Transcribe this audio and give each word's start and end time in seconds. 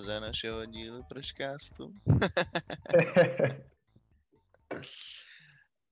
verze 0.00 0.20
našeho 0.20 0.66
dílu 0.66 1.04
Pročkástu. 1.08 1.94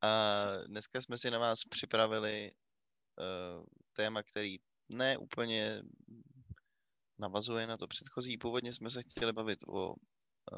A 0.02 0.44
dneska 0.66 1.00
jsme 1.00 1.18
si 1.18 1.30
na 1.30 1.38
vás 1.38 1.64
připravili 1.64 2.52
uh, 2.52 3.64
téma, 3.92 4.22
který 4.22 4.56
ne 4.88 5.18
úplně 5.18 5.82
navazuje 7.18 7.66
na 7.66 7.76
to 7.76 7.86
předchozí. 7.86 8.38
Původně 8.38 8.72
jsme 8.72 8.90
se 8.90 9.02
chtěli 9.02 9.32
bavit 9.32 9.58
o 9.68 9.88
uh, 9.88 9.96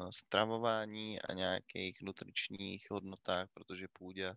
stravování 0.09 1.21
a 1.21 1.33
nějakých 1.33 2.01
nutričních 2.01 2.87
hodnotách, 2.91 3.47
protože 3.53 3.87
půdě 3.93 4.35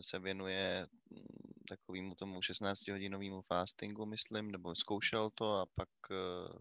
se 0.00 0.18
věnuje 0.18 0.86
mm, 1.10 1.26
takovému 1.68 2.14
tomu 2.14 2.40
16-hodinovému 2.40 3.42
fastingu, 3.42 4.06
myslím, 4.06 4.50
nebo 4.50 4.74
zkoušel 4.74 5.30
to 5.30 5.54
a 5.54 5.66
pak 5.66 5.88
uh, 6.10 6.58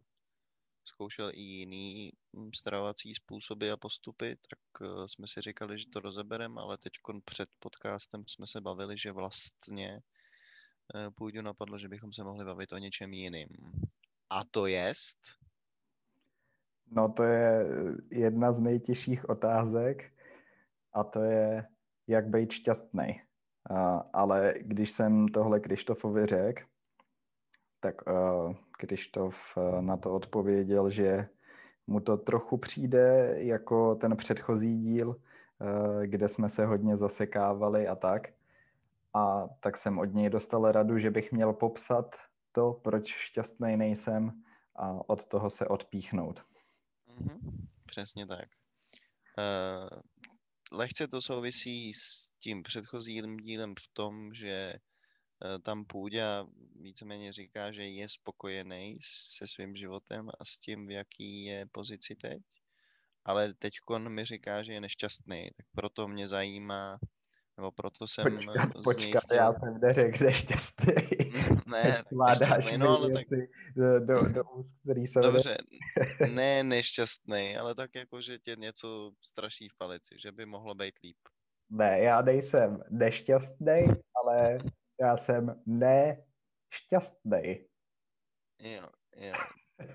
zkoušel 0.83 1.31
i 1.33 1.41
jiný 1.41 2.11
mm, 2.33 2.49
stravovací 2.55 3.13
způsoby 3.13 3.71
a 3.71 3.77
postupy, 3.77 4.35
tak 4.49 4.89
uh, 4.89 5.05
jsme 5.05 5.27
si 5.27 5.41
říkali, 5.41 5.79
že 5.79 5.85
to 5.93 5.99
rozebereme, 5.99 6.61
ale 6.61 6.77
teď 6.77 6.93
před 7.25 7.49
podcastem 7.59 8.23
jsme 8.27 8.47
se 8.47 8.61
bavili, 8.61 8.97
že 8.97 9.11
vlastně 9.11 9.99
uh, 10.95 11.13
půjdu 11.15 11.41
napadlo, 11.41 11.77
že 11.77 11.87
bychom 11.87 12.13
se 12.13 12.23
mohli 12.23 12.45
bavit 12.45 12.73
o 12.73 12.77
něčem 12.77 13.13
jiným. 13.13 13.47
A 14.29 14.43
to 14.51 14.67
jest? 14.67 15.17
No 16.91 17.13
to 17.13 17.23
je 17.23 17.65
jedna 18.11 18.53
z 18.53 18.59
nejtěžších 18.59 19.29
otázek 19.29 20.13
a 20.93 21.03
to 21.03 21.21
je, 21.21 21.67
jak 22.07 22.27
být 22.27 22.51
šťastný. 22.51 23.21
Ale 24.13 24.53
když 24.61 24.91
jsem 24.91 25.27
tohle 25.27 25.59
Krištofovi 25.59 26.25
řekl, 26.25 26.63
tak 27.79 28.07
uh, 28.07 28.55
Krištof 28.83 29.57
uh, 29.57 29.81
na 29.81 29.97
to 29.97 30.13
odpověděl, 30.13 30.89
že 30.89 31.27
mu 31.87 31.99
to 31.99 32.17
trochu 32.17 32.57
přijde 32.57 33.35
jako 33.37 33.95
ten 33.95 34.17
předchozí 34.17 34.79
díl, 34.79 35.09
uh, 35.09 36.03
kde 36.03 36.27
jsme 36.27 36.49
se 36.49 36.65
hodně 36.65 36.97
zasekávali 36.97 37.87
a 37.87 37.95
tak. 37.95 38.27
A 39.13 39.47
tak 39.59 39.77
jsem 39.77 39.99
od 39.99 40.13
něj 40.13 40.29
dostal 40.29 40.71
radu, 40.71 40.99
že 40.99 41.11
bych 41.11 41.31
měl 41.31 41.53
popsat 41.53 42.15
to, 42.51 42.79
proč 42.83 43.07
šťastný 43.07 43.77
nejsem 43.77 44.43
a 44.75 45.09
od 45.09 45.25
toho 45.25 45.49
se 45.49 45.67
odpíchnout. 45.67 46.41
Mm-hmm, 47.07 47.67
přesně 47.85 48.25
tak. 48.25 48.49
Uh, 49.37 49.99
lehce 50.71 51.07
to 51.07 51.21
souvisí 51.21 51.93
s 51.93 52.27
tím 52.39 52.63
předchozím 52.63 53.37
dílem 53.37 53.73
v 53.79 53.93
tom, 53.93 54.33
že 54.33 54.73
uh, 55.43 55.61
tam 55.61 55.85
půdě 55.85 56.23
víceméně 56.81 57.33
říká, 57.33 57.71
že 57.71 57.83
je 57.87 58.09
spokojený 58.09 58.97
se 59.01 59.47
svým 59.47 59.75
životem 59.75 60.29
a 60.39 60.45
s 60.45 60.57
tím, 60.57 60.87
v 60.87 60.91
jaký 60.91 61.45
je 61.45 61.65
pozici 61.71 62.15
teď, 62.15 62.41
ale 63.25 63.53
teď 63.53 63.73
mi 64.07 64.25
říká, 64.25 64.63
že 64.63 64.73
je 64.73 64.81
nešťastný, 64.81 65.49
tak 65.57 65.65
proto 65.75 66.07
mě 66.07 66.27
zajímá, 66.27 66.99
nebo 67.57 67.71
proto 67.71 68.07
jsem 68.07 68.23
počkat, 68.23 68.69
počkat 68.83 69.23
chtěl... 69.23 69.37
já 69.37 69.53
jsem 69.53 69.79
neřekl 69.81 70.23
nešťastný. 70.23 70.93
ne, 71.67 72.03
nešťastný, 72.27 72.77
no 72.77 72.97
ale 72.97 73.11
tak... 73.11 73.27
Do, 73.75 73.99
do, 73.99 74.27
do 74.27 74.43
úst, 74.43 74.71
který 74.83 75.07
se 75.07 75.19
Dobře, 75.19 75.57
ne 76.33 76.63
nešťastný, 76.63 77.57
ale 77.57 77.75
tak 77.75 77.95
jako, 77.95 78.21
že 78.21 78.39
tě 78.39 78.55
něco 78.55 79.11
straší 79.21 79.69
v 79.69 79.77
palici, 79.77 80.15
že 80.19 80.31
by 80.31 80.45
mohlo 80.45 80.75
být 80.75 80.99
líp. 81.03 81.17
Ne, 81.69 81.99
já 81.99 82.21
nejsem 82.21 82.83
nešťastný, 82.89 83.85
ale 84.23 84.57
já 85.01 85.17
jsem 85.17 85.61
nešťastný. 85.65 87.65
Jo, 88.59 88.89
jo. 89.15 89.33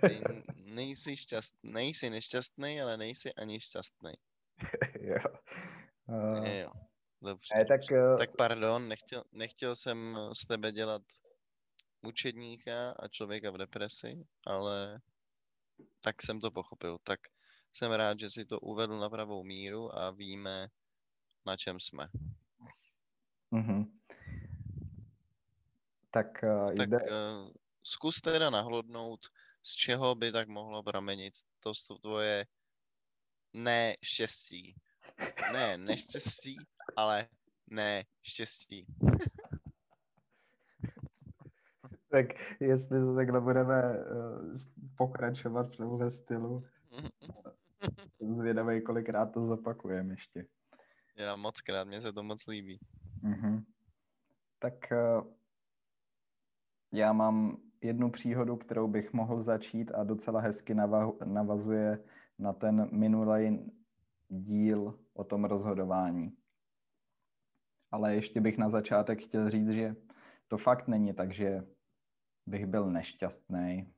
Ty 0.01 0.21
nejsi, 0.55 1.17
šťastný, 1.17 1.73
nejsi 1.73 2.11
nešťastný, 2.11 2.83
ale 2.83 2.97
nejsi 2.97 3.35
ani 3.35 3.61
šťastný. 3.61 4.13
jo. 5.01 5.19
Uh... 6.07 6.47
Jo. 6.47 6.73
Dobře. 7.23 7.55
Ne, 7.57 7.65
tak, 7.65 7.81
uh... 7.93 8.19
tak 8.19 8.37
pardon, 8.37 8.89
nechtěl, 8.89 9.25
nechtěl 9.33 9.77
jsem 9.77 10.19
z 10.33 10.47
tebe 10.47 10.73
dělat 10.73 11.03
mučedníka 12.03 12.91
a 12.91 13.09
člověka 13.09 13.51
v 13.51 13.59
depresi, 13.59 14.27
ale 14.47 15.01
tak 16.01 16.23
jsem 16.23 16.41
to 16.41 16.51
pochopil. 16.51 16.99
Tak 17.03 17.21
jsem 17.73 17.93
rád, 17.93 18.21
že 18.21 18.31
si 18.31 18.45
to 18.45 18.61
uvedl 18.61 18.99
na 18.99 19.11
pravou 19.11 19.45
míru 19.45 19.99
a 19.99 20.11
víme, 20.11 20.69
na 21.47 21.57
čem 21.57 21.81
jsme. 21.81 22.09
Mm-hmm. 23.53 23.98
Tak, 26.19 26.43
uh, 26.43 26.75
tak 26.75 26.91
jde... 26.91 26.97
uh, 26.97 27.51
zkus 27.83 28.21
teda 28.21 28.51
nahlodnout, 28.51 29.21
z 29.63 29.73
čeho 29.77 30.15
by 30.15 30.33
tak 30.33 30.49
mohlo 30.49 30.83
pramenit 30.83 31.35
to 31.61 31.73
tvoje 32.03 32.47
neštěstí. 33.55 34.75
Ne, 35.53 35.79
neštěstí, 35.79 36.57
ale 36.97 37.29
ne 37.71 38.05
štěstí. 38.23 38.87
tak 42.11 42.27
jestli 42.61 43.01
to 43.01 43.15
takhle 43.15 43.41
budeme 43.41 43.83
uh, 43.83 44.57
pokračovat 44.97 45.73
v 45.73 45.77
tomhle 45.77 46.11
stylu, 46.11 46.67
zvědavej, 48.31 48.83
kolikrát 48.83 49.27
to 49.27 49.47
zopakujeme 49.47 50.13
ještě. 50.13 50.47
Já 51.17 51.37
moc 51.37 51.61
krát, 51.61 51.85
mně 51.85 52.03
se 52.03 52.13
to 52.13 52.23
moc 52.23 52.47
líbí. 52.47 52.81
Mm-hmm. 53.23 53.65
Tak 54.59 54.75
uh, 54.93 55.38
já 56.93 57.13
mám 57.13 57.57
jednu 57.81 58.11
příhodu, 58.11 58.57
kterou 58.57 58.89
bych 58.89 59.13
mohl 59.13 59.43
začít 59.43 59.91
a 59.95 60.05
docela 60.05 60.41
hezky 60.41 60.75
nava- 60.75 61.27
navazuje 61.27 62.05
na 62.39 62.53
ten 62.53 62.89
minulý 62.93 63.71
díl 64.29 64.99
o 65.15 65.25
tom 65.25 65.45
rozhodování. 65.45 66.37
Ale 67.91 68.15
ještě 68.15 68.41
bych 68.41 68.59
na 68.59 68.71
začátek 68.71 69.23
chtěl 69.23 69.51
říct, 69.51 69.69
že 69.69 69.97
to 70.49 70.59
fakt 70.59 70.89
není 70.89 71.13
tak, 71.13 71.33
že 71.33 71.67
bych 72.47 72.67
byl 72.67 72.91
nešťastný, 72.91 73.95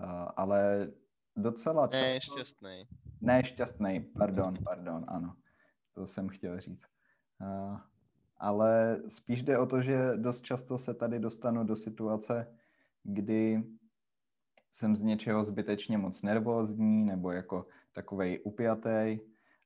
uh, 0.00 0.30
ale 0.36 0.90
docela 1.36 1.88
často... 1.88 2.06
Nešťastný. 2.06 2.88
Nešťastný, 3.20 4.00
pardon, 4.00 4.54
pardon, 4.64 5.04
ano. 5.08 5.36
To 5.94 6.06
jsem 6.06 6.28
chtěl 6.28 6.60
říct. 6.60 6.86
Ale 8.38 9.02
spíš 9.08 9.42
jde 9.42 9.58
o 9.58 9.66
to, 9.66 9.82
že 9.82 10.12
dost 10.16 10.42
často 10.42 10.78
se 10.78 10.94
tady 10.94 11.18
dostanu 11.18 11.64
do 11.64 11.76
situace, 11.76 12.56
kdy 13.02 13.64
jsem 14.70 14.96
z 14.96 15.02
něčeho 15.02 15.44
zbytečně 15.44 15.98
moc 15.98 16.22
nervózní 16.22 17.04
nebo 17.04 17.30
jako 17.32 17.66
takovej 17.92 18.40
upjatý 18.44 19.18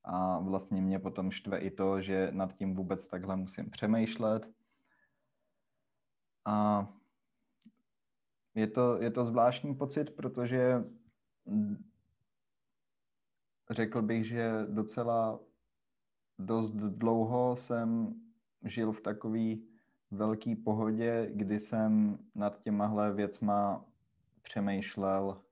a 0.05 0.39
vlastně 0.39 0.83
mě 0.83 0.99
potom 0.99 1.31
štve 1.31 1.59
i 1.59 1.71
to, 1.71 2.01
že 2.01 2.29
nad 2.33 2.53
tím 2.55 2.75
vůbec 2.75 3.07
takhle 3.07 3.37
musím 3.37 3.71
přemýšlet. 3.71 4.49
A 6.45 6.89
je 8.55 8.67
to, 8.67 9.03
je 9.03 9.11
to 9.11 9.25
zvláštní 9.25 9.75
pocit, 9.75 10.11
protože 10.11 10.85
řekl 13.71 14.03
bych, 14.03 14.27
že 14.27 14.67
docela 14.69 15.41
dost 16.39 16.71
dlouho 16.73 17.57
jsem 17.57 18.15
žil 18.65 18.93
v 18.93 19.01
takové 19.01 19.55
velké 20.11 20.55
pohodě, 20.65 21.31
kdy 21.35 21.61
jsem 21.61 22.19
nad 22.35 22.63
těmahle 22.63 23.13
věcma 23.13 23.85
přemýšlel 24.43 25.43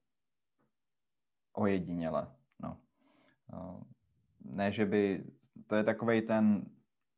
ojediněle. 1.52 2.34
No 2.62 2.76
ne, 4.44 4.72
že 4.72 4.86
by, 4.86 5.24
to 5.66 5.76
je 5.76 5.84
takový 5.84 6.22
ten 6.22 6.66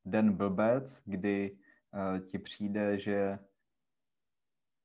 den 0.05 0.33
blbec, 0.33 1.03
kdy 1.05 1.50
uh, 1.50 2.27
ti 2.27 2.38
přijde, 2.38 2.99
že 2.99 3.38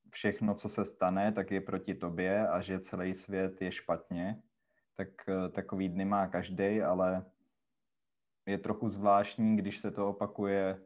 všechno, 0.09 0.53
co 0.55 0.69
se 0.69 0.85
stane, 0.85 1.31
tak 1.31 1.51
je 1.51 1.61
proti 1.61 1.95
tobě 1.95 2.47
a 2.47 2.61
že 2.61 2.79
celý 2.79 3.13
svět 3.13 3.61
je 3.61 3.71
špatně. 3.71 4.41
Tak 4.95 5.07
uh, 5.27 5.51
takový 5.51 5.89
dny 5.89 6.05
má 6.05 6.27
každý, 6.27 6.81
ale 6.81 7.25
je 8.45 8.57
trochu 8.57 8.89
zvláštní, 8.89 9.57
když 9.57 9.79
se 9.79 9.91
to 9.91 10.09
opakuje 10.09 10.81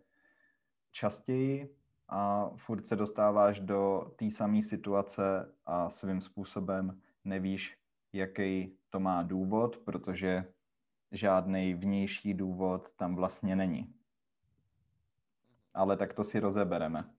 častěji 0.92 1.76
a 2.10 2.50
furt 2.56 2.88
se 2.88 2.96
dostáváš 2.96 3.60
do 3.60 4.12
té 4.16 4.32
samé 4.32 4.62
situace 4.62 5.54
a 5.66 5.90
svým 5.90 6.22
způsobem 6.22 7.02
nevíš, 7.24 7.78
jaký 8.14 8.78
to 8.90 9.00
má 9.00 9.24
důvod, 9.24 9.78
protože 9.78 10.54
žádný 11.12 11.74
vnější 11.74 12.34
důvod 12.34 12.90
tam 12.96 13.16
vlastně 13.16 13.56
není. 13.56 13.94
Ale 15.74 15.98
tak 15.98 16.14
to 16.14 16.24
si 16.24 16.40
rozebereme. 16.40 17.14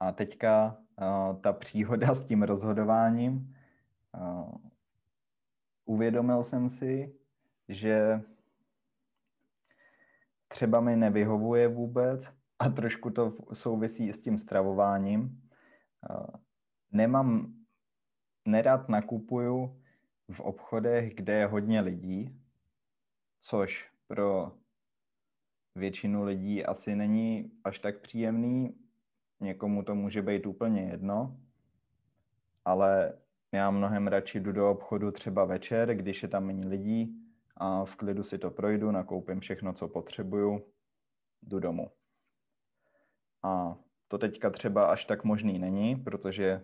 A 0.00 0.12
teďka 0.12 0.76
uh, 1.00 1.40
ta 1.40 1.52
příhoda 1.52 2.14
s 2.14 2.24
tím 2.24 2.42
rozhodováním. 2.42 3.56
Uh, 4.14 4.54
uvědomil 5.84 6.44
jsem 6.44 6.68
si, 6.68 7.14
že 7.68 8.22
třeba 10.52 10.80
mi 10.80 10.96
nevyhovuje 10.96 11.68
vůbec 11.68 12.32
a 12.58 12.68
trošku 12.68 13.10
to 13.10 13.36
souvisí 13.52 14.12
s 14.12 14.22
tím 14.22 14.38
stravováním. 14.38 15.42
Nemám, 16.92 17.54
nerad 18.48 18.88
nakupuju 18.88 19.82
v 20.32 20.40
obchodech, 20.40 21.14
kde 21.14 21.32
je 21.32 21.46
hodně 21.46 21.80
lidí, 21.80 22.40
což 23.40 23.90
pro 24.06 24.52
většinu 25.74 26.24
lidí 26.24 26.64
asi 26.64 26.96
není 26.96 27.50
až 27.64 27.78
tak 27.78 28.00
příjemný. 28.00 28.76
Někomu 29.40 29.82
to 29.82 29.94
může 29.94 30.22
být 30.22 30.46
úplně 30.46 30.82
jedno, 30.82 31.40
ale 32.64 33.18
já 33.52 33.70
mnohem 33.70 34.06
radši 34.06 34.40
jdu 34.40 34.52
do 34.52 34.70
obchodu 34.70 35.10
třeba 35.10 35.44
večer, 35.44 35.94
když 35.94 36.22
je 36.22 36.28
tam 36.28 36.44
méně 36.44 36.66
lidí 36.66 37.21
a 37.62 37.84
v 37.84 37.96
klidu 37.96 38.22
si 38.22 38.38
to 38.38 38.50
projdu, 38.50 38.90
nakoupím 38.90 39.40
všechno, 39.40 39.72
co 39.72 39.88
potřebuju, 39.88 40.72
jdu 41.42 41.60
domů. 41.60 41.90
A 43.42 43.76
to 44.08 44.18
teďka 44.18 44.50
třeba 44.50 44.86
až 44.86 45.04
tak 45.04 45.24
možný 45.24 45.58
není, 45.58 45.96
protože 45.96 46.62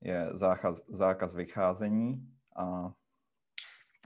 je 0.00 0.28
zákaz, 0.32 0.80
zákaz 0.88 1.34
vycházení 1.34 2.36
a 2.56 2.92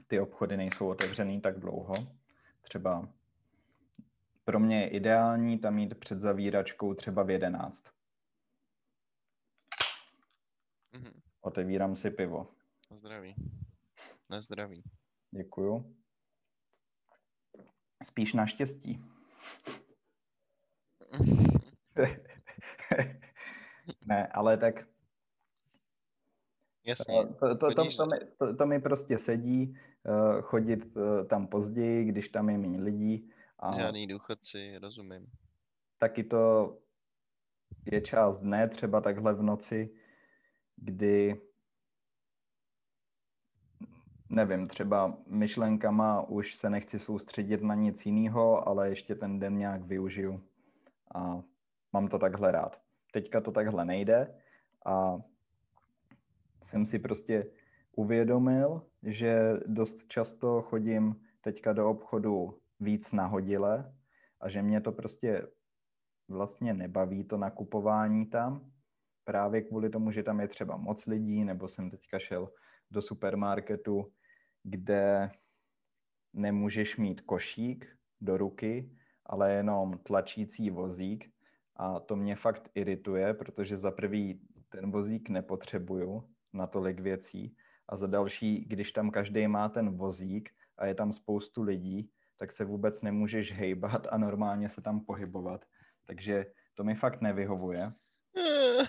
ty 0.07 0.19
obchody 0.19 0.57
nejsou 0.57 0.87
otevřený 0.87 1.41
tak 1.41 1.59
dlouho. 1.59 1.93
Třeba 2.61 3.09
pro 4.43 4.59
mě 4.59 4.81
je 4.81 4.89
ideální 4.89 5.59
tam 5.59 5.77
jít 5.77 5.99
před 5.99 6.19
zavíračkou 6.19 6.93
třeba 6.93 7.23
v 7.23 7.29
11. 7.29 7.83
Mm-hmm. 10.93 11.21
Otevírám 11.41 11.95
si 11.95 12.11
pivo. 12.11 12.47
Na 12.91 12.97
zdraví. 12.97 13.35
Na 14.29 14.41
zdraví. 14.41 14.83
Děkuju. 15.31 16.00
Spíš 18.03 18.33
naštěstí. 18.33 19.03
ne, 24.05 24.27
ale 24.27 24.57
tak 24.57 24.75
Jasně. 26.85 27.25
To, 27.25 27.55
to, 27.55 27.55
to, 27.55 27.85
to, 27.97 28.05
mi, 28.05 28.19
to, 28.37 28.55
to 28.55 28.65
mi 28.65 28.81
prostě 28.81 29.17
sedí, 29.17 29.77
uh, 30.03 30.41
chodit 30.41 30.95
uh, 30.95 31.27
tam 31.27 31.47
později, 31.47 32.05
když 32.05 32.29
tam 32.29 32.49
je 32.49 32.57
méně 32.57 32.81
lidí. 32.81 33.31
A 33.59 33.75
Žádný 33.81 34.07
důchodci, 34.07 34.77
rozumím. 34.77 35.27
Taky 35.97 36.23
to 36.23 36.77
je 37.91 38.01
část 38.01 38.39
dne, 38.39 38.69
třeba 38.69 39.01
takhle 39.01 39.33
v 39.33 39.41
noci, 39.41 39.95
kdy 40.75 41.41
nevím, 44.31 44.67
třeba 44.67 45.17
myšlenkama 45.27 46.21
už 46.21 46.55
se 46.55 46.69
nechci 46.69 46.99
soustředit 46.99 47.61
na 47.61 47.75
nic 47.75 48.05
jiného, 48.05 48.67
ale 48.67 48.89
ještě 48.89 49.15
ten 49.15 49.39
den 49.39 49.57
nějak 49.57 49.81
využiju 49.81 50.43
a 51.15 51.41
mám 51.93 52.07
to 52.07 52.19
takhle 52.19 52.51
rád. 52.51 52.81
Teďka 53.13 53.41
to 53.41 53.51
takhle 53.51 53.85
nejde 53.85 54.35
a 54.85 55.21
jsem 56.63 56.85
si 56.85 56.99
prostě 56.99 57.51
uvědomil, 57.95 58.81
že 59.03 59.53
dost 59.65 60.07
často 60.07 60.61
chodím 60.61 61.15
teďka 61.41 61.73
do 61.73 61.89
obchodu 61.89 62.57
víc 62.79 63.11
nahodile 63.11 63.93
a 64.39 64.49
že 64.49 64.61
mě 64.61 64.81
to 64.81 64.91
prostě 64.91 65.47
vlastně 66.27 66.73
nebaví 66.73 67.23
to 67.23 67.37
nakupování 67.37 68.25
tam, 68.25 68.71
právě 69.23 69.61
kvůli 69.61 69.89
tomu, 69.89 70.11
že 70.11 70.23
tam 70.23 70.39
je 70.39 70.47
třeba 70.47 70.77
moc 70.77 71.05
lidí, 71.05 71.43
nebo 71.43 71.67
jsem 71.67 71.89
teďka 71.89 72.19
šel 72.19 72.49
do 72.91 73.01
supermarketu, 73.01 74.11
kde 74.63 75.31
nemůžeš 76.33 76.97
mít 76.97 77.21
košík 77.21 77.97
do 78.21 78.37
ruky, 78.37 78.91
ale 79.25 79.53
jenom 79.53 79.97
tlačící 79.97 80.69
vozík 80.69 81.31
a 81.75 81.99
to 81.99 82.15
mě 82.15 82.35
fakt 82.35 82.69
irituje, 82.75 83.33
protože 83.33 83.77
za 83.77 83.91
prvý 83.91 84.41
ten 84.69 84.91
vozík 84.91 85.29
nepotřebuju 85.29 86.29
na 86.53 86.67
tolik 86.67 86.99
věcí 86.99 87.55
a 87.89 87.95
za 87.95 88.07
další, 88.07 88.65
když 88.65 88.91
tam 88.91 89.11
každý 89.11 89.47
má 89.47 89.69
ten 89.69 89.97
vozík 89.97 90.49
a 90.77 90.85
je 90.85 90.95
tam 90.95 91.11
spoustu 91.11 91.61
lidí, 91.61 92.11
tak 92.37 92.51
se 92.51 92.65
vůbec 92.65 93.01
nemůžeš 93.01 93.53
hejbat 93.53 94.07
a 94.09 94.17
normálně 94.17 94.69
se 94.69 94.81
tam 94.81 95.05
pohybovat. 95.05 95.65
Takže 96.05 96.45
to 96.73 96.83
mi 96.83 96.95
fakt 96.95 97.21
nevyhovuje. 97.21 97.91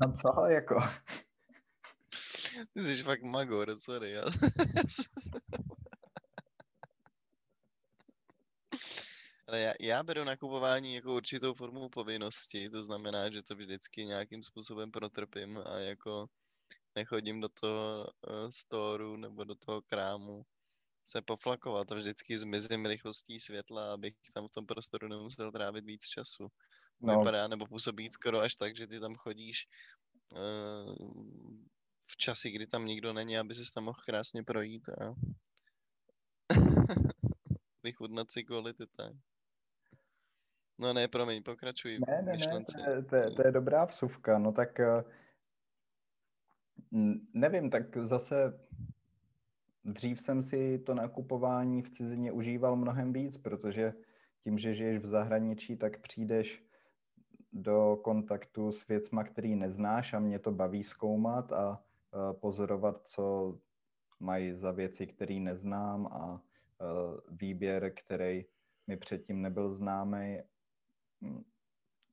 No 0.00 0.12
co, 0.12 0.46
jako? 0.46 0.80
Ty 2.72 2.80
jsi 2.80 3.02
fakt 3.02 3.22
magor, 3.22 3.78
sorry. 3.78 4.10
Já... 4.10 4.24
Ale 9.46 9.60
já, 9.60 9.72
já 9.80 10.02
beru 10.02 10.24
nakupování 10.24 10.94
jako 10.94 11.14
určitou 11.14 11.54
formu 11.54 11.88
povinnosti, 11.88 12.70
to 12.70 12.84
znamená, 12.84 13.30
že 13.30 13.42
to 13.42 13.54
vždycky 13.54 14.04
nějakým 14.04 14.42
způsobem 14.42 14.90
protrpím 14.90 15.58
a 15.58 15.78
jako 15.78 16.26
nechodím 16.94 17.40
do 17.40 17.48
toho 17.48 18.06
uh, 18.28 18.50
storu 18.50 19.16
nebo 19.16 19.44
do 19.44 19.54
toho 19.54 19.82
krámu 19.82 20.42
se 21.04 21.22
poflakovat 21.22 21.92
a 21.92 21.94
vždycky 21.94 22.38
zmizím 22.38 22.86
rychlostí 22.86 23.40
světla, 23.40 23.92
abych 23.92 24.14
tam 24.34 24.48
v 24.48 24.50
tom 24.50 24.66
prostoru 24.66 25.08
nemusel 25.08 25.52
trávit 25.52 25.84
víc 25.84 26.06
času. 26.06 26.48
No. 27.00 27.18
Vypadá 27.18 27.48
nebo 27.48 27.66
působí 27.66 28.10
skoro 28.10 28.40
až 28.40 28.54
tak, 28.54 28.76
že 28.76 28.86
ty 28.86 29.00
tam 29.00 29.14
chodíš 29.14 29.66
uh, 30.30 30.94
v 32.06 32.16
časy, 32.16 32.50
kdy 32.50 32.66
tam 32.66 32.86
nikdo 32.86 33.12
není, 33.12 33.38
aby 33.38 33.54
se 33.54 33.62
tam 33.74 33.84
mohl 33.84 34.00
krásně 34.06 34.42
projít 34.42 34.88
a 34.88 35.14
vychutnat 37.82 38.32
si 38.32 38.44
quality 38.44 38.86
time. 38.96 39.20
No 40.78 40.92
ne, 40.92 41.08
promiň, 41.08 41.42
pokračuj. 41.42 41.98
Ne, 42.08 42.22
ne, 42.22 42.32
ne, 42.36 42.64
to 42.64 42.90
je, 42.90 43.02
to, 43.02 43.16
je, 43.16 43.30
to 43.30 43.46
je 43.46 43.52
dobrá 43.52 43.84
vsuvka, 43.84 44.38
no 44.38 44.52
tak 44.52 44.78
uh, 44.78 45.10
nevím, 47.34 47.70
tak 47.70 47.96
zase 47.96 48.60
dřív 49.84 50.20
jsem 50.20 50.42
si 50.42 50.78
to 50.78 50.94
nakupování 50.94 51.82
v 51.82 51.90
cizině 51.90 52.32
užíval 52.32 52.76
mnohem 52.76 53.12
víc, 53.12 53.38
protože 53.38 53.94
tím, 54.44 54.58
že 54.58 54.74
žiješ 54.74 54.98
v 54.98 55.06
zahraničí, 55.06 55.76
tak 55.76 56.00
přijdeš 56.00 56.64
do 57.52 58.00
kontaktu 58.04 58.72
s 58.72 58.88
věcma, 58.88 59.24
který 59.24 59.56
neznáš 59.56 60.14
a 60.14 60.18
mě 60.18 60.38
to 60.38 60.52
baví 60.52 60.82
zkoumat 60.82 61.52
a 61.52 61.84
pozorovat, 62.40 63.08
co 63.08 63.56
mají 64.20 64.52
za 64.52 64.70
věci, 64.70 65.06
které 65.06 65.34
neznám 65.34 66.06
a 66.06 66.40
výběr, 67.30 67.92
který 67.94 68.44
mi 68.86 68.96
předtím 68.96 69.42
nebyl 69.42 69.70
známý. 69.70 70.38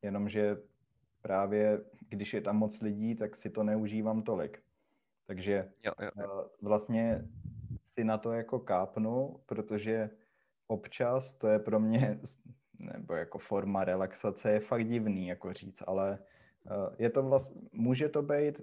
Jenomže 0.02 0.58
právě 1.22 1.84
když 2.10 2.34
je 2.34 2.42
tam 2.42 2.58
moc 2.58 2.82
lidí, 2.82 3.16
tak 3.16 3.36
si 3.36 3.50
to 3.50 3.64
neužívám 3.64 4.22
tolik. 4.22 4.64
Takže 5.28 5.72
jo, 5.86 5.92
jo, 6.02 6.10
jo. 6.22 6.50
vlastně 6.62 7.28
si 7.86 8.04
na 8.04 8.18
to 8.18 8.32
jako 8.32 8.60
kápnu, 8.60 9.40
protože 9.46 10.10
občas 10.68 11.34
to 11.34 11.48
je 11.48 11.60
pro 11.60 11.80
mě, 11.80 12.20
nebo 12.80 13.14
jako 13.14 13.38
forma 13.38 13.84
relaxace 13.84 14.52
je 14.52 14.60
fakt 14.60 14.88
divný, 14.88 15.28
jako 15.28 15.54
říct, 15.54 15.84
ale 15.88 16.20
eh, 16.66 16.96
je 16.98 17.10
to 17.10 17.24
vlastně, 17.24 17.62
může 17.72 18.10
to 18.10 18.22
být, 18.22 18.62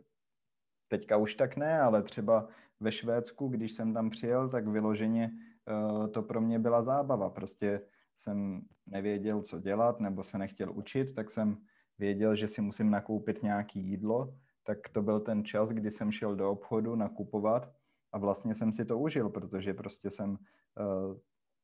teďka 0.88 1.16
už 1.16 1.34
tak 1.34 1.56
ne, 1.56 1.80
ale 1.80 2.02
třeba 2.02 2.48
ve 2.80 2.92
Švédsku, 2.92 3.48
když 3.48 3.72
jsem 3.72 3.94
tam 3.94 4.10
přijel, 4.10 4.48
tak 4.48 4.68
vyloženě 4.68 5.30
eh, 5.32 6.08
to 6.08 6.22
pro 6.22 6.40
mě 6.40 6.58
byla 6.58 6.82
zábava. 6.82 7.30
Prostě 7.30 7.80
jsem 8.16 8.62
nevěděl, 8.86 9.42
co 9.42 9.58
dělat, 9.58 10.00
nebo 10.00 10.24
se 10.24 10.38
nechtěl 10.38 10.72
učit, 10.72 11.14
tak 11.14 11.30
jsem 11.30 11.58
věděl, 11.98 12.34
že 12.34 12.48
si 12.48 12.60
musím 12.60 12.90
nakoupit 12.90 13.42
nějaký 13.42 13.80
jídlo, 13.80 14.34
tak 14.64 14.88
to 14.88 15.02
byl 15.02 15.20
ten 15.20 15.44
čas, 15.44 15.68
kdy 15.68 15.90
jsem 15.90 16.12
šel 16.12 16.36
do 16.36 16.50
obchodu 16.50 16.94
nakupovat 16.94 17.72
a 18.12 18.18
vlastně 18.18 18.54
jsem 18.54 18.72
si 18.72 18.84
to 18.84 18.98
užil, 18.98 19.28
protože 19.28 19.74
prostě 19.74 20.10
jsem 20.10 20.30
uh, 20.30 21.16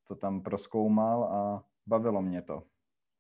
to 0.09 0.15
tam 0.15 0.43
proskoumal 0.43 1.25
a 1.25 1.65
bavilo 1.87 2.23
mě 2.23 2.43
to. 2.43 2.63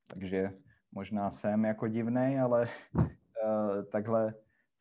Takže 0.07 0.53
možná 0.93 1.31
jsem 1.31 1.65
jako 1.65 1.89
divný, 1.89 2.41
ale 2.41 2.69
uh, 2.95 3.85
takhle 3.93 4.35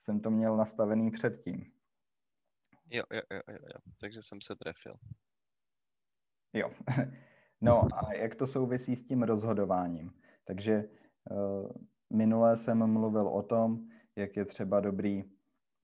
jsem 0.03 0.19
to 0.19 0.31
měl 0.31 0.57
nastavený 0.57 1.11
předtím. 1.11 1.71
Jo, 2.89 3.03
jo, 3.13 3.21
jo, 3.31 3.41
jo, 3.49 3.57
jo. 3.73 3.79
takže 3.99 4.21
jsem 4.21 4.41
se 4.41 4.55
trefil. 4.55 4.95
Jo. 6.53 6.71
No 7.61 7.87
a 7.93 8.13
jak 8.13 8.35
to 8.35 8.47
souvisí 8.47 8.95
s 8.95 9.07
tím 9.07 9.23
rozhodováním? 9.23 10.13
Takže 10.43 10.89
uh, 11.31 11.71
minule 12.09 12.55
jsem 12.55 12.87
mluvil 12.87 13.27
o 13.27 13.43
tom, 13.43 13.87
jak 14.15 14.35
je 14.35 14.45
třeba 14.45 14.79
dobrý 14.79 15.23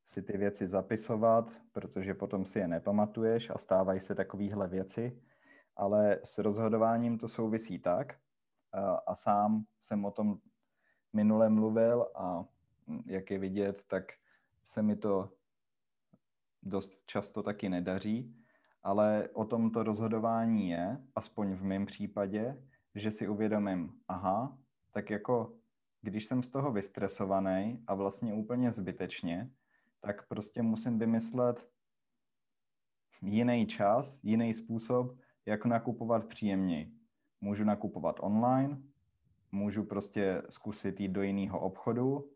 si 0.06 0.22
ty 0.22 0.38
věci 0.38 0.68
zapisovat, 0.68 1.52
protože 1.72 2.14
potom 2.14 2.46
si 2.46 2.60
je 2.60 2.68
nepamatuješ 2.68 3.50
a 3.50 3.58
stávají 3.58 4.00
se 4.00 4.16
takovéhle 4.16 4.68
věci, 4.68 5.22
ale 5.76 6.20
s 6.24 6.38
rozhodováním 6.38 7.18
to 7.18 7.28
souvisí 7.28 7.80
tak 7.80 8.20
a, 8.74 8.96
a 8.96 9.16
sám 9.16 9.64
jsem 9.82 10.06
o 10.06 10.12
tom 10.12 10.40
minule 11.14 11.50
mluvil 11.50 12.08
a 12.16 12.46
jak 13.06 13.32
je 13.32 13.40
vidět, 13.40 13.84
tak 13.88 14.04
se 14.64 14.82
mi 14.82 14.96
to 14.96 15.34
dost 16.64 16.92
často 17.06 17.44
taky 17.44 17.70
nedaří 17.70 18.40
ale 18.84 19.30
o 19.34 19.46
tom 19.46 19.72
to 19.72 19.84
rozhodování 19.84 20.70
je, 20.70 20.98
aspoň 21.16 21.54
v 21.54 21.64
mém 21.64 21.86
případě, 21.86 22.64
že 22.96 23.12
si 23.12 23.28
uvědomím, 23.28 23.94
aha, 24.08 24.58
tak 24.92 25.10
jako 25.10 25.54
když 26.02 26.26
jsem 26.26 26.44
z 26.44 26.50
toho 26.50 26.72
vystresovaný 26.72 27.84
a 27.88 27.96
vlastně 27.96 28.34
úplně 28.34 28.72
zbytečně, 28.72 29.52
tak 30.02 30.28
prostě 30.28 30.62
musím 30.62 31.00
vymyslet 31.00 31.70
jiný 33.22 33.68
čas, 33.68 34.20
jiný 34.24 34.54
způsob, 34.54 35.18
jak 35.46 35.66
nakupovat 35.66 36.26
příjemněji. 36.26 36.92
Můžu 37.42 37.64
nakupovat 37.64 38.16
online, 38.20 38.82
můžu 39.52 39.84
prostě 39.84 40.42
zkusit 40.50 41.00
jít 41.00 41.12
do 41.12 41.22
jiného 41.22 41.60
obchodu, 41.60 42.32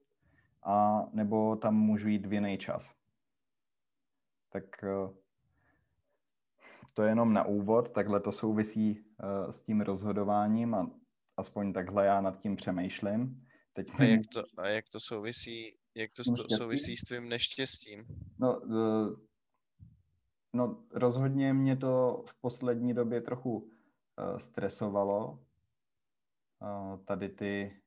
a 0.66 1.06
nebo 1.14 1.56
tam 1.56 1.76
můžu 1.76 2.08
jít 2.08 2.26
v 2.26 2.34
jiný 2.34 2.58
čas. 2.58 2.94
Tak 4.50 4.84
eh, 4.84 5.14
to 6.94 7.04
je 7.04 7.10
jenom 7.10 7.34
na 7.34 7.44
úvod, 7.44 7.92
takhle 7.92 8.20
to 8.20 8.32
souvisí 8.32 9.00
uh, 9.00 9.52
s 9.52 9.60
tím 9.60 9.82
rozhodováním 9.82 10.76
a 10.76 10.92
aspoň 11.38 11.74
takhle 11.74 12.06
já 12.06 12.22
nad 12.22 12.40
tím 12.40 12.56
přemýšlím. 12.56 13.48
Teď 13.74 13.92
a, 14.00 14.04
jak 14.04 14.22
to, 14.34 14.44
a 14.58 14.68
jak 14.68 14.90
to 14.90 15.00
souvisí, 15.00 15.78
jak 15.96 16.10
to 16.16 16.24
sto, 16.24 16.46
souvisí 16.58 16.98
s 16.98 17.02
tvým 17.02 17.30
neštěstím? 17.30 18.06
No, 18.40 18.60
uh, 18.60 19.16
no, 20.54 20.84
rozhodně 20.92 21.54
mě 21.54 21.78
to 21.78 22.24
v 22.28 22.42
poslední 22.42 22.94
době 22.94 23.22
trochu 23.22 23.70
stresovalo. 24.38 25.40
Tady 27.06 27.30
ty 27.30 27.82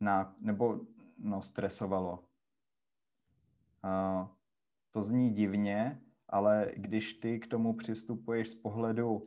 na, 0.00 0.36
nebo 0.40 0.80
no, 1.18 1.42
stresovalo. 1.42 2.24
Uh, 3.84 4.28
to 4.90 5.02
zní 5.02 5.30
divně, 5.30 6.02
ale 6.28 6.72
když 6.76 7.14
ty 7.14 7.38
k 7.38 7.46
tomu 7.46 7.76
přistupuješ 7.76 8.48
z 8.48 8.54
pohledu, 8.54 9.14
uh, 9.14 9.26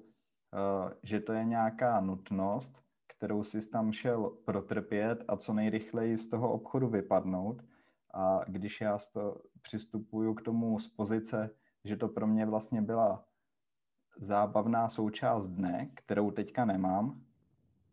že 1.03 1.19
to 1.19 1.33
je 1.33 1.45
nějaká 1.45 2.01
nutnost, 2.01 2.81
kterou 3.07 3.43
jsi 3.43 3.69
tam 3.69 3.91
šel 3.91 4.29
protrpět 4.29 5.23
a 5.27 5.37
co 5.37 5.53
nejrychleji 5.53 6.17
z 6.17 6.27
toho 6.27 6.53
obchodu 6.53 6.89
vypadnout, 6.89 7.61
a 8.13 8.39
když 8.47 8.81
já 8.81 8.99
to 9.13 9.41
přistupuju 9.61 10.33
k 10.33 10.41
tomu 10.41 10.79
z 10.79 10.87
pozice, 10.87 11.49
že 11.85 11.97
to 11.97 12.07
pro 12.07 12.27
mě 12.27 12.45
vlastně 12.45 12.81
byla 12.81 13.25
zábavná 14.17 14.89
součást 14.89 15.47
dne, 15.47 15.91
kterou 15.93 16.31
teďka 16.31 16.65
nemám, 16.65 17.21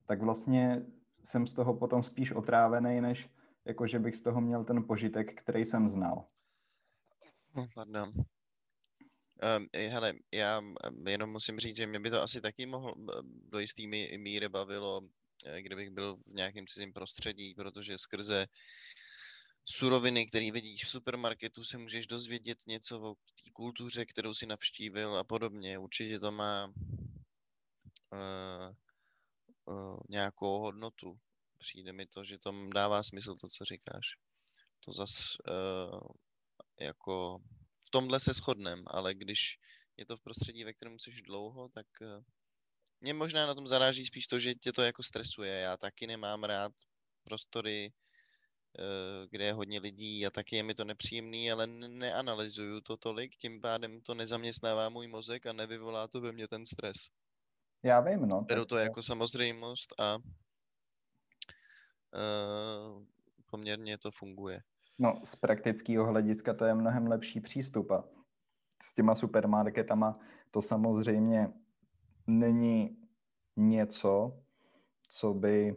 tak 0.06 0.22
vlastně 0.22 0.86
jsem 1.24 1.46
z 1.46 1.52
toho 1.52 1.74
potom 1.74 2.02
spíš 2.02 2.32
otrávený, 2.32 3.00
než 3.00 3.30
jako 3.68 3.86
že 3.86 3.98
bych 3.98 4.16
z 4.16 4.22
toho 4.22 4.40
měl 4.40 4.64
ten 4.64 4.84
požitek, 4.84 5.42
který 5.42 5.64
jsem 5.64 5.88
znal. 5.88 6.24
Pardon. 7.74 8.12
Um, 9.58 9.68
hele, 9.74 10.14
já 10.32 10.62
jenom 11.06 11.30
musím 11.30 11.58
říct, 11.58 11.76
že 11.76 11.86
mě 11.86 12.00
by 12.00 12.10
to 12.10 12.22
asi 12.22 12.40
taky 12.40 12.66
mohlo 12.66 12.94
do 13.24 13.58
jistý 13.58 13.86
míry 14.16 14.48
bavilo, 14.48 15.00
eh, 15.46 15.62
kdybych 15.62 15.90
byl 15.90 16.16
v 16.16 16.34
nějakém 16.34 16.66
cizím 16.66 16.92
prostředí, 16.92 17.54
protože 17.54 17.98
skrze 17.98 18.46
suroviny, 19.64 20.26
které 20.26 20.50
vidíš 20.52 20.84
v 20.84 20.90
supermarketu, 20.90 21.64
se 21.64 21.78
můžeš 21.78 22.06
dozvědět 22.06 22.58
něco 22.66 23.00
o 23.00 23.14
té 23.14 23.50
kultuře, 23.52 24.06
kterou 24.06 24.34
si 24.34 24.46
navštívil 24.46 25.16
a 25.16 25.24
podobně. 25.24 25.78
Určitě 25.78 26.20
to 26.20 26.32
má 26.32 26.72
uh, 28.12 28.74
uh, 29.64 29.98
nějakou 30.08 30.58
hodnotu. 30.58 31.18
Přijde 31.58 31.92
mi 31.92 32.06
to, 32.06 32.24
že 32.24 32.38
to 32.38 32.68
dává 32.74 33.02
smysl 33.02 33.34
to, 33.34 33.48
co 33.48 33.64
říkáš. 33.64 34.06
To 34.84 34.92
zas 34.92 35.36
uh, 35.48 36.00
jako 36.80 37.38
v 37.86 37.90
tomhle 37.90 38.20
se 38.20 38.32
shodnem, 38.32 38.84
ale 38.86 39.14
když 39.14 39.58
je 39.96 40.06
to 40.06 40.16
v 40.16 40.20
prostředí, 40.20 40.64
ve 40.64 40.72
kterém 40.72 40.98
jsi 40.98 41.10
dlouho, 41.22 41.68
tak 41.68 41.86
uh, 42.00 42.24
mě 43.00 43.14
možná 43.14 43.46
na 43.46 43.54
tom 43.54 43.66
zaráží 43.66 44.04
spíš 44.04 44.26
to, 44.26 44.38
že 44.38 44.54
tě 44.54 44.72
to 44.72 44.82
jako 44.82 45.02
stresuje. 45.02 45.60
Já 45.60 45.76
taky 45.76 46.06
nemám 46.06 46.44
rád 46.44 46.72
prostory, 47.22 47.92
uh, 47.92 49.26
kde 49.30 49.44
je 49.44 49.52
hodně 49.52 49.80
lidí 49.80 50.26
a 50.26 50.30
taky 50.30 50.56
je 50.56 50.62
mi 50.62 50.74
to 50.74 50.84
nepříjemný, 50.84 51.52
ale 51.52 51.66
neanalyzuju 51.66 52.80
to 52.80 52.96
tolik, 52.96 53.36
tím 53.36 53.60
pádem 53.60 54.00
to 54.00 54.14
nezaměstnává 54.14 54.88
můj 54.88 55.08
mozek 55.08 55.46
a 55.46 55.52
nevyvolá 55.52 56.08
to 56.08 56.20
ve 56.20 56.32
mně 56.32 56.48
ten 56.48 56.66
stres. 56.66 56.96
Já 57.82 58.00
vím, 58.00 58.20
no. 58.20 58.40
Beru 58.42 58.64
to 58.64 58.76
jako 58.76 59.02
samozřejmost 59.02 60.00
a 60.00 60.18
poměrně 63.50 63.98
to 63.98 64.10
funguje. 64.10 64.62
No, 64.98 65.20
z 65.24 65.36
praktického 65.36 66.06
hlediska 66.06 66.54
to 66.54 66.64
je 66.64 66.74
mnohem 66.74 67.06
lepší 67.06 67.40
přístup 67.40 67.90
a 67.90 68.04
s 68.82 68.94
těma 68.94 69.14
supermarketama 69.14 70.18
to 70.50 70.62
samozřejmě 70.62 71.52
není 72.26 72.96
něco, 73.56 74.42
co 75.08 75.34
by 75.34 75.76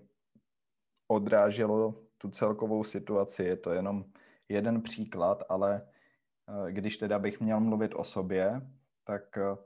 odráželo 1.08 2.04
tu 2.18 2.30
celkovou 2.30 2.84
situaci. 2.84 3.44
Je 3.44 3.58
to 3.58 3.72
jenom 3.72 4.06
jeden 4.50 4.82
příklad, 4.82 5.44
ale 5.50 5.82
eh, 5.82 6.72
když 6.72 6.98
teda 6.98 7.20
bych 7.20 7.40
měl 7.40 7.60
mluvit 7.60 7.94
o 7.96 8.04
sobě, 8.04 8.62
tak 9.04 9.38
eh, 9.38 9.58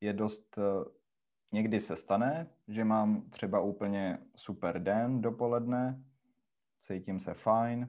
je 0.00 0.12
dost, 0.12 0.58
někdy 1.52 1.80
se 1.80 1.96
stane, 1.96 2.50
že 2.68 2.84
mám 2.84 3.30
třeba 3.30 3.60
úplně 3.60 4.18
super 4.36 4.82
den 4.82 5.22
dopoledne, 5.22 6.02
cítím 6.78 7.20
se 7.20 7.34
fajn, 7.34 7.88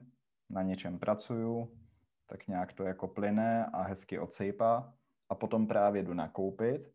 na 0.50 0.62
něčem 0.62 0.98
pracuju, 0.98 1.76
tak 2.26 2.48
nějak 2.48 2.72
to 2.72 2.84
jako 2.84 3.08
plyne 3.08 3.66
a 3.66 3.82
hezky 3.82 4.18
odsejpá 4.18 4.94
a 5.28 5.34
potom 5.34 5.66
právě 5.66 6.02
jdu 6.02 6.14
nakoupit. 6.14 6.92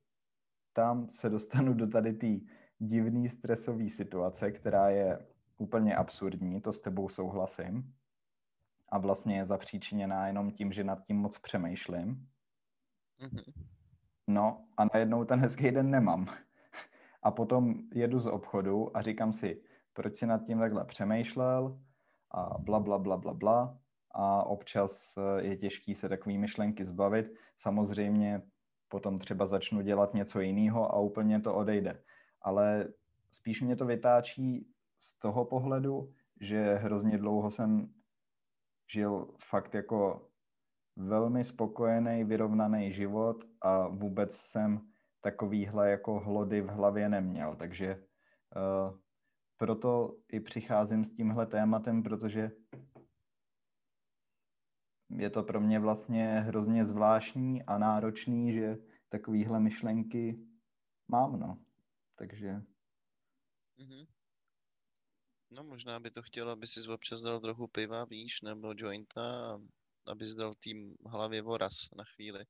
Tam 0.73 1.09
se 1.11 1.29
dostanu 1.29 1.73
do 1.73 1.87
tady 1.87 2.13
té 2.13 2.27
divný 2.79 3.29
stresové 3.29 3.89
situace, 3.89 4.51
která 4.51 4.89
je 4.89 5.27
úplně 5.57 5.95
absurdní, 5.95 6.61
to 6.61 6.73
s 6.73 6.81
tebou 6.81 7.09
souhlasím. 7.09 7.93
A 8.89 8.97
vlastně 8.97 9.37
je 9.37 9.45
zapříčiněná 9.45 10.27
jenom 10.27 10.51
tím, 10.51 10.71
že 10.71 10.83
nad 10.83 11.05
tím 11.05 11.17
moc 11.17 11.37
přemýšlím. 11.37 12.27
Mm-hmm. 13.19 13.53
No 14.27 14.65
a 14.77 14.85
najednou 14.93 15.25
ten 15.25 15.39
hezký 15.39 15.71
den 15.71 15.89
nemám. 15.89 16.27
A 17.23 17.31
potom 17.31 17.75
jedu 17.93 18.19
z 18.19 18.27
obchodu 18.27 18.97
a 18.97 19.01
říkám 19.01 19.33
si, 19.33 19.61
proč 19.93 20.15
si 20.15 20.25
nad 20.25 20.45
tím 20.45 20.59
takhle 20.59 20.85
přemýšlel, 20.85 21.79
a 22.36 22.58
bla, 22.58 22.80
bla, 22.80 22.98
bla, 22.98 23.18
bla, 23.18 23.34
bla. 23.34 23.77
A 24.12 24.44
občas 24.44 25.13
eh, 25.18 25.42
je 25.42 25.58
těžký 25.58 25.96
se 25.96 26.10
takové 26.10 26.38
myšlenky 26.38 26.86
zbavit. 26.86 27.34
Samozřejmě 27.58 28.42
potom 28.88 29.20
třeba 29.20 29.46
začnu 29.46 29.82
dělat 29.82 30.13
něco 30.13 30.39
jiného 30.39 30.92
a 30.92 31.00
úplně 31.00 31.42
to 31.42 31.56
odejde. 31.56 32.04
Ale 32.42 32.88
spíš 33.32 33.62
mě 33.62 33.75
to 33.75 33.86
vytáčí 33.86 34.68
z 35.00 35.20
toho 35.20 35.46
pohledu, 35.46 36.13
že 36.42 36.75
hrozně 36.75 37.18
dlouho 37.18 37.51
jsem 37.51 37.89
žil 38.92 39.27
fakt 39.50 39.74
jako 39.74 40.27
velmi 40.96 41.44
spokojený, 41.44 42.24
vyrovnaný 42.24 42.94
život 42.94 43.44
a 43.62 43.88
vůbec 43.88 44.36
jsem 44.36 44.82
takovýhle 45.22 45.89
jako 45.89 46.20
hlody 46.20 46.62
v 46.62 46.68
hlavě 46.68 47.10
neměl. 47.10 47.56
Takže 47.56 48.04
uh, 48.56 48.98
proto 49.57 50.17
i 50.31 50.39
přicházím 50.39 51.05
s 51.05 51.12
tímhle 51.12 51.45
tématem, 51.47 52.03
protože 52.03 52.51
je 55.09 55.29
to 55.29 55.43
pro 55.43 55.62
mě 55.62 55.79
vlastně 55.79 56.39
hrozně 56.39 56.85
zvláštní 56.85 57.63
a 57.63 57.77
náročný, 57.77 58.53
že 58.53 58.77
takovýhle 59.09 59.59
myšlenky 59.59 60.39
mám, 61.07 61.39
no. 61.39 61.63
Takže... 62.15 62.62
Mm-hmm. 63.77 64.07
No 65.51 65.63
možná 65.63 66.00
by 66.00 66.12
to 66.12 66.21
chtělo, 66.21 66.51
aby 66.51 66.67
si 66.67 66.89
občas 66.89 67.21
dal 67.21 67.39
trochu 67.39 67.67
piva, 67.67 68.05
víš, 68.05 68.41
nebo 68.41 68.74
jointa, 68.77 69.59
aby 70.07 70.25
dal 70.38 70.53
tým 70.59 70.95
hlavě 71.05 71.41
voraz 71.41 71.74
na 71.97 72.03
chvíli. 72.15 72.45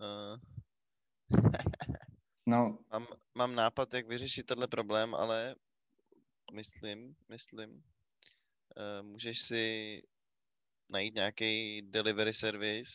Uh... 0.00 0.38
no. 2.46 2.78
mám, 2.92 3.06
mám 3.34 3.54
nápad, 3.54 3.94
jak 3.94 4.08
vyřešit 4.08 4.46
tenhle 4.46 4.68
problém, 4.68 5.14
ale 5.14 5.54
myslím, 6.50 7.16
myslím. 7.28 7.70
Uh, 7.70 9.06
můžeš 9.06 9.42
si 9.42 10.02
najít 10.88 11.14
nějaký 11.14 11.82
delivery 11.82 12.34
service, 12.34 12.92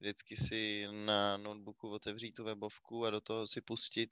vždycky 0.00 0.36
si 0.36 0.86
na 1.06 1.36
notebooku 1.36 1.88
otevřít 1.88 2.32
tu 2.32 2.44
webovku 2.44 3.04
a 3.04 3.10
do 3.10 3.20
toho 3.20 3.46
si 3.46 3.60
pustit 3.60 4.10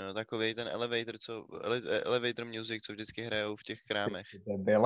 uh, 0.00 0.14
takový 0.14 0.54
ten 0.54 0.68
elevator, 0.68 1.18
co, 1.18 1.46
ele, 1.62 1.82
elevator 2.02 2.44
music, 2.44 2.84
co 2.84 2.92
vždycky 2.92 3.22
hrajou 3.22 3.56
v 3.56 3.62
těch 3.62 3.78
krámech. 3.82 4.26
Byl. 4.56 4.84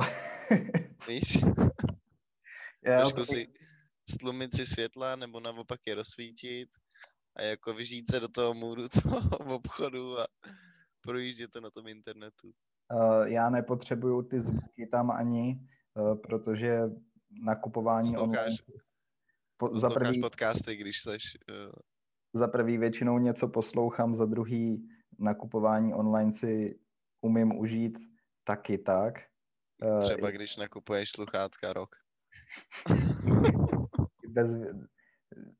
Víš? 1.07 1.37
Trošku 2.83 3.25
si 3.25 3.47
stlumit 4.09 4.55
si 4.55 4.65
světla, 4.65 5.15
nebo 5.15 5.39
naopak 5.39 5.79
je 5.85 5.95
rozsvítit 5.95 6.69
a 7.35 7.41
jako 7.41 7.73
vžít 7.73 8.11
se 8.11 8.19
do 8.19 8.27
toho 8.27 8.53
můru 8.53 8.87
toho 9.03 9.55
obchodu 9.55 10.19
a 10.19 10.27
projíždět 11.01 11.51
to 11.51 11.61
na 11.61 11.69
tom 11.69 11.87
internetu. 11.87 12.53
Uh, 12.91 13.23
já 13.23 13.49
nepotřebuju 13.49 14.21
ty 14.21 14.41
zvuky 14.41 14.87
tam 14.87 15.11
ani, 15.11 15.59
uh, 15.93 16.15
protože 16.15 16.79
nakupování 17.43 18.11
Posloucháš, 18.11 18.45
online... 18.45 18.57
Po, 19.57 19.79
za 19.79 19.89
první... 19.89 20.21
podcasty, 20.21 20.75
když 20.75 21.01
seš 21.01 21.37
uh, 21.49 21.71
za 22.33 22.47
prvý 22.47 22.77
většinou 22.77 23.19
něco 23.19 23.47
poslouchám, 23.47 24.15
za 24.15 24.25
druhý 24.25 24.89
nakupování 25.19 25.93
online 25.93 26.33
si 26.33 26.79
umím 27.21 27.59
užít 27.59 27.97
taky 28.43 28.77
tak. 28.77 29.19
Eh, 29.83 29.97
Třeba 29.99 30.31
když 30.31 30.57
nakupuješ 30.57 31.11
sluchátka 31.11 31.73
rok. 31.73 31.89
Bez, 34.27 34.49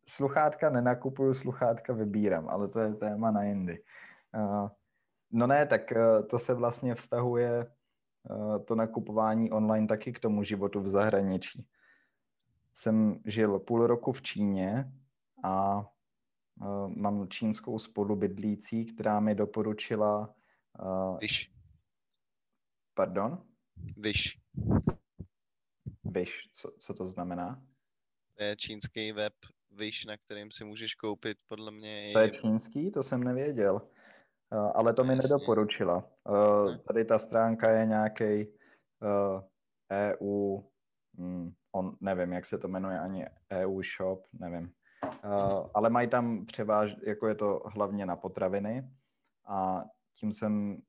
sluchátka 0.09 0.69
nenakupuju, 0.69 1.33
sluchátka 1.33 1.93
vybírám, 1.93 2.49
ale 2.49 2.67
to 2.67 2.79
je 2.79 2.93
téma 2.93 3.31
na 3.31 3.43
jindy. 3.43 3.83
Uh, 4.37 4.69
no 5.33 5.47
ne, 5.47 5.65
tak 5.65 5.81
uh, 5.91 6.27
to 6.27 6.39
se 6.39 6.53
vlastně 6.53 6.95
vztahuje 6.95 7.65
uh, 8.29 8.65
to 8.65 8.75
nakupování 8.75 9.51
online 9.51 9.87
taky 9.87 10.13
k 10.13 10.19
tomu 10.19 10.43
životu 10.43 10.81
v 10.81 10.87
zahraničí. 10.87 11.67
Jsem 12.73 13.21
žil 13.25 13.59
půl 13.59 13.87
roku 13.87 14.11
v 14.11 14.21
Číně 14.21 14.91
a 15.43 15.85
mám 16.95 17.27
čínskou 17.29 17.79
spolubydlící, 17.79 18.85
která 18.85 19.19
mi 19.19 19.35
doporučila... 19.35 20.35
Vyš. 21.21 21.53
Pardon? 22.93 23.43
Vyš. 23.97 24.39
Vyš, 26.03 26.49
co, 26.53 26.71
co 26.79 26.93
to 26.93 27.07
znamená? 27.07 27.65
To 28.37 28.43
je 28.43 28.55
čínský 28.55 29.11
web 29.11 29.33
Vyš, 29.71 30.05
na 30.05 30.17
kterým 30.17 30.51
si 30.51 30.63
můžeš 30.63 30.95
koupit, 30.95 31.37
podle 31.47 31.71
mě. 31.71 32.09
To 32.13 32.19
je 32.19 32.29
čínský? 32.29 32.91
To 32.91 33.03
jsem 33.03 33.23
nevěděl. 33.23 33.81
Uh, 34.53 34.71
ale 34.75 34.93
to 34.93 35.03
mi 35.03 35.15
nedoporučila. 35.15 36.03
Ne? 36.29 36.77
Tady 36.87 37.05
ta 37.05 37.19
stránka 37.19 37.69
je 37.69 37.85
nějaký 37.85 38.47
EU, 39.91 40.59
hmm, 41.17 41.53
on, 41.71 41.95
nevím, 42.01 42.33
jak 42.33 42.45
se 42.45 42.57
to 42.57 42.67
jmenuje, 42.67 42.99
ani 42.99 43.25
EU 43.51 43.81
shop, 43.97 44.25
nevím. 44.33 44.71
Ale 45.73 45.89
mají 45.89 46.07
tam 46.07 46.45
převáž, 46.45 46.95
jako 47.03 47.27
je 47.27 47.35
to 47.35 47.61
hlavně 47.65 48.05
na 48.05 48.15
potraviny 48.15 48.89
a 49.45 49.83
tím 50.13 50.31
jsem 50.31 50.81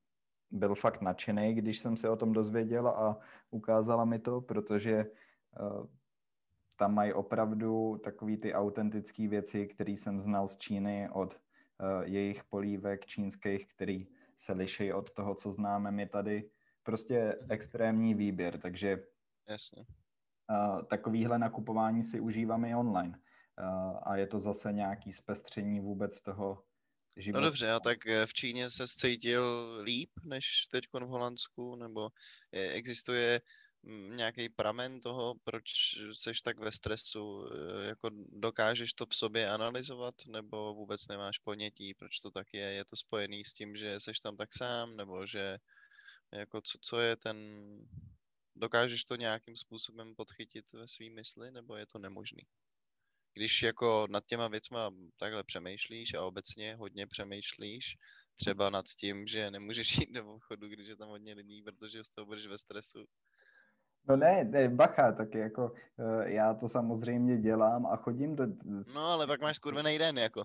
byl 0.50 0.74
fakt 0.74 1.00
nadšený, 1.00 1.54
když 1.54 1.78
jsem 1.78 1.96
se 1.96 2.08
o 2.08 2.16
tom 2.16 2.32
dozvěděl 2.32 2.88
a 2.88 3.18
ukázala 3.50 4.04
mi 4.04 4.18
to, 4.18 4.40
protože 4.40 5.06
tam 6.76 6.94
mají 6.94 7.12
opravdu 7.12 8.00
takový 8.04 8.36
ty 8.36 8.54
autentické 8.54 9.28
věci, 9.28 9.66
které 9.66 9.92
jsem 9.92 10.20
znal 10.20 10.48
z 10.48 10.56
Číny 10.56 11.08
od 11.12 11.40
jejich 12.04 12.44
polívek 12.44 13.06
čínských, 13.06 13.66
který 13.66 14.06
se 14.38 14.52
liší 14.52 14.92
od 14.92 15.10
toho, 15.10 15.34
co 15.34 15.52
známe 15.52 15.90
my 15.90 16.06
tady. 16.06 16.50
Prostě 16.82 17.38
extrémní 17.48 18.14
výběr, 18.14 18.58
takže 18.58 18.98
Jasně. 19.48 19.86
Uh, 20.50 20.82
takovýhle 20.82 21.38
nakupování 21.38 22.04
si 22.04 22.20
užívám 22.20 22.64
i 22.64 22.74
online. 22.74 23.18
Uh, 23.58 23.98
a 24.02 24.16
je 24.16 24.26
to 24.26 24.40
zase 24.40 24.72
nějaký 24.72 25.12
zpestření 25.12 25.80
vůbec 25.80 26.20
toho 26.20 26.62
života. 27.16 27.40
No 27.40 27.46
dobře, 27.46 27.70
a 27.70 27.80
tak 27.80 28.06
eh, 28.06 28.26
v 28.26 28.34
Číně 28.34 28.70
se 28.70 28.88
cítil 28.88 29.72
líp 29.84 30.10
než 30.24 30.66
teď 30.70 30.84
v 30.92 31.06
Holandsku, 31.06 31.76
nebo 31.76 32.08
existuje 32.52 33.40
nějaký 34.16 34.48
pramen 34.48 35.00
toho, 35.00 35.34
proč 35.44 35.64
seš 36.12 36.42
tak 36.42 36.58
ve 36.58 36.72
stresu, 36.72 37.46
eh, 37.46 37.86
jako 37.86 38.10
dokážeš 38.28 38.94
to 38.94 39.06
v 39.06 39.16
sobě 39.16 39.50
analyzovat, 39.50 40.14
nebo 40.26 40.74
vůbec 40.74 41.08
nemáš 41.08 41.38
ponětí, 41.38 41.94
proč 41.94 42.20
to 42.20 42.30
tak 42.30 42.46
je, 42.52 42.60
je 42.60 42.84
to 42.84 42.96
spojený 42.96 43.44
s 43.44 43.52
tím, 43.52 43.76
že 43.76 44.00
seš 44.00 44.20
tam 44.20 44.36
tak 44.36 44.54
sám, 44.54 44.96
nebo 44.96 45.26
že 45.26 45.58
jako 46.32 46.60
co, 46.60 46.78
co 46.80 47.00
je 47.00 47.16
ten, 47.16 47.36
dokážeš 48.56 49.04
to 49.04 49.16
nějakým 49.16 49.56
způsobem 49.56 50.14
podchytit 50.14 50.72
ve 50.72 50.88
svý 50.88 51.10
mysli, 51.10 51.50
nebo 51.50 51.76
je 51.76 51.86
to 51.86 51.98
nemožný? 51.98 52.42
když 53.34 53.62
jako 53.62 54.06
nad 54.10 54.26
těma 54.26 54.48
věcma 54.48 54.90
takhle 55.16 55.44
přemýšlíš 55.44 56.14
a 56.14 56.22
obecně 56.22 56.74
hodně 56.74 57.06
přemýšlíš, 57.06 57.96
třeba 58.34 58.70
nad 58.70 58.86
tím, 58.88 59.26
že 59.26 59.50
nemůžeš 59.50 59.98
jít 59.98 60.12
do 60.12 60.34
obchodu, 60.34 60.68
když 60.68 60.88
je 60.88 60.96
tam 60.96 61.08
hodně 61.08 61.34
lidí, 61.34 61.62
protože 61.62 62.04
z 62.04 62.08
toho 62.08 62.26
budeš 62.26 62.46
ve 62.46 62.58
stresu. 62.58 63.04
No 64.08 64.16
ne, 64.16 64.44
ne, 64.44 64.68
bacha, 64.68 65.12
tak 65.12 65.34
jako 65.34 65.64
uh, 65.64 66.22
já 66.22 66.54
to 66.54 66.68
samozřejmě 66.68 67.38
dělám 67.38 67.86
a 67.86 67.96
chodím 67.96 68.36
do... 68.36 68.46
No 68.94 69.00
ale 69.00 69.26
pak 69.26 69.40
máš 69.40 69.56
skurvený 69.56 69.98
den, 69.98 70.18
jako. 70.18 70.44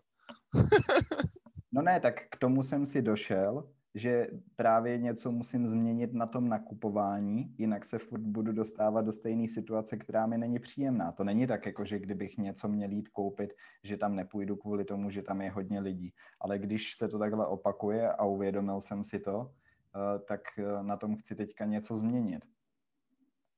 no 1.72 1.82
ne, 1.82 2.00
tak 2.00 2.16
k 2.32 2.38
tomu 2.38 2.64
jsem 2.64 2.86
si 2.86 3.02
došel, 3.02 3.70
že 3.96 4.28
právě 4.56 4.98
něco 4.98 5.32
musím 5.32 5.68
změnit 5.68 6.14
na 6.14 6.26
tom 6.26 6.50
nakupování, 6.50 7.56
jinak 7.58 7.86
se 7.86 7.98
furt 8.00 8.22
budu 8.22 8.52
dostávat 8.52 9.06
do 9.06 9.12
stejné 9.12 9.48
situace, 9.48 9.98
která 9.98 10.26
mi 10.26 10.38
není 10.38 10.60
příjemná. 10.60 11.12
To 11.12 11.24
není 11.24 11.48
tak, 11.48 11.66
jako 11.66 11.86
že 11.86 12.00
kdybych 12.00 12.38
něco 12.38 12.68
měl 12.68 12.92
jít 12.92 13.10
koupit, 13.10 13.54
že 13.84 13.98
tam 13.98 14.16
nepůjdu 14.16 14.56
kvůli 14.56 14.86
tomu, 14.86 15.10
že 15.10 15.22
tam 15.22 15.42
je 15.42 15.52
hodně 15.52 15.80
lidí. 15.80 16.14
Ale 16.40 16.60
když 16.60 16.96
se 16.96 17.08
to 17.08 17.20
takhle 17.20 17.48
opakuje 17.48 18.12
a 18.12 18.26
uvědomil 18.26 18.82
jsem 18.82 19.04
si 19.04 19.20
to, 19.20 19.52
eh, 19.96 20.20
tak 20.20 20.42
eh, 20.58 20.84
na 20.84 20.98
tom 20.98 21.16
chci 21.16 21.36
teďka 21.36 21.66
něco 21.66 21.98
změnit. 21.98 22.46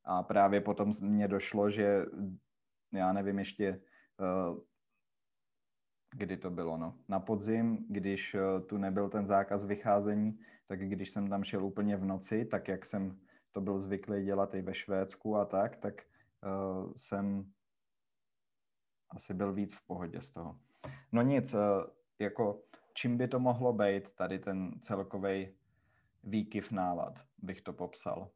A 0.03 0.23
právě 0.23 0.61
potom 0.61 0.91
mě 1.01 1.27
došlo, 1.27 1.71
že 1.71 2.05
já 2.93 3.13
nevím 3.13 3.39
ještě, 3.39 3.81
eh, 4.21 4.61
kdy 6.15 6.37
to 6.37 6.49
bylo, 6.49 6.77
no. 6.77 6.99
Na 7.07 7.19
podzim, 7.19 7.85
když 7.89 8.33
uh, 8.33 8.67
tu 8.67 8.77
nebyl 8.77 9.09
ten 9.09 9.27
zákaz 9.27 9.65
vycházení, 9.65 10.39
tak 10.67 10.79
když 10.79 11.09
jsem 11.09 11.29
tam 11.29 11.43
šel 11.43 11.65
úplně 11.65 11.97
v 11.97 12.05
noci, 12.05 12.45
tak 12.45 12.67
jak 12.67 12.85
jsem 12.85 13.19
to 13.51 13.61
byl 13.61 13.79
zvyklý 13.79 14.25
dělat 14.25 14.53
i 14.53 14.61
ve 14.61 14.73
Švédsku 14.73 15.35
a 15.35 15.45
tak, 15.45 15.77
tak 15.77 15.93
uh, 16.43 16.93
jsem 16.95 17.51
asi 19.09 19.33
byl 19.33 19.53
víc 19.53 19.75
v 19.75 19.87
pohodě 19.87 20.21
z 20.21 20.31
toho. 20.31 20.59
No 21.11 21.21
nic, 21.21 21.55
jako 22.19 22.63
čím 22.93 23.17
by 23.17 23.27
to 23.27 23.39
mohlo 23.39 23.73
být, 23.73 24.09
tady 24.15 24.39
ten 24.39 24.79
celkový 24.81 25.55
výkyv 26.23 26.71
nálad, 26.71 27.19
bych 27.37 27.61
to 27.61 27.73
popsal. 27.73 28.29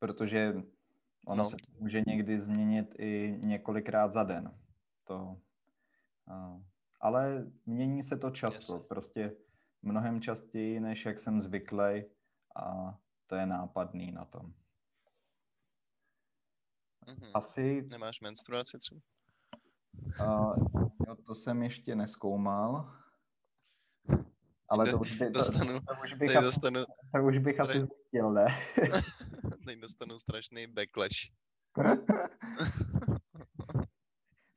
Protože 0.00 0.54
ono 1.26 1.44
no. 1.44 1.50
se 1.50 1.56
může 1.78 2.02
někdy 2.06 2.40
změnit 2.40 2.94
i 2.98 3.38
několikrát 3.40 4.12
za 4.12 4.22
den. 4.22 4.54
To 5.04 5.36
ale 7.00 7.46
mění 7.66 8.02
se 8.02 8.16
to 8.16 8.30
často, 8.30 8.78
prostě 8.78 9.36
mnohem 9.82 10.20
častěji, 10.20 10.80
než 10.80 11.04
jak 11.04 11.18
jsem 11.18 11.40
zvyklý 11.40 12.04
a 12.56 12.98
to 13.26 13.34
je 13.34 13.46
nápadný 13.46 14.12
na 14.12 14.24
tom. 14.24 14.54
Mm-hmm. 17.06 17.30
Asi... 17.34 17.86
Nemáš 17.90 18.20
menstruaci 18.20 18.78
třeba? 18.78 19.00
Uh, 20.20 20.54
jo, 21.06 21.16
to 21.26 21.34
jsem 21.34 21.62
ještě 21.62 21.94
neskoumal. 21.94 22.99
Ale 24.70 24.90
to 24.90 24.98
už, 24.98 25.18
by, 25.18 25.30
dostanu, 25.30 25.80
to, 25.80 25.94
to 25.94 26.00
už 26.02 26.14
bych, 26.14 26.36
asi, 26.36 26.44
dostanu 26.44 26.84
to 27.14 27.22
už 27.24 27.38
bych 27.38 27.54
stra... 27.54 27.64
asi 27.64 27.78
zjistil, 27.78 28.32
ne? 28.32 28.46
teď 29.66 29.78
dostanu 29.78 30.18
strašný 30.18 30.66
backlash. 30.66 31.30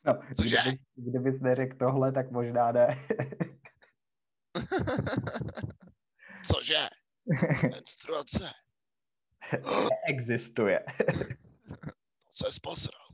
No, 0.06 0.20
Cože? 0.38 0.58
Kdyby, 0.62 0.80
kdybys 0.96 1.40
neřekl 1.40 1.78
tohle, 1.78 2.12
tak 2.12 2.32
možná 2.32 2.72
ne. 2.72 2.88
Cože? 6.46 6.88
Menstruace. 7.64 8.50
Neexistuje. 9.90 10.86
to 12.38 12.52
se 12.52 12.60
posral. 12.62 13.08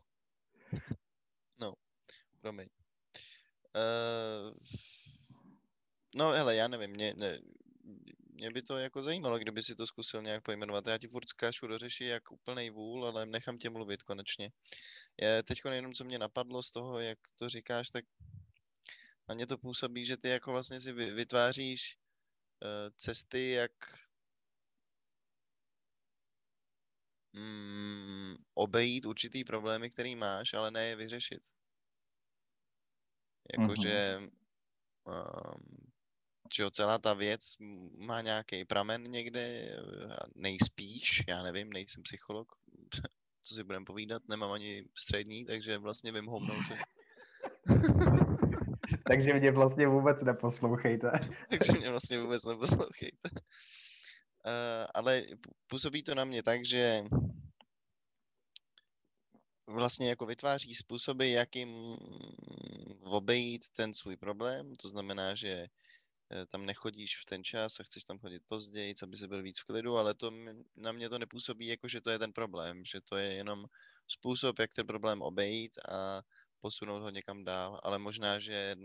No, 1.60 1.74
promiň. 2.42 2.68
Uh, 3.76 4.54
no 6.20 6.30
hele, 6.30 6.56
já 6.56 6.68
nevím, 6.68 6.92
mě, 6.92 7.14
ne, 7.18 7.40
mě 8.34 8.52
by 8.52 8.62
to 8.62 8.78
jako 8.78 9.04
zajímalo, 9.04 9.40
kdyby 9.40 9.64
si 9.64 9.76
to 9.76 9.88
zkusil 9.88 10.22
nějak 10.22 10.44
pojmenovat. 10.44 10.88
Já 10.88 10.98
ti 10.98 11.08
furt 11.08 11.30
zkášu 11.30 11.68
do 11.68 11.78
řeši 11.78 12.06
jak 12.06 12.32
úplnej 12.32 12.70
vůl, 12.70 13.08
ale 13.08 13.26
nechám 13.26 13.58
tě 13.58 13.70
mluvit 13.70 14.04
konečně. 14.04 14.52
Je, 15.22 15.44
teď 15.44 15.60
jenom 15.72 15.94
co 15.94 16.04
mě 16.04 16.20
napadlo 16.20 16.64
z 16.64 16.72
toho, 16.72 17.00
jak 17.00 17.20
to 17.36 17.50
říkáš, 17.50 17.90
tak 17.90 18.06
na 19.30 19.36
mě 19.36 19.48
to 19.48 19.58
působí, 19.58 20.06
že 20.06 20.18
ty 20.18 20.30
jako 20.30 20.52
vlastně 20.52 20.80
si 20.80 20.94
vytváříš 20.94 21.98
uh, 22.64 22.96
cesty, 22.96 23.50
jak 23.52 23.72
mm, 27.34 28.36
obejít 28.54 29.06
určitý 29.06 29.44
problémy, 29.44 29.90
který 29.90 30.16
máš, 30.16 30.54
ale 30.54 30.72
ne 30.72 30.86
je 30.86 30.96
vyřešit. 30.96 31.44
Jakože 33.60 34.20
mm-hmm. 34.20 34.32
um, 35.06 35.89
že 36.54 36.64
jo, 36.64 36.72
celá 36.72 36.98
ta 36.98 37.14
věc 37.14 37.56
má 37.98 38.22
nějaký 38.22 38.66
pramen 38.66 39.04
někde, 39.04 39.76
nejspíš, 40.36 41.24
já 41.28 41.44
nevím, 41.44 41.74
nejsem 41.74 42.04
psycholog, 42.04 42.48
co 43.42 43.56
si 43.56 43.64
budem 43.64 43.86
povídat, 43.86 44.22
nemám 44.30 44.52
ani 44.52 44.86
střední, 44.98 45.46
takže 45.46 45.78
vlastně 45.78 46.12
vím 46.12 46.26
homnout. 46.26 46.66
takže 49.08 49.34
mě 49.34 49.52
vlastně 49.52 49.88
vůbec 49.88 50.18
neposlouchejte. 50.22 51.12
takže 51.50 51.72
mě 51.72 51.90
vlastně 51.90 52.22
vůbec 52.22 52.46
neposlouchejte. 52.46 53.30
Uh, 54.46 54.86
ale 54.94 55.24
působí 55.68 56.04
to 56.04 56.16
na 56.16 56.26
mě 56.26 56.44
tak, 56.44 56.66
že 56.66 57.04
vlastně 59.68 60.10
jako 60.10 60.26
vytváří 60.26 60.76
způsoby, 60.76 61.32
jakým 61.34 61.98
obejít 63.04 63.70
ten 63.76 63.94
svůj 63.94 64.16
problém. 64.16 64.76
To 64.76 64.90
znamená, 64.90 65.36
že 65.36 65.50
eh, 65.50 65.68
tam 66.48 66.66
nechodíš 66.66 67.22
v 67.22 67.26
ten 67.26 67.44
čas 67.44 67.80
a 67.80 67.84
chceš 67.84 68.04
tam 68.04 68.20
chodit 68.20 68.44
později, 68.48 68.94
aby 69.04 69.18
se 69.18 69.28
byl 69.28 69.42
víc 69.42 69.60
v 69.60 69.66
klidu, 69.66 69.98
ale 69.98 70.14
to 70.14 70.32
na 70.76 70.92
mě 70.92 71.10
to 71.10 71.20
nepůsobí 71.20 71.68
jako, 71.68 71.88
že 71.88 72.02
to 72.02 72.10
je 72.10 72.20
ten 72.20 72.34
problém, 72.34 72.86
že 72.86 73.02
to 73.02 73.18
je 73.18 73.34
jenom 73.34 73.66
způsob, 74.08 74.60
jak 74.60 74.74
ten 74.74 74.88
problém 74.88 75.22
obejít 75.22 75.72
a 75.90 76.22
posunout 76.60 77.00
ho 77.00 77.10
někam 77.10 77.44
dál, 77.44 77.80
ale 77.84 78.00
možná, 78.00 78.40
že 78.40 78.76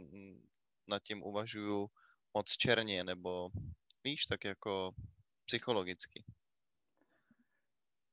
nad 0.88 1.02
tím 1.02 1.22
uvažuju 1.22 1.88
moc 2.34 2.46
černě, 2.46 3.04
nebo 3.04 3.50
víš, 4.04 4.26
tak 4.26 4.44
jako 4.44 4.92
psychologicky. 5.44 6.24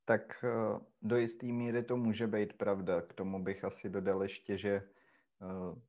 Tak 0.06 0.44
eh, 0.44 0.80
do 1.02 1.18
jisté 1.18 1.46
míry 1.46 1.84
to 1.84 1.98
může 1.98 2.28
být 2.28 2.54
pravda. 2.54 3.02
K 3.02 3.14
tomu 3.14 3.44
bych 3.44 3.64
asi 3.64 3.90
dodal 3.90 4.24
ještě, 4.24 4.58
že 4.58 4.70
eh, 4.70 5.82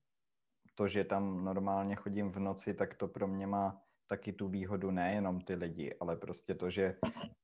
to, 0.74 0.88
že 0.88 1.04
tam 1.04 1.44
normálně 1.44 1.96
chodím 1.96 2.32
v 2.32 2.38
noci, 2.38 2.74
tak 2.74 2.94
to 2.94 3.08
pro 3.08 3.28
mě 3.28 3.46
má 3.46 3.82
taky 4.06 4.32
tu 4.32 4.48
výhodu 4.48 4.90
nejenom 4.90 5.40
ty 5.40 5.54
lidi, 5.54 5.94
ale 6.00 6.16
prostě 6.16 6.54
to, 6.54 6.70
že 6.70 6.96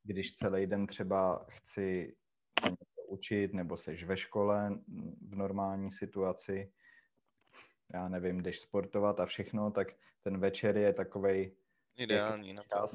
když 0.02 0.36
celý 0.36 0.66
den 0.66 0.86
třeba 0.86 1.46
chci 1.48 2.16
se 2.60 2.70
něco 2.70 3.02
učit 3.08 3.54
nebo 3.54 3.76
seš 3.76 4.04
ve 4.04 4.16
škole 4.16 4.78
v 5.28 5.34
normální 5.34 5.90
situaci, 5.90 6.72
já 7.94 8.08
nevím, 8.08 8.42
jdeš 8.42 8.60
sportovat 8.60 9.20
a 9.20 9.26
všechno, 9.26 9.70
tak 9.70 9.88
ten 10.22 10.40
večer 10.40 10.76
je 10.76 10.92
takovej 10.92 11.56
ideální 11.96 12.52
na 12.52 12.62
to. 12.62 12.86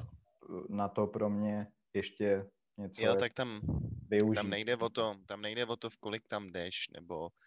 na 0.68 0.88
to 0.88 1.06
pro 1.06 1.30
mě 1.30 1.66
ještě 1.94 2.46
něco 2.76 3.02
Jo, 3.02 3.14
tak 3.14 3.32
tam, 3.32 3.60
využít. 4.08 4.34
tam 4.34 4.50
nejde 4.50 4.76
o 4.76 4.88
to, 4.88 5.14
tam 5.26 5.42
nejde 5.42 5.66
o 5.66 5.76
to, 5.76 5.90
v 5.90 5.96
kolik 5.96 6.28
tam 6.28 6.52
jdeš, 6.52 6.88
nebo 6.90 7.28
eh, 7.28 7.43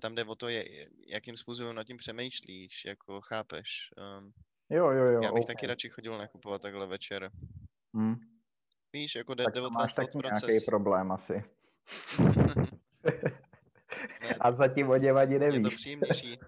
tam 0.00 0.14
jde 0.14 0.24
o 0.24 0.34
to, 0.34 0.48
je, 0.48 0.88
jakým 1.06 1.36
způsobem 1.36 1.76
nad 1.76 1.84
tím 1.84 1.96
přemýšlíš, 1.96 2.84
jako 2.84 3.20
chápeš. 3.20 3.90
Um, 4.18 4.32
jo, 4.70 4.90
jo, 4.90 5.04
jo. 5.04 5.20
Já 5.22 5.32
bych 5.32 5.42
okay. 5.42 5.54
taky 5.54 5.66
radši 5.66 5.88
chodil 5.88 6.18
nakupovat 6.18 6.62
takhle 6.62 6.86
večer. 6.86 7.30
Hmm. 7.94 8.14
Víš, 8.92 9.14
jako 9.14 9.34
jde, 9.34 9.44
tak 9.44 9.54
jde 9.54 9.60
o 9.60 9.70
máš 9.70 9.94
taky 9.94 10.18
proces. 10.18 10.42
nějaký 10.42 10.64
problém 10.66 11.12
asi. 11.12 11.44
A 14.40 14.52
zatím 14.52 14.88
o 14.88 14.96
něm 14.96 15.16
ani 15.16 15.38
nevíš. 15.38 15.56
Je 15.56 15.60
to 15.62 15.70
příjemnější. 15.70 16.38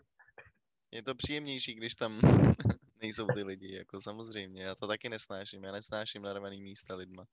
Je 0.91 1.03
to 1.03 1.15
příjemnější, 1.15 1.75
když 1.75 1.95
tam 1.95 2.21
nejsou 3.03 3.27
ty 3.27 3.43
lidi, 3.43 3.75
jako 3.75 4.01
samozřejmě. 4.01 4.63
Já 4.63 4.75
to 4.75 4.87
taky 4.87 5.09
nesnáším. 5.09 5.65
Já 5.65 5.73
nesnáším 5.73 6.23
narvaný 6.23 6.63
místa 6.63 6.95
lidma. 6.95 7.25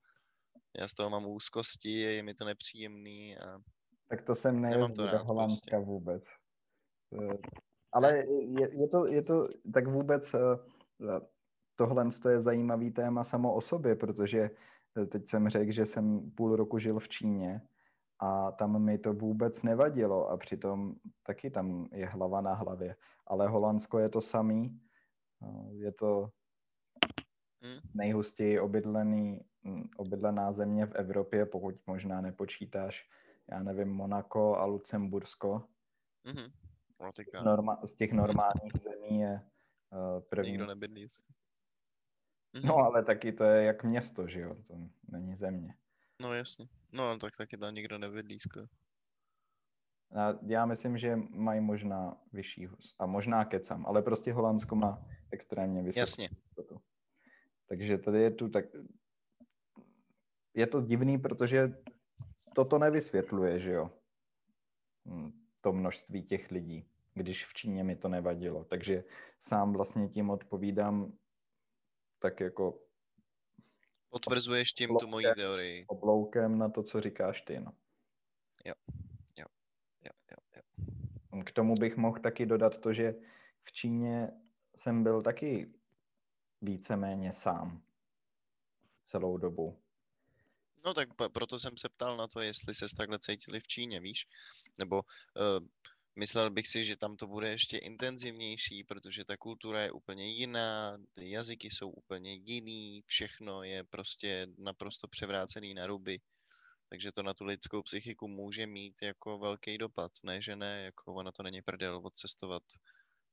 Já 0.80 0.88
z 0.88 0.94
toho 0.94 1.10
mám 1.10 1.26
úzkosti, 1.26 2.00
je 2.00 2.24
mi 2.24 2.34
to 2.34 2.46
nepříjemný 2.46 3.38
a 3.38 3.60
tak 4.10 4.22
to 4.22 4.36
jsem 4.36 4.62
nejezdil 4.62 5.12
do 5.12 5.20
Holandska 5.24 5.78
prostě. 5.78 5.86
vůbec. 5.86 6.24
Eh, 7.22 7.38
ale 7.92 8.18
je, 8.60 8.82
je, 8.82 8.88
to, 8.88 9.08
je 9.08 9.22
to 9.22 9.46
tak 9.74 9.88
vůbec 9.88 10.34
eh, 10.34 11.20
tohle 11.76 12.10
je 12.30 12.42
zajímavý 12.42 12.92
téma 12.92 13.24
samo 13.24 13.54
o 13.54 13.62
sobě, 13.62 13.96
protože 13.96 14.50
eh, 14.98 15.06
teď 15.06 15.30
jsem 15.30 15.50
řekl, 15.50 15.72
že 15.72 15.86
jsem 15.86 16.32
půl 16.32 16.56
roku 16.56 16.80
žil 16.80 17.00
v 17.00 17.10
Číně 17.10 17.62
a 18.20 18.52
tam 18.52 18.84
mi 18.84 18.98
to 18.98 19.14
vůbec 19.14 19.64
nevadilo 19.64 20.30
a 20.30 20.38
přitom 20.38 20.96
taky 21.24 21.52
tam 21.52 21.88
je 21.92 22.06
hlava 22.06 22.42
na 22.42 22.54
hlavě. 22.54 22.96
Ale 23.28 23.48
Holandsko 23.48 24.00
je 24.00 24.10
to 24.10 24.22
samý, 24.22 24.80
je 25.72 25.92
to 25.92 26.30
hmm. 27.64 27.76
nejhustěji 27.94 28.60
obydlený, 28.60 29.40
hm, 29.68 29.84
obydlená 29.98 30.52
země 30.52 30.86
v 30.86 30.96
Evropě, 30.96 31.46
pokud 31.46 31.76
možná 31.88 32.22
nepočítáš, 32.22 33.10
já 33.52 33.64
nevím, 33.64 33.90
Monako 33.90 34.58
a 34.58 34.66
Lucembursko. 34.66 35.68
Mm-hmm. 36.26 36.52
Norma- 37.44 37.86
z 37.86 37.94
těch 37.94 38.12
normálních 38.12 38.74
zemí 38.84 39.20
je 39.20 39.42
uh, 39.90 40.22
první. 40.30 40.52
Nikdo 40.52 40.66
nebydlí. 40.66 41.08
Mm-hmm. 41.08 42.66
No 42.66 42.76
ale 42.76 43.04
taky 43.04 43.32
to 43.32 43.44
je 43.44 43.64
jak 43.64 43.84
město, 43.84 44.28
že 44.28 44.40
jo, 44.40 44.56
to 44.68 44.74
není 45.08 45.36
země. 45.36 45.76
No 46.22 46.34
jasně, 46.34 46.68
no 46.92 47.18
tak 47.18 47.36
taky 47.38 47.58
tam 47.58 47.76
nikdo 47.76 47.98
nebydlí 47.98 48.40
skoro. 48.40 48.66
Já 50.48 50.66
myslím, 50.66 50.98
že 50.98 51.16
mají 51.16 51.62
možná 51.62 52.18
vyšší 52.34 52.68
a 53.00 53.06
možná 53.06 53.46
kecam, 53.46 53.86
ale 53.86 54.02
prostě 54.02 54.34
Holandsko 54.34 54.76
má 54.76 55.06
extrémně 55.32 55.84
vysokou 55.84 56.00
Jasně. 56.00 56.30
Hustotu. 56.30 56.82
Takže 57.68 57.98
tady 57.98 58.22
je 58.22 58.32
tu 58.32 58.50
tak... 58.50 58.66
Je 60.54 60.68
to 60.68 60.82
divný, 60.82 61.18
protože 61.18 61.84
toto 62.56 62.80
nevysvětluje, 62.80 63.60
že 63.60 63.72
jo? 63.72 63.92
Hm, 65.06 65.32
to 65.62 65.74
množství 65.74 66.24
těch 66.24 66.52
lidí, 66.52 66.90
když 67.14 67.46
v 67.46 67.54
Číně 67.54 67.84
mi 67.84 67.96
to 67.96 68.10
nevadilo. 68.10 68.64
Takže 68.64 69.04
sám 69.40 69.74
vlastně 69.74 70.10
tím 70.10 70.30
odpovídám 70.30 71.18
tak 72.20 72.40
jako... 72.40 72.82
Potvrzuješ 74.10 74.72
tím 74.72 74.90
obloukem, 74.90 75.08
tu 75.08 75.12
moji 75.12 75.26
teorii. 75.36 75.86
Obloukem 75.88 76.58
na 76.58 76.70
to, 76.70 76.84
co 76.84 77.02
říkáš 77.02 77.42
ty, 77.42 77.60
no. 77.60 77.72
Jo, 78.66 78.74
jo, 79.38 79.46
jo, 80.06 80.12
jo, 80.32 80.62
jo. 81.36 81.44
K 81.44 81.52
tomu 81.52 81.76
bych 81.76 81.98
mohl 81.98 82.20
taky 82.20 82.46
dodat 82.46 82.78
to, 82.78 82.94
že 82.94 83.16
v 83.64 83.72
Číně 83.72 84.32
jsem 84.76 85.04
byl 85.04 85.22
taky 85.22 85.74
víceméně 86.62 87.32
sám 87.32 87.82
celou 89.06 89.38
dobu. 89.38 89.85
No 90.86 90.94
tak 90.94 91.10
proto 91.34 91.60
jsem 91.60 91.78
se 91.78 91.90
ptal 91.90 92.18
na 92.18 92.28
to, 92.28 92.42
jestli 92.42 92.74
se 92.74 92.86
takhle 92.98 93.20
cítili 93.20 93.60
v 93.60 93.68
Číně, 93.68 94.00
víš? 94.00 94.28
Nebo 94.80 94.96
uh, 94.96 95.68
myslel 96.16 96.52
bych 96.52 96.68
si, 96.68 96.84
že 96.84 96.98
tam 96.98 97.16
to 97.16 97.28
bude 97.28 97.50
ještě 97.50 97.78
intenzivnější, 97.78 98.84
protože 98.84 99.26
ta 99.26 99.38
kultura 99.38 99.82
je 99.82 99.92
úplně 99.92 100.28
jiná, 100.28 100.98
ty 101.14 101.30
jazyky 101.30 101.70
jsou 101.70 101.90
úplně 101.90 102.34
jiný, 102.34 103.04
všechno 103.06 103.64
je 103.64 103.84
prostě 103.84 104.48
naprosto 104.58 105.08
převrácený 105.08 105.74
na 105.74 105.88
ruby. 105.88 106.20
Takže 106.90 107.12
to 107.12 107.24
na 107.24 107.34
tu 107.34 107.46
lidskou 107.46 107.82
psychiku 107.82 108.28
může 108.28 108.68
mít 108.68 109.02
jako 109.02 109.40
velký 109.40 109.78
dopad. 109.78 110.12
Ne, 110.24 110.42
že 110.42 110.56
ne, 110.56 110.82
jako 110.82 111.14
ono 111.14 111.32
to 111.32 111.44
není 111.44 111.62
prdel 111.62 112.02
odcestovat 112.04 112.64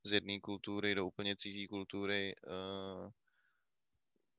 z 0.04 0.12
jedné 0.12 0.40
kultury 0.40 0.94
do 0.94 1.06
úplně 1.06 1.36
cizí 1.36 1.68
kultury. 1.68 2.34
Uh, 2.46 3.10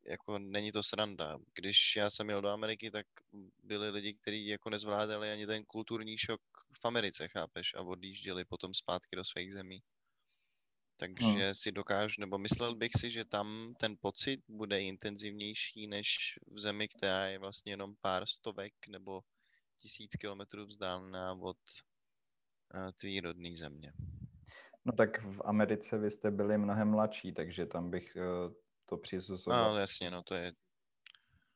jako 0.05 0.39
není 0.39 0.71
to 0.71 0.83
sranda. 0.83 1.37
Když 1.55 1.95
já 1.95 2.09
jsem 2.09 2.29
jel 2.29 2.41
do 2.41 2.49
Ameriky, 2.49 2.91
tak 2.91 3.05
byli 3.63 3.89
lidi, 3.89 4.13
kteří 4.13 4.47
jako 4.47 4.69
nezvládali 4.69 5.31
ani 5.31 5.45
ten 5.45 5.65
kulturní 5.65 6.17
šok 6.17 6.41
v 6.81 6.85
Americe, 6.85 7.27
chápeš, 7.27 7.73
a 7.73 7.81
odjížděli 7.81 8.45
potom 8.45 8.73
zpátky 8.73 9.15
do 9.15 9.23
svých 9.23 9.53
zemí. 9.53 9.79
Takže 10.99 11.25
hmm. 11.25 11.53
si 11.53 11.71
dokážu, 11.71 12.15
nebo 12.19 12.37
myslel 12.37 12.75
bych 12.75 12.91
si, 12.99 13.09
že 13.09 13.25
tam 13.25 13.73
ten 13.79 13.95
pocit 14.01 14.39
bude 14.47 14.81
intenzivnější 14.81 15.87
než 15.87 16.39
v 16.47 16.59
zemi, 16.59 16.87
která 16.87 17.25
je 17.25 17.39
vlastně 17.39 17.71
jenom 17.71 17.95
pár 18.01 18.25
stovek 18.25 18.73
nebo 18.87 19.21
tisíc 19.81 20.15
kilometrů 20.15 20.65
vzdálená 20.65 21.33
od 21.33 21.57
uh, 22.73 22.91
tvý 22.99 23.19
rodné 23.19 23.55
země. 23.55 23.93
No 24.85 24.93
tak 24.93 25.23
v 25.23 25.41
Americe 25.45 25.97
vy 25.97 26.11
jste 26.11 26.31
byli 26.31 26.57
mnohem 26.57 26.89
mladší, 26.89 27.33
takže 27.33 27.65
tam 27.65 27.89
bych 27.89 28.15
uh, 28.15 28.53
to 28.85 28.97
přisuzoval. 28.97 29.71
No 29.71 29.79
jasně, 29.79 30.11
no 30.11 30.23
to 30.23 30.35
je... 30.35 30.53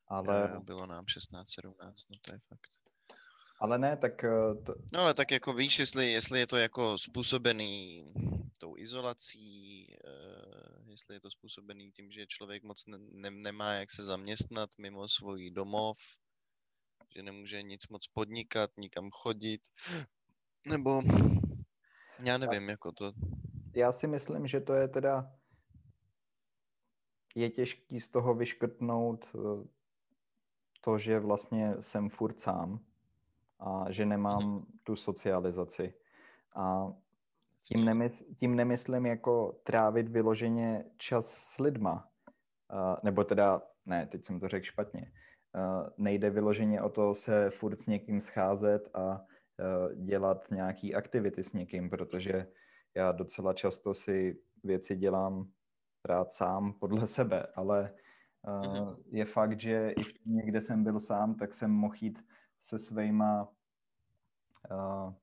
Ale... 0.07 0.49
Jo, 0.53 0.61
bylo 0.61 0.85
nám 0.85 1.07
16, 1.07 1.49
17, 1.49 2.09
no 2.09 2.17
to 2.21 2.33
je 2.33 2.39
fakt. 2.39 2.71
Ale 3.59 3.77
ne, 3.77 3.97
tak... 3.97 4.23
Eh, 4.23 4.55
to... 4.65 4.75
No 4.93 4.99
ale 4.99 5.13
tak 5.13 5.31
jako 5.31 5.53
víš, 5.53 5.79
jestli, 5.79 6.11
jestli 6.11 6.39
je 6.39 6.47
to 6.47 6.57
jako 6.57 6.97
způsobený 6.97 8.05
tou 8.59 8.77
izolací, 8.77 9.87
uh, 10.03 10.89
jestli 10.91 11.15
je 11.15 11.19
to 11.19 11.31
způsobený 11.31 11.91
tím, 11.91 12.11
že 12.11 12.27
člověk 12.27 12.63
moc 12.63 12.85
ne, 12.85 12.97
ne, 12.99 13.29
nemá 13.31 13.73
jak 13.73 13.91
se 13.91 14.03
zaměstnat 14.03 14.69
mimo 14.77 15.07
svůj 15.07 15.49
domov, 15.49 15.97
že 17.15 17.23
nemůže 17.23 17.63
nic 17.63 17.87
moc 17.87 18.07
podnikat, 18.07 18.71
nikam 18.77 19.09
chodit, 19.11 19.61
nebo 20.67 21.01
já 22.25 22.37
nevím, 22.37 22.63
já, 22.63 22.69
jako 22.69 22.91
to... 22.91 23.13
Já 23.75 23.91
si 23.91 24.07
myslím, 24.07 24.47
že 24.47 24.61
to 24.61 24.73
je 24.73 24.87
teda 24.87 25.36
je 27.37 27.49
těžký 27.49 27.99
z 27.99 28.09
toho 28.09 28.33
vyškrtnout 28.33 29.25
eh, 29.35 29.67
to, 30.81 30.97
že 30.97 31.19
vlastně 31.19 31.75
jsem 31.79 32.09
furt 32.09 32.39
sám 32.39 32.79
a 33.59 33.91
že 33.91 34.05
nemám 34.05 34.65
tu 34.83 34.95
socializaci. 34.95 35.93
A 36.55 36.93
tím, 37.61 37.85
nemysl, 37.85 38.25
tím 38.37 38.55
nemyslím 38.55 39.05
jako 39.05 39.59
trávit 39.63 40.09
vyloženě 40.09 40.85
čas 40.97 41.27
s 41.27 41.57
lidma. 41.57 42.09
Uh, 42.73 42.95
nebo 43.03 43.23
teda, 43.23 43.61
ne, 43.85 44.07
teď 44.07 44.25
jsem 44.25 44.39
to 44.39 44.47
řekl 44.47 44.65
špatně. 44.65 45.11
Uh, 45.55 45.89
nejde 45.97 46.29
vyloženě 46.29 46.81
o 46.81 46.89
to 46.89 47.15
se 47.15 47.49
furt 47.49 47.75
s 47.75 47.85
někým 47.85 48.21
scházet 48.21 48.89
a 48.93 49.19
uh, 49.19 50.05
dělat 50.05 50.51
nějaký 50.51 50.95
aktivity 50.95 51.43
s 51.43 51.53
někým, 51.53 51.89
protože 51.89 52.47
já 52.95 53.11
docela 53.11 53.53
často 53.53 53.93
si 53.93 54.39
věci 54.63 54.95
dělám 54.95 55.51
rád 56.07 56.33
sám 56.33 56.73
podle 56.73 57.07
sebe, 57.07 57.47
ale 57.55 57.93
uh, 58.41 58.95
je 59.11 59.25
fakt, 59.25 59.59
že 59.59 59.91
i 59.91 60.01
někde 60.25 60.61
jsem 60.61 60.83
byl 60.83 60.99
sám, 60.99 61.35
tak 61.35 61.53
jsem 61.53 61.71
mohl 61.71 61.95
jít 62.01 62.25
se 62.63 62.79
svýma 62.79 63.49
uh, 64.71 65.13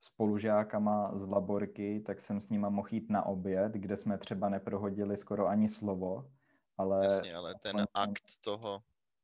spolužákama 0.00 1.18
z 1.18 1.28
laborky, 1.28 2.00
tak 2.06 2.20
jsem 2.20 2.40
s 2.40 2.48
nima 2.48 2.68
mohl 2.68 2.88
jít 2.90 3.10
na 3.10 3.26
oběd, 3.26 3.72
kde 3.72 3.96
jsme 3.96 4.18
třeba 4.18 4.48
neprohodili 4.48 5.16
skoro 5.16 5.46
ani 5.46 5.68
slovo, 5.68 6.30
ale... 6.78 7.04
Jasně, 7.04 7.34
ale 7.34 7.54
ten 7.62 7.76
jsem, 7.76 7.86
akt 7.94 8.24
toho... 8.44 8.82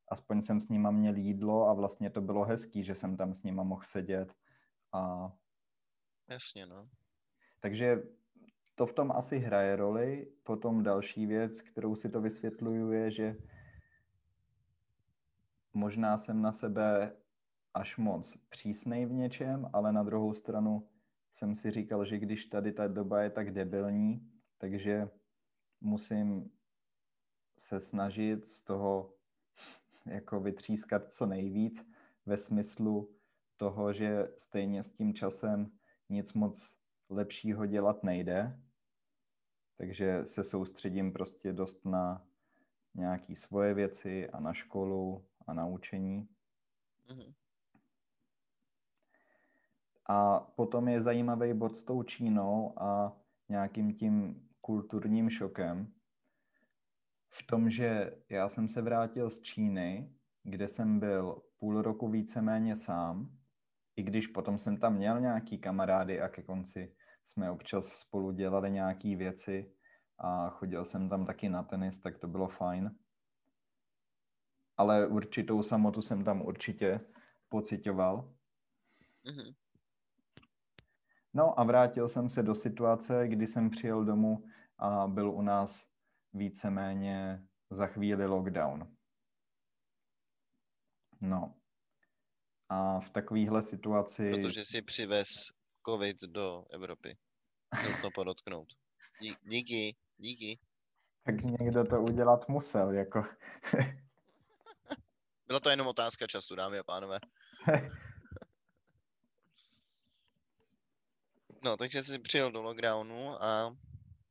Aspoň 0.08 0.42
jsem 0.42 0.60
s 0.60 0.68
nima 0.68 0.90
měl 0.90 1.16
jídlo 1.16 1.68
a 1.68 1.72
vlastně 1.72 2.10
to 2.10 2.20
bylo 2.20 2.44
hezký, 2.44 2.84
že 2.84 2.94
jsem 2.94 3.16
tam 3.16 3.34
s 3.34 3.42
nima 3.42 3.62
mohl 3.62 3.82
sedět 3.84 4.34
a... 4.92 5.32
Jasně, 6.28 6.66
no. 6.66 6.84
Takže 7.60 8.02
to 8.80 8.86
v 8.86 8.92
tom 8.92 9.12
asi 9.12 9.38
hraje 9.38 9.76
roli. 9.76 10.26
Potom 10.42 10.82
další 10.82 11.26
věc, 11.26 11.60
kterou 11.60 11.94
si 11.94 12.08
to 12.08 12.20
vysvětluju, 12.20 12.92
je, 12.92 13.10
že 13.10 13.36
možná 15.74 16.18
jsem 16.18 16.42
na 16.42 16.52
sebe 16.52 17.12
až 17.74 17.96
moc 17.96 18.36
přísnej 18.48 19.06
v 19.06 19.12
něčem, 19.12 19.70
ale 19.72 19.92
na 19.92 20.02
druhou 20.02 20.34
stranu 20.34 20.88
jsem 21.32 21.54
si 21.54 21.70
říkal, 21.70 22.04
že 22.04 22.18
když 22.18 22.44
tady 22.44 22.72
ta 22.72 22.88
doba 22.88 23.22
je 23.22 23.30
tak 23.30 23.50
debilní, 23.50 24.30
takže 24.58 25.08
musím 25.80 26.50
se 27.58 27.80
snažit 27.80 28.48
z 28.48 28.62
toho 28.62 29.14
jako 30.06 30.40
vytřískat 30.40 31.12
co 31.12 31.26
nejvíc 31.26 31.86
ve 32.26 32.36
smyslu 32.36 33.10
toho, 33.56 33.92
že 33.92 34.28
stejně 34.36 34.82
s 34.82 34.92
tím 34.92 35.14
časem 35.14 35.70
nic 36.08 36.32
moc 36.32 36.74
lepšího 37.10 37.66
dělat 37.66 38.04
nejde. 38.04 38.60
Takže 39.80 40.24
se 40.24 40.44
soustředím 40.44 41.12
prostě 41.12 41.52
dost 41.52 41.84
na 41.84 42.26
nějaké 42.94 43.36
svoje 43.36 43.74
věci 43.74 44.30
a 44.30 44.40
na 44.40 44.52
školu 44.52 45.24
a 45.46 45.52
na 45.52 45.66
učení. 45.66 46.28
Mm-hmm. 47.08 47.34
A 50.08 50.40
potom 50.40 50.88
je 50.88 51.02
zajímavý 51.02 51.54
bod 51.54 51.76
s 51.76 51.84
tou 51.84 52.02
Čínou 52.02 52.82
a 52.82 53.16
nějakým 53.48 53.94
tím 53.94 54.48
kulturním 54.60 55.30
šokem. 55.30 55.92
V 57.28 57.46
tom, 57.46 57.70
že 57.70 58.18
já 58.28 58.48
jsem 58.48 58.68
se 58.68 58.82
vrátil 58.82 59.30
z 59.30 59.40
Číny, 59.40 60.14
kde 60.42 60.68
jsem 60.68 61.00
byl 61.00 61.42
půl 61.58 61.82
roku 61.82 62.08
víceméně 62.08 62.76
sám, 62.76 63.38
i 63.96 64.02
když 64.02 64.26
potom 64.26 64.58
jsem 64.58 64.76
tam 64.76 64.96
měl 64.96 65.20
nějaký 65.20 65.58
kamarády 65.58 66.20
a 66.20 66.28
ke 66.28 66.42
konci 66.42 66.94
jsme 67.30 67.50
občas 67.50 67.86
spolu 67.86 68.32
dělali 68.32 68.70
nějaké 68.70 69.16
věci 69.16 69.74
a 70.18 70.50
chodil 70.50 70.84
jsem 70.84 71.08
tam 71.08 71.26
taky 71.26 71.48
na 71.48 71.62
tenis, 71.62 72.00
tak 72.00 72.18
to 72.18 72.28
bylo 72.28 72.48
fajn. 72.48 72.98
Ale 74.76 75.06
určitou 75.06 75.62
samotu 75.62 76.02
jsem 76.02 76.24
tam 76.24 76.42
určitě 76.42 77.00
pocitoval. 77.48 78.34
Mm-hmm. 79.24 79.54
No 81.34 81.60
a 81.60 81.64
vrátil 81.64 82.08
jsem 82.08 82.28
se 82.28 82.42
do 82.42 82.54
situace, 82.54 83.28
kdy 83.28 83.46
jsem 83.46 83.70
přijel 83.70 84.04
domů 84.04 84.44
a 84.78 85.06
byl 85.06 85.30
u 85.30 85.42
nás 85.42 85.86
víceméně 86.32 87.46
za 87.70 87.86
chvíli 87.86 88.26
lockdown. 88.26 88.96
No. 91.20 91.54
A 92.68 93.00
v 93.00 93.10
takovéhle 93.10 93.62
situaci... 93.62 94.30
Protože 94.30 94.64
si 94.64 94.82
přivez 94.82 95.28
covid 95.86 96.22
do 96.22 96.64
Evropy. 96.70 97.16
to 98.02 98.10
podotknout. 98.10 98.68
Díky, 99.42 99.96
díky. 100.16 100.58
Tak 101.24 101.42
někdo 101.42 101.84
to 101.84 102.02
udělat 102.02 102.48
musel, 102.48 102.92
jako. 102.92 103.22
Byla 105.46 105.60
to 105.60 105.70
jenom 105.70 105.86
otázka 105.86 106.26
času, 106.26 106.54
dámy 106.54 106.78
a 106.78 106.84
pánové. 106.84 107.18
No, 111.64 111.76
takže 111.76 112.02
jsi 112.02 112.18
přijel 112.18 112.52
do 112.52 112.62
lockdownu 112.62 113.42
a... 113.44 113.76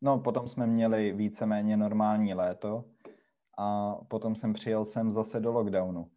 No, 0.01 0.19
potom 0.19 0.47
jsme 0.47 0.67
měli 0.67 1.12
víceméně 1.12 1.77
normální 1.77 2.33
léto 2.33 2.85
a 3.57 3.95
potom 3.95 4.35
jsem 4.35 4.53
přijel 4.53 4.85
sem 4.85 5.12
zase 5.12 5.39
do 5.39 5.51
lockdownu. 5.51 6.12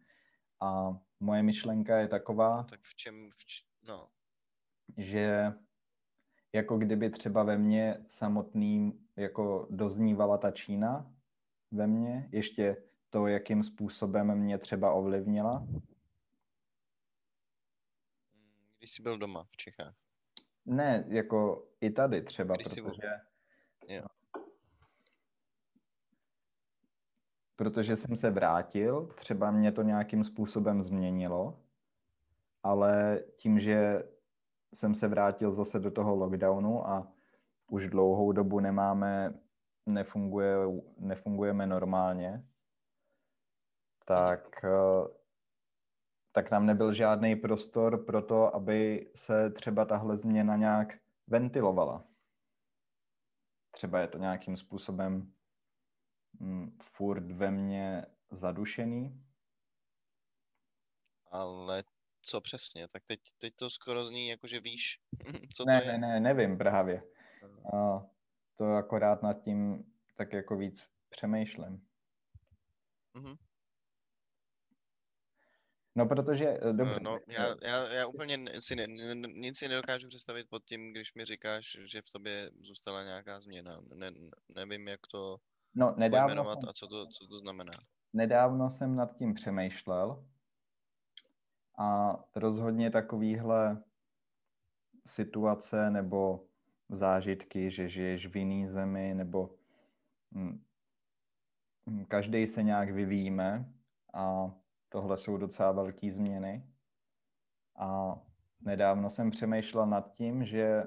A 0.61 0.97
moje 1.19 1.43
myšlenka 1.43 1.97
je 1.97 2.07
taková... 2.07 2.57
No, 2.57 2.63
tak 2.63 2.79
v 2.81 2.95
čem... 2.95 3.29
V 3.31 3.45
č... 3.45 3.63
No. 3.87 4.09
Že 4.97 5.53
jako 6.53 6.77
kdyby 6.77 7.09
třeba 7.09 7.43
ve 7.43 7.57
mně 7.57 7.97
samotným 8.07 9.07
jako 9.15 9.67
doznívala 9.69 10.37
ta 10.37 10.51
Čína 10.51 11.13
ve 11.71 11.87
mně, 11.87 12.29
ještě 12.31 12.83
to, 13.09 13.27
jakým 13.27 13.63
způsobem 13.63 14.35
mě 14.35 14.57
třeba 14.57 14.93
ovlivnila. 14.93 15.67
Když 18.77 18.91
jsi 18.91 19.03
byl 19.03 19.17
doma 19.17 19.43
v 19.43 19.57
Čechách. 19.57 19.95
Ne, 20.65 21.05
jako 21.07 21.67
i 21.81 21.89
tady 21.89 22.21
třeba, 22.21 22.55
Když 22.55 22.67
protože... 22.67 23.07
Jo. 23.87 24.05
Protože 27.55 27.95
jsem 27.95 28.15
se 28.15 28.29
vrátil, 28.29 29.05
třeba 29.15 29.51
mě 29.51 29.71
to 29.71 29.81
nějakým 29.81 30.23
způsobem 30.23 30.83
změnilo, 30.83 31.59
ale 32.63 33.23
tím, 33.37 33.59
že 33.59 34.03
jsem 34.73 34.95
se 34.95 35.07
vrátil 35.07 35.51
zase 35.51 35.79
do 35.79 35.91
toho 35.91 36.15
lockdownu 36.15 36.87
a 36.87 37.13
už 37.67 37.89
dlouhou 37.89 38.31
dobu 38.31 38.59
nemáme, 38.59 39.39
nefunguje, 39.85 40.55
nefungujeme 40.97 41.67
normálně, 41.67 42.45
tak, 44.05 44.63
eh, 44.63 45.07
tak 46.31 46.51
nám 46.51 46.65
nebyl 46.65 46.93
žádný 46.93 47.35
prostor 47.35 48.05
pro 48.05 48.21
to, 48.21 48.55
aby 48.55 49.11
se 49.15 49.49
třeba 49.49 49.85
tahle 49.85 50.17
změna 50.17 50.55
nějak 50.55 50.87
ventilovala. 51.27 52.05
Třeba 53.71 53.99
je 53.99 54.07
to 54.07 54.17
nějakým 54.17 54.57
způsobem 54.57 55.33
mm, 56.39 56.77
furt 56.81 57.31
ve 57.31 57.51
mně 57.51 58.05
zadušený. 58.31 59.23
Ale 61.31 61.83
co 62.25 62.41
přesně? 62.41 62.87
Tak 62.87 63.03
teď, 63.05 63.19
teď 63.37 63.53
to 63.55 63.69
skoro 63.69 64.05
zní 64.05 64.27
jako, 64.27 64.47
že 64.47 64.59
víš, 64.59 64.99
co 65.55 65.65
ne, 65.65 65.81
to 65.81 65.87
je. 65.87 65.97
Ne, 65.97 66.07
ne, 66.07 66.19
nevím 66.19 66.57
právě. 66.57 67.03
A 67.73 68.05
to 68.57 68.65
akorát 68.75 69.23
nad 69.23 69.33
tím 69.33 69.83
tak 70.17 70.33
jako 70.33 70.57
víc 70.57 70.83
přemýšlím. 71.09 71.87
Mm-hmm. 73.15 73.37
No, 75.95 76.05
protože, 76.05 76.45
eh, 76.45 76.73
dobře. 76.73 76.99
No, 77.01 77.19
já, 77.27 77.55
já, 77.61 77.87
já 77.93 78.07
úplně 78.07 78.37
si 78.59 78.75
ne, 78.75 78.87
nic 79.27 79.57
si 79.57 79.67
nedokážu 79.67 80.07
představit 80.07 80.49
pod 80.49 80.65
tím, 80.65 80.91
když 80.91 81.13
mi 81.13 81.25
říkáš, 81.25 81.77
že 81.85 82.01
v 82.01 82.11
tobě 82.13 82.51
zůstala 82.61 83.03
nějaká 83.03 83.39
změna. 83.39 83.81
Ne, 83.93 84.11
nevím, 84.55 84.87
jak 84.87 84.99
to 85.11 85.37
no, 85.75 85.95
nedávno 85.97 86.43
jsem, 86.43 86.69
a 86.69 86.73
co 86.73 86.87
to, 86.87 87.07
co 87.07 87.27
to 87.27 87.39
znamená. 87.39 87.71
Nedávno 88.13 88.69
jsem 88.69 88.95
nad 88.95 89.17
tím 89.17 89.33
přemýšlel 89.33 90.25
a 91.77 92.19
rozhodně 92.35 92.91
takovýhle 92.91 93.83
situace 95.05 95.89
nebo 95.89 96.45
zážitky, 96.89 97.71
že 97.71 97.89
žiješ 97.89 98.27
v 98.27 98.35
jiný 98.35 98.67
zemi 98.67 99.13
nebo 99.13 99.55
hm, 100.35 100.63
hm, 101.89 102.05
každý 102.05 102.47
se 102.47 102.63
nějak 102.63 102.89
vyvíjíme 102.89 103.73
a 104.13 104.51
tohle 104.89 105.17
jsou 105.17 105.37
docela 105.37 105.71
velké 105.71 106.11
změny. 106.11 106.67
A 107.75 108.19
nedávno 108.61 109.09
jsem 109.09 109.31
přemýšlel 109.31 109.85
nad 109.85 110.13
tím, 110.13 110.45
že 110.45 110.83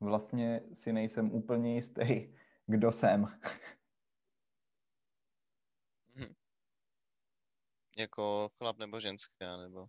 vlastně 0.00 0.60
si 0.72 0.92
nejsem 0.92 1.32
úplně 1.32 1.74
jistý, 1.74 2.34
kdo 2.66 2.92
jsem. 2.92 3.28
Jako 7.96 8.50
chlap 8.58 8.78
nebo 8.78 9.00
ženská, 9.00 9.56
nebo? 9.56 9.86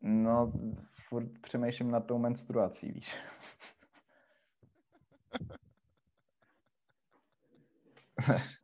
No, 0.00 0.52
furt 1.08 1.38
přemýšlím 1.42 1.90
nad 1.90 2.00
tou 2.00 2.18
menstruací, 2.18 2.92
víš. 2.92 3.16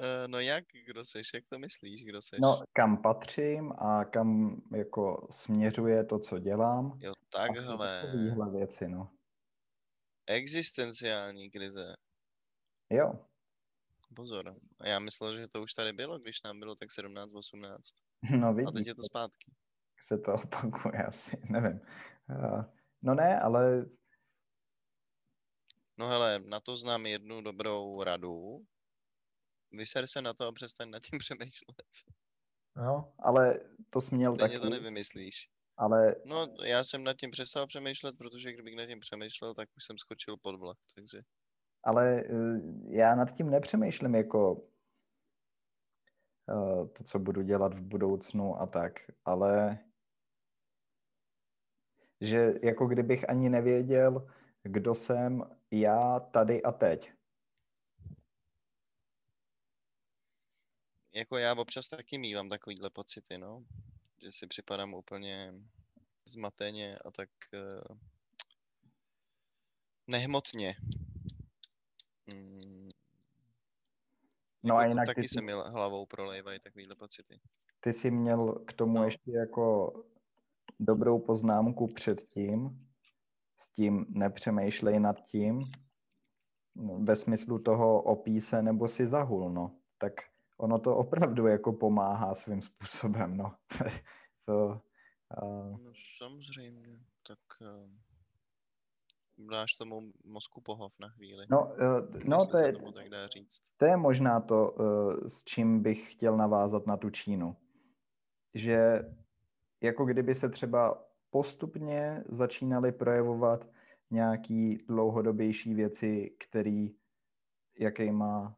Eh, 0.00 0.28
no 0.28 0.40
jak, 0.40 0.64
kdo 0.86 1.04
seš, 1.04 1.30
jak 1.34 1.44
to 1.48 1.58
myslíš, 1.58 2.04
kdo 2.04 2.22
seš? 2.22 2.38
No, 2.42 2.62
kam 2.72 3.02
patřím 3.02 3.72
a 3.72 4.04
kam 4.04 4.60
jako 4.76 5.28
směřuje 5.30 6.04
to, 6.04 6.18
co 6.18 6.38
dělám. 6.38 6.98
Jo, 7.00 7.12
takhle. 7.32 8.02
Takovýhle 8.02 8.50
věci, 8.50 8.88
no. 8.88 9.10
Existenciální 10.26 11.50
krize. 11.50 11.94
Jo. 12.90 13.27
Pozor. 14.16 14.56
Já 14.84 14.98
myslel, 14.98 15.36
že 15.36 15.48
to 15.48 15.62
už 15.62 15.72
tady 15.72 15.92
bylo, 15.92 16.18
když 16.18 16.42
nám 16.42 16.60
bylo 16.60 16.74
tak 16.74 16.92
17, 16.92 17.34
18. 17.34 17.82
No 18.30 18.54
vidíš. 18.54 18.68
A 18.68 18.72
teď 18.72 18.86
je 18.86 18.94
to 18.94 19.02
zpátky. 19.02 19.52
Se 20.08 20.18
to 20.18 20.34
opakuje 20.44 21.04
asi, 21.04 21.36
nevím. 21.50 21.80
Uh, 22.30 22.64
no 23.02 23.14
ne, 23.14 23.40
ale... 23.40 23.86
No 25.98 26.08
hele, 26.08 26.38
na 26.38 26.60
to 26.60 26.76
znám 26.76 27.06
jednu 27.06 27.40
dobrou 27.40 28.02
radu. 28.02 28.66
Vyser 29.72 30.06
se 30.06 30.22
na 30.22 30.34
to 30.34 30.46
a 30.46 30.52
přestaň 30.52 30.90
nad 30.90 31.02
tím 31.02 31.18
přemýšlet. 31.18 31.86
No, 32.76 33.14
ale 33.18 33.60
to 33.90 34.00
jsi 34.00 34.14
měl 34.14 34.34
Stejně 34.34 34.58
taky. 34.58 34.62
to 34.62 34.70
nevymyslíš. 34.70 35.48
Ale 35.76 36.14
No, 36.24 36.46
já 36.64 36.84
jsem 36.84 37.04
nad 37.04 37.16
tím 37.16 37.30
přestal 37.30 37.66
přemýšlet, 37.66 38.18
protože 38.18 38.52
kdybych 38.52 38.76
nad 38.76 38.86
tím 38.86 39.00
přemýšlel, 39.00 39.54
tak 39.54 39.68
už 39.76 39.84
jsem 39.84 39.98
skočil 39.98 40.36
pod 40.42 40.56
vlak, 40.56 40.78
takže... 40.94 41.22
ale 41.84 42.20
eh, 42.20 42.26
já 42.88 43.14
nad 43.14 43.30
tím 43.30 43.50
nepřemýšlím 43.50 44.14
jako 44.14 44.62
eh, 46.48 46.88
to, 46.88 47.04
co 47.04 47.18
budu 47.18 47.42
dělat 47.42 47.74
v 47.74 47.80
budoucnu 47.80 48.60
a 48.60 48.66
tak, 48.66 48.92
ale 49.24 49.78
že 52.20 52.54
jako 52.62 52.86
kdybych 52.86 53.30
ani 53.30 53.48
nevěděl, 53.48 54.28
kdo 54.62 54.94
jsem 54.94 55.56
já 55.70 56.20
tady 56.20 56.62
a 56.62 56.72
teď. 56.72 57.12
Jako 61.14 61.36
já 61.36 61.54
občas 61.54 61.88
taky 61.88 62.18
mývám 62.18 62.48
takovýhle 62.48 62.90
pocity, 62.90 63.38
no. 63.38 63.64
Že 64.22 64.32
si 64.32 64.46
připadám 64.46 64.94
úplně 64.94 65.54
zmateně 66.24 66.98
a 66.98 67.10
tak 67.10 67.30
uh, 67.52 67.98
nehmotně. 70.06 70.74
Mm, 72.34 72.88
No 74.62 74.76
a 74.76 74.80
jako 74.82 74.90
jinak 74.90 75.04
ty, 75.08 75.14
taky 75.14 75.28
jsi- 75.28 75.34
se 75.34 75.42
mi 75.42 75.52
hlavou 75.52 76.06
prolejvají 76.06 76.60
takovýhle 76.60 76.94
pocity. 76.96 77.40
ty 77.80 77.92
jsi 77.92 78.10
měl 78.10 78.52
k 78.54 78.72
tomu 78.72 78.94
No. 78.98 79.04
ještě 79.04 79.30
jako 79.32 79.92
dobrou 80.80 81.18
poznámku 81.18 81.86
předtím, 81.94 82.88
s 83.60 83.68
tím 83.70 84.06
nepřemýšlej 84.08 85.00
nad 85.00 85.16
tím, 85.24 85.64
ve 86.98 87.16
smyslu 87.16 87.58
toho 87.58 88.02
opí 88.02 88.40
se 88.40 88.62
nebo 88.62 88.88
si 88.88 89.06
zahul, 89.06 89.50
no. 89.50 89.76
Tak 89.98 90.12
ono 90.56 90.78
to 90.78 90.96
opravdu 90.96 91.46
jako 91.46 91.72
pomáhá 91.72 92.34
svým 92.34 92.62
způsobem, 92.62 93.36
no. 93.36 93.54
to, 94.44 94.80
uh, 95.42 95.78
No 95.82 95.92
samozřejmě, 96.22 97.00
tak 97.26 97.38
uh, 97.60 97.90
dáš 99.38 99.74
tomu 99.74 100.12
mozku 100.24 100.60
pohov 100.60 100.92
na 101.00 101.08
chvíli. 101.08 101.46
no, 101.50 101.66
uh, 101.66 102.20
no 102.24 102.46
to 102.46 102.58
je, 102.58 102.72
tomu 102.72 102.92
tak 102.92 103.08
dá 103.08 103.28
říct. 103.28 103.62
To 103.76 103.84
je 103.84 103.96
možná 103.96 104.40
to, 104.40 104.74
eh, 104.80 105.30
s 105.30 105.44
čím 105.44 105.82
bych 105.82 106.12
chtěl 106.12 106.36
navázat 106.36 106.86
na 106.86 106.96
tu 106.96 107.10
Čínu. 107.10 107.56
Že 108.54 109.02
jako 109.82 110.04
kdyby 110.04 110.34
se 110.34 110.48
třeba 110.48 111.04
postupně 111.30 112.24
začínaly 112.28 112.92
projevovat 112.92 113.68
nějaký 114.10 114.76
dlouhodobější 114.88 115.74
věci, 115.74 116.36
který, 116.38 116.96
jaký 117.78 118.10
má 118.10 118.56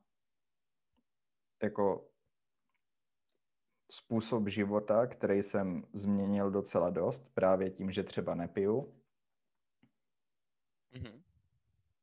jako 1.63 2.07
způsob 3.91 4.49
života, 4.49 5.07
který 5.07 5.43
jsem 5.43 5.85
změnil 5.93 6.51
docela 6.51 6.91
dost, 6.91 7.35
právě 7.35 7.71
tím, 7.71 7.91
že 7.91 8.03
třeba 8.03 8.35
nepiju, 8.35 9.00
Mhm. 10.93 11.23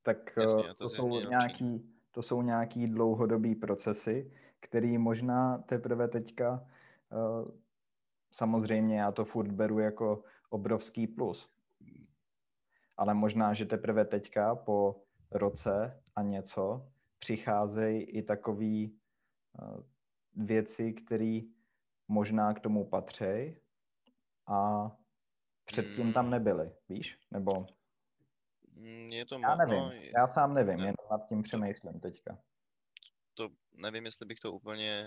tak 0.04 0.38
Jasně, 0.38 0.64
eh, 0.66 0.68
to 0.68 0.74
to, 0.74 0.90
jsi 0.90 0.96
jsou 0.96 1.20
nějaký, 1.30 1.94
to 2.12 2.22
jsou 2.22 2.42
nějaký 2.42 2.88
dlouhodobý 2.88 3.56
procesy, 3.56 4.32
který 4.60 4.98
možná 4.98 5.58
teprve 5.58 6.08
teďka, 6.08 6.68
eh, 7.12 7.52
samozřejmě 8.32 9.00
já 9.00 9.12
to 9.12 9.26
furt 9.26 9.52
beru 9.52 9.80
jako 9.80 10.24
obrovský 10.50 11.08
plus, 11.08 11.50
ale 12.98 13.14
možná, 13.14 13.54
že 13.54 13.66
teprve 13.66 14.06
teďka 14.06 14.56
po 14.56 15.02
roce 15.32 16.04
a 16.16 16.22
něco 16.22 16.92
přicházejí 17.20 18.04
i 18.04 18.22
takový 18.24 19.00
eh, 19.62 19.84
věci, 20.36 20.94
které 20.94 21.40
možná 22.08 22.54
k 22.54 22.60
tomu 22.60 22.86
patří 22.86 23.58
a 24.48 24.92
předtím 25.66 26.14
tam 26.14 26.26
Mm. 26.26 26.32
nebyly, 26.32 26.72
víš? 26.90 27.20
Nebo 27.32 27.66
Je 29.10 29.26
to 29.26 29.40
já 29.40 29.56
nevím, 29.56 29.80
no, 29.80 29.92
já 29.92 30.28
sám 30.28 30.54
nevím, 30.54 30.78
ne- 30.78 30.86
jen 30.86 30.96
nad 31.12 31.28
tím 31.30 31.44
přemýšlím 31.44 32.00
teďka. 32.00 32.38
to 33.34 33.50
nevím, 33.74 34.06
jestli 34.06 34.26
bych 34.26 34.40
to 34.40 34.52
úplně 34.54 35.06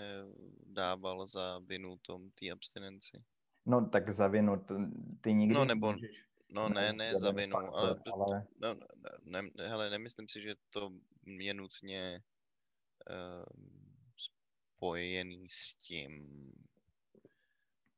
dával 0.65 1.27
za 1.27 1.59
vinu 1.59 1.97
tom 1.97 2.31
té 2.31 2.51
abstinenci. 2.51 3.23
No 3.65 3.89
tak 3.89 4.13
za 4.13 4.27
vinu, 4.27 4.57
t- 4.57 4.73
ty 5.21 5.33
nikdy 5.33 5.55
No, 5.55 5.65
nebo- 5.65 5.87
nemůžeš 5.87 6.25
No 6.53 6.69
ne, 6.69 6.75
najít 6.75 6.97
ne 6.97 7.05
jeden 7.05 7.19
za 7.21 7.31
vinu, 7.31 7.57
ale, 7.57 7.95
faktor, 7.95 8.13
ale 8.13 8.47
no, 8.59 8.75
ne, 9.23 9.41
ne, 9.41 9.67
hele, 9.67 9.89
nemyslím 9.89 10.27
si, 10.29 10.41
že 10.41 10.55
to 10.69 10.89
je 11.25 11.53
nutně 11.53 12.23
uh, 13.09 13.45
spojený 14.77 15.49
s 15.49 15.75
tím, 15.75 16.27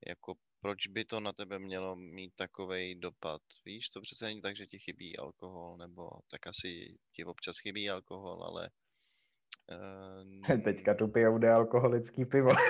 jako 0.07 0.35
proč 0.63 0.87
by 0.87 1.05
to 1.05 1.19
na 1.19 1.33
tebe 1.33 1.59
mělo 1.59 1.95
mít 1.95 2.35
takový 2.35 2.95
dopad. 2.95 3.41
Víš, 3.65 3.89
to 3.89 4.01
přece 4.01 4.25
není 4.25 4.41
tak, 4.41 4.55
že 4.55 4.65
ti 4.65 4.79
chybí 4.79 5.17
alkohol, 5.17 5.77
nebo 5.77 6.09
tak 6.31 6.47
asi 6.47 6.97
ti 7.11 7.25
občas 7.25 7.57
chybí 7.57 7.89
alkohol, 7.89 8.43
ale 8.43 8.69
uh, 9.71 10.61
teďka 10.63 10.93
tu 10.93 11.07
pijou 11.07 11.37
nealkoholický 11.37 12.25
pivo. 12.25 12.51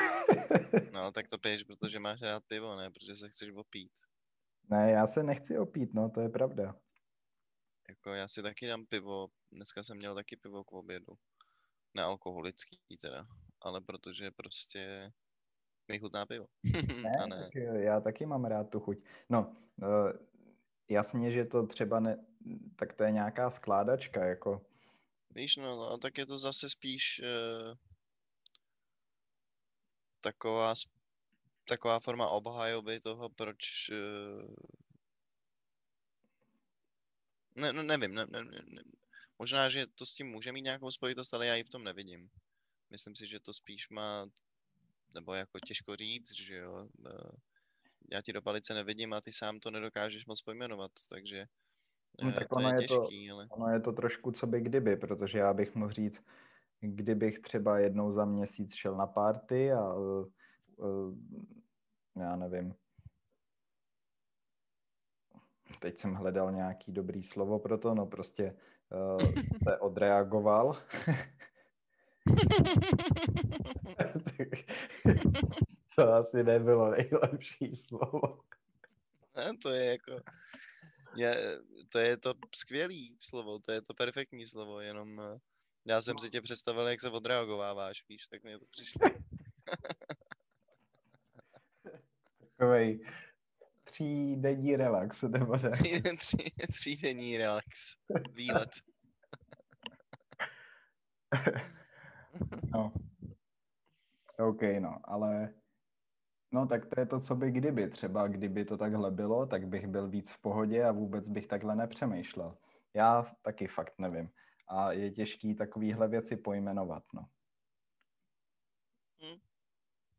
No 0.93 0.99
ale 1.01 1.11
tak 1.11 1.27
to 1.27 1.37
piješ, 1.37 1.63
protože 1.63 1.99
máš 1.99 2.21
rád 2.21 2.43
pivo, 2.47 2.75
ne? 2.75 2.91
Protože 2.91 3.15
se 3.15 3.29
chceš 3.29 3.49
opít. 3.55 3.91
ne, 4.69 4.91
já 4.91 5.07
se 5.07 5.23
nechci 5.23 5.57
opít, 5.57 5.93
no, 5.93 6.09
to 6.09 6.21
je 6.21 6.29
pravda. 6.29 6.75
Jako 7.89 8.09
já 8.13 8.27
si 8.27 8.43
taky 8.43 8.67
dám 8.67 8.85
pivo, 8.85 9.27
dneska 9.51 9.83
jsem 9.83 9.97
měl 9.97 10.15
taky 10.15 10.35
pivo 10.35 10.63
k 10.63 10.71
obědu. 10.71 11.13
Nealkoholický 11.93 12.77
teda, 13.01 13.25
ale 13.61 13.81
protože 13.81 14.31
prostě 14.31 15.11
mi 15.87 15.99
chutná 15.99 16.25
pivo. 16.25 16.47
Ne, 17.03 17.11
A 17.23 17.27
ne. 17.27 17.43
tak 17.43 17.55
eh, 17.55 17.83
já 17.83 17.99
taky 17.99 18.25
mám 18.25 18.45
rád 18.45 18.69
tu 18.69 18.79
chuť. 18.79 18.97
No, 19.29 19.55
eh, 19.83 20.13
jasně, 20.89 21.31
že 21.31 21.45
to 21.45 21.67
třeba 21.67 21.99
ne, 21.99 22.25
tak 22.75 22.93
to 22.93 23.03
je 23.03 23.11
nějaká 23.11 23.49
skládačka, 23.49 24.25
jako, 24.25 24.61
Víš, 25.35 25.57
no, 25.57 25.75
no, 25.75 25.97
tak 25.97 26.17
je 26.17 26.25
to 26.25 26.37
zase 26.37 26.69
spíš 26.69 27.21
uh, 27.23 27.77
taková, 30.21 30.73
taková 31.67 31.99
forma 31.99 32.27
obhajoby 32.27 32.99
toho, 32.99 33.29
proč... 33.29 33.89
Uh, 33.89 34.55
ne, 37.55 37.73
no, 37.73 37.83
nevím, 37.83 38.15
ne, 38.15 38.25
ne, 38.25 38.43
ne, 38.43 38.61
ne. 38.67 38.83
možná, 39.39 39.69
že 39.69 39.87
to 39.87 40.05
s 40.05 40.13
tím 40.13 40.27
může 40.27 40.51
mít 40.51 40.61
nějakou 40.61 40.91
spojitost, 40.91 41.33
ale 41.33 41.47
já 41.47 41.55
ji 41.55 41.63
v 41.63 41.69
tom 41.69 41.83
nevidím. 41.83 42.29
Myslím 42.89 43.15
si, 43.15 43.27
že 43.27 43.39
to 43.39 43.53
spíš 43.53 43.89
má, 43.89 44.25
nebo 45.13 45.33
jako 45.33 45.59
těžko 45.59 45.95
říct, 45.95 46.33
že 46.33 46.57
jo. 46.57 46.87
eh, 47.09 47.31
Já 48.11 48.21
ti 48.21 48.33
do 48.33 48.41
palice 48.41 48.73
nevidím 48.73 49.13
a 49.13 49.21
ty 49.21 49.31
sám 49.31 49.59
to 49.59 49.71
nedokážeš 49.71 50.25
moc 50.25 50.41
pojmenovat, 50.41 50.91
takže 51.09 51.45
No, 52.21 52.29
eh, 52.29 52.33
tak 52.33 52.47
to 52.49 52.55
ono 52.55 52.69
je 52.69 52.81
je 52.81 52.87
to- 52.87 52.99
těžký, 53.01 53.31
ale... 53.31 53.47
ono 53.49 53.67
je 53.73 53.79
to 53.79 53.91
trošku 53.91 54.31
co 54.31 54.47
by 54.47 54.61
kdyby, 54.61 54.95
protože 54.97 55.39
já 55.39 55.53
bych 55.53 55.75
mohl 55.75 55.91
říct, 55.91 56.23
kdybych 56.79 57.39
třeba 57.39 57.79
jednou 57.79 58.11
za 58.11 58.25
měsíc 58.25 58.73
šel 58.73 58.95
na 58.95 59.07
party 59.07 59.71
a 59.71 59.93
eh, 59.95 60.25
já 62.19 62.35
nevím, 62.35 62.75
teď 65.79 65.97
jsem 65.97 66.13
hledal 66.13 66.51
nějaký 66.51 66.91
dobrý 66.91 67.23
slovo 67.23 67.59
pro 67.59 67.77
to, 67.77 67.95
no 67.95 68.05
prostě 68.05 68.57
uh, 68.91 69.17
se 69.67 69.77
odreagoval. 69.79 70.83
to 75.95 76.13
asi 76.13 76.43
nebylo 76.43 76.91
nejlepší 76.91 77.83
slovo. 77.87 78.39
Ne, 79.35 79.51
to 79.61 79.69
je 79.69 79.85
jako... 79.85 80.21
Je, 81.15 81.59
to 81.89 81.99
je 81.99 82.17
to 82.17 82.33
skvělý 82.55 83.15
slovo, 83.19 83.59
to 83.59 83.71
je 83.71 83.81
to 83.81 83.93
perfektní 83.93 84.47
slovo, 84.47 84.79
jenom 84.79 85.21
eh, 85.21 85.39
já 85.85 86.01
jsem 86.01 86.19
si 86.19 86.29
tě 86.29 86.41
představil, 86.41 86.87
jak 86.87 87.01
se 87.01 87.09
odreagováváš, 87.09 88.03
víš, 88.09 88.27
tak 88.27 88.43
mě 88.43 88.59
to 88.59 88.65
přišlo. 88.71 89.09
Takovej 92.57 93.05
třídenní 93.83 94.75
relax, 94.75 95.21
nebo 95.21 95.57
ne? 95.57 95.69
Tří, 95.69 96.01
tří, 96.01 96.37
třídenní 96.71 97.37
relax, 97.37 97.95
výlet. 98.31 98.69
No. 102.73 102.91
OK, 104.39 104.61
no, 104.79 104.99
ale 105.03 105.53
no 106.51 106.67
tak 106.67 106.85
to 106.85 106.99
je 106.99 107.05
to, 107.05 107.19
co 107.19 107.35
by 107.35 107.51
kdyby. 107.51 107.89
Třeba 107.89 108.27
kdyby 108.27 108.65
to 108.65 108.77
takhle 108.77 109.11
bylo, 109.11 109.45
tak 109.45 109.67
bych 109.67 109.87
byl 109.87 110.07
víc 110.07 110.31
v 110.31 110.41
pohodě 110.41 110.83
a 110.83 110.91
vůbec 110.91 111.27
bych 111.27 111.47
takhle 111.47 111.75
nepřemýšlel. 111.75 112.57
Já 112.93 113.25
taky 113.41 113.67
fakt 113.67 113.93
nevím. 113.99 114.29
A 114.67 114.91
je 114.91 115.11
těžký 115.11 115.55
takovýhle 115.55 116.07
věci 116.07 116.37
pojmenovat, 116.37 117.03
no. 117.13 117.25
Hm. 119.23 119.39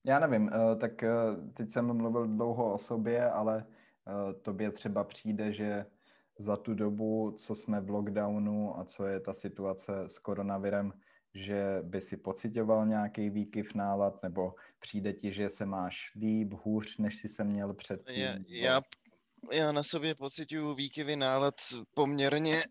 Já 0.05 0.19
nevím, 0.19 0.51
eh, 0.53 0.77
tak 0.77 1.03
eh, 1.03 1.11
teď 1.55 1.71
jsem 1.71 1.97
mluvil 1.97 2.27
dlouho 2.27 2.75
o 2.75 2.79
sobě, 2.79 3.31
ale 3.31 3.67
eh, 3.67 4.35
tobě 4.35 4.71
třeba 4.71 5.05
přijde, 5.05 5.53
že 5.53 5.87
za 6.39 6.57
tu 6.57 6.75
dobu, 6.75 7.35
co 7.39 7.55
jsme 7.55 7.81
v 7.81 7.91
lockdownu 7.91 8.79
a 8.79 8.85
co 8.85 9.07
je 9.07 9.21
ta 9.21 9.33
situace 9.33 10.09
s 10.09 10.19
koronavirem, 10.19 10.93
že 11.35 11.79
by 11.83 12.01
si 12.01 12.17
pocitoval 12.17 12.87
nějaký 12.87 13.31
výkyv 13.31 13.75
nálad, 13.75 14.23
nebo 14.23 14.55
přijde 14.79 15.13
ti, 15.13 15.33
že 15.33 15.51
se 15.51 15.67
máš 15.67 16.13
líp, 16.17 16.53
hůř, 16.53 16.99
než 16.99 17.17
si 17.17 17.29
se 17.29 17.45
měl 17.45 17.75
předtím? 17.75 18.23
Já, 18.23 18.35
já, 18.49 18.81
já 19.53 19.73
na 19.73 19.83
sobě 19.83 20.15
pocituju 20.15 20.75
výkyvy 20.75 21.17
nálad 21.17 21.55
poměrně 21.95 22.63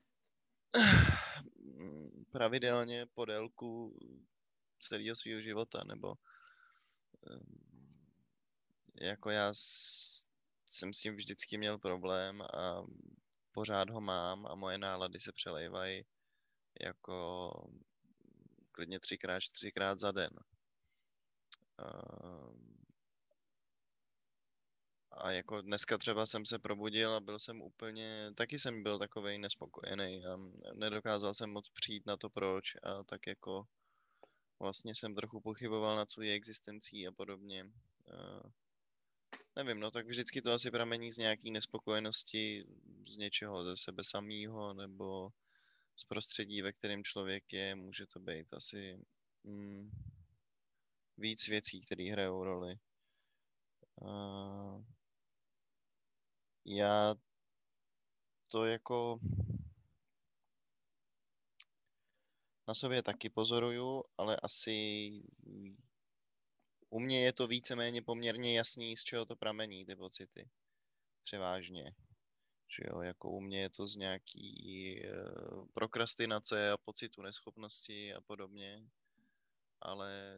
pravidelně 2.31 3.05
po 3.13 3.25
délku 3.25 3.99
celého 4.79 5.15
svého 5.15 5.41
života, 5.41 5.83
nebo 5.83 6.15
jako 9.01 9.29
já 9.29 9.51
jsem 10.65 10.93
s 10.93 10.99
tím 10.99 11.15
vždycky 11.15 11.57
měl 11.57 11.77
problém 11.77 12.41
a 12.41 12.83
pořád 13.51 13.89
ho 13.89 14.01
mám 14.01 14.45
a 14.47 14.55
moje 14.55 14.77
nálady 14.77 15.19
se 15.19 15.31
přelejvají 15.31 16.05
jako 16.81 17.51
klidně 18.73 18.99
třikrát, 18.99 19.39
čtyřikrát 19.39 19.99
za 19.99 20.11
den. 20.11 20.29
A 25.11 25.31
jako 25.31 25.61
dneska 25.61 25.97
třeba 25.97 26.25
jsem 26.25 26.45
se 26.45 26.59
probudil 26.59 27.13
a 27.13 27.19
byl 27.19 27.39
jsem 27.39 27.61
úplně, 27.61 28.31
taky 28.35 28.59
jsem 28.59 28.83
byl 28.83 28.99
takovej 28.99 29.37
nespokojený 29.37 30.25
a 30.25 30.37
nedokázal 30.73 31.33
jsem 31.33 31.49
moc 31.49 31.69
přijít 31.69 32.05
na 32.05 32.17
to 32.17 32.29
proč 32.29 32.75
a 32.83 33.03
tak 33.03 33.27
jako 33.27 33.67
vlastně 34.59 34.95
jsem 34.95 35.15
trochu 35.15 35.41
pochyboval 35.41 35.95
nad 35.95 36.11
svou 36.11 36.23
existencí 36.23 37.07
a 37.07 37.11
podobně. 37.11 37.63
Uh, 37.63 38.51
nevím, 39.55 39.79
no 39.79 39.91
tak 39.91 40.07
vždycky 40.07 40.41
to 40.41 40.51
asi 40.51 40.71
pramení 40.71 41.11
z 41.11 41.17
nějaký 41.17 41.51
nespokojenosti, 41.51 42.65
z 43.07 43.17
něčeho 43.17 43.63
ze 43.63 43.77
sebe 43.77 44.03
samého 44.03 44.73
nebo 44.73 45.29
z 45.95 46.03
prostředí, 46.05 46.61
ve 46.61 46.71
kterém 46.71 47.03
člověk 47.03 47.53
je, 47.53 47.75
může 47.75 48.05
to 48.05 48.19
být 48.19 48.53
asi 48.53 48.99
mm, 49.43 49.91
víc 51.17 51.47
věcí, 51.47 51.81
které 51.81 52.11
hrajou 52.11 52.43
roli. 52.43 52.75
Uh, 54.01 54.83
já 56.65 57.15
to 58.47 58.65
jako 58.65 59.19
na 62.67 62.73
sobě 62.73 63.03
taky 63.03 63.29
pozoruju, 63.29 64.03
ale 64.17 64.37
asi 64.43 65.11
u 66.89 66.99
mě 66.99 67.23
je 67.23 67.33
to 67.33 67.47
víceméně 67.47 68.01
poměrně 68.01 68.57
jasný, 68.57 68.97
z 68.97 69.03
čeho 69.03 69.25
to 69.25 69.35
pramení, 69.35 69.85
ty 69.85 69.95
pocity. 69.95 70.49
Převážně. 71.23 71.95
Že 72.75 72.83
jo, 72.87 73.01
jako 73.01 73.29
u 73.29 73.39
mě 73.39 73.61
je 73.61 73.69
to 73.69 73.87
z 73.87 73.95
nějaký 73.95 75.01
uh, 75.03 75.65
prokrastinace 75.73 76.71
a 76.71 76.77
pocitu 76.77 77.21
neschopnosti 77.21 78.13
a 78.13 78.21
podobně. 78.21 78.89
Ale 79.81 80.37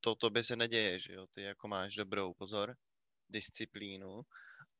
to 0.00 0.14
tobě 0.14 0.44
se 0.44 0.56
neděje, 0.56 0.98
že 0.98 1.12
jo. 1.12 1.26
Ty 1.26 1.42
jako 1.42 1.68
máš 1.68 1.94
dobrou 1.94 2.34
pozor, 2.34 2.76
disciplínu 3.28 4.22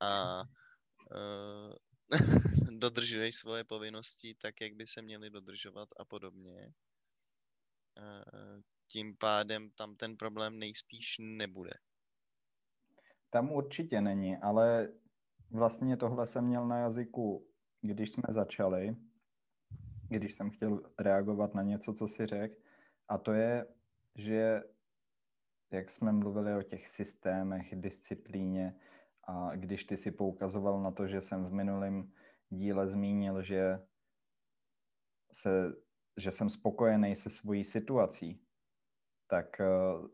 a 0.01 0.41
uh, 0.41 1.75
dodržuješ 2.79 3.37
svoje 3.37 3.65
povinnosti 3.65 4.35
tak, 4.35 4.61
jak 4.61 4.75
by 4.75 4.87
se 4.87 5.03
měly 5.03 5.31
dodržovat 5.31 5.89
a 5.97 6.05
podobně. 6.05 6.73
Uh, 7.99 8.61
tím 8.87 9.17
pádem 9.17 9.71
tam 9.71 9.97
ten 9.97 10.17
problém 10.17 10.59
nejspíš 10.59 11.17
nebude. 11.19 11.73
Tam 13.31 13.53
určitě 13.53 14.01
není, 14.01 14.37
ale 14.37 14.89
vlastně 15.51 15.97
tohle 15.97 16.27
jsem 16.27 16.45
měl 16.45 16.67
na 16.67 16.79
jazyku, 16.79 17.47
když 17.81 18.11
jsme 18.11 18.23
začali, 18.29 18.97
když 20.09 20.35
jsem 20.35 20.51
chtěl 20.51 20.83
reagovat 20.99 21.55
na 21.55 21.63
něco, 21.63 21.93
co 21.93 22.09
si 22.09 22.27
řekl, 22.27 22.55
a 23.09 23.19
to 23.19 23.33
je, 23.33 23.67
že 24.15 24.63
jak 25.71 25.91
jsme 25.91 26.13
mluvili 26.13 26.55
o 26.55 26.63
těch 26.63 26.89
systémech, 26.89 27.75
disciplíně, 27.77 28.77
a 29.25 29.57
když 29.57 29.85
ty 29.85 29.97
si 29.97 30.11
poukazoval 30.11 30.83
na 30.83 30.91
to, 30.91 31.07
že 31.07 31.21
jsem 31.21 31.45
v 31.45 31.53
minulém 31.53 32.13
díle 32.51 32.89
zmínil, 32.89 33.43
že, 33.43 33.81
se, 35.33 35.73
že 36.17 36.31
jsem 36.31 36.51
spokojený 36.51 37.17
se 37.17 37.31
svojí 37.31 37.65
situací, 37.65 38.41
tak 39.27 39.61
uh, 39.61 40.07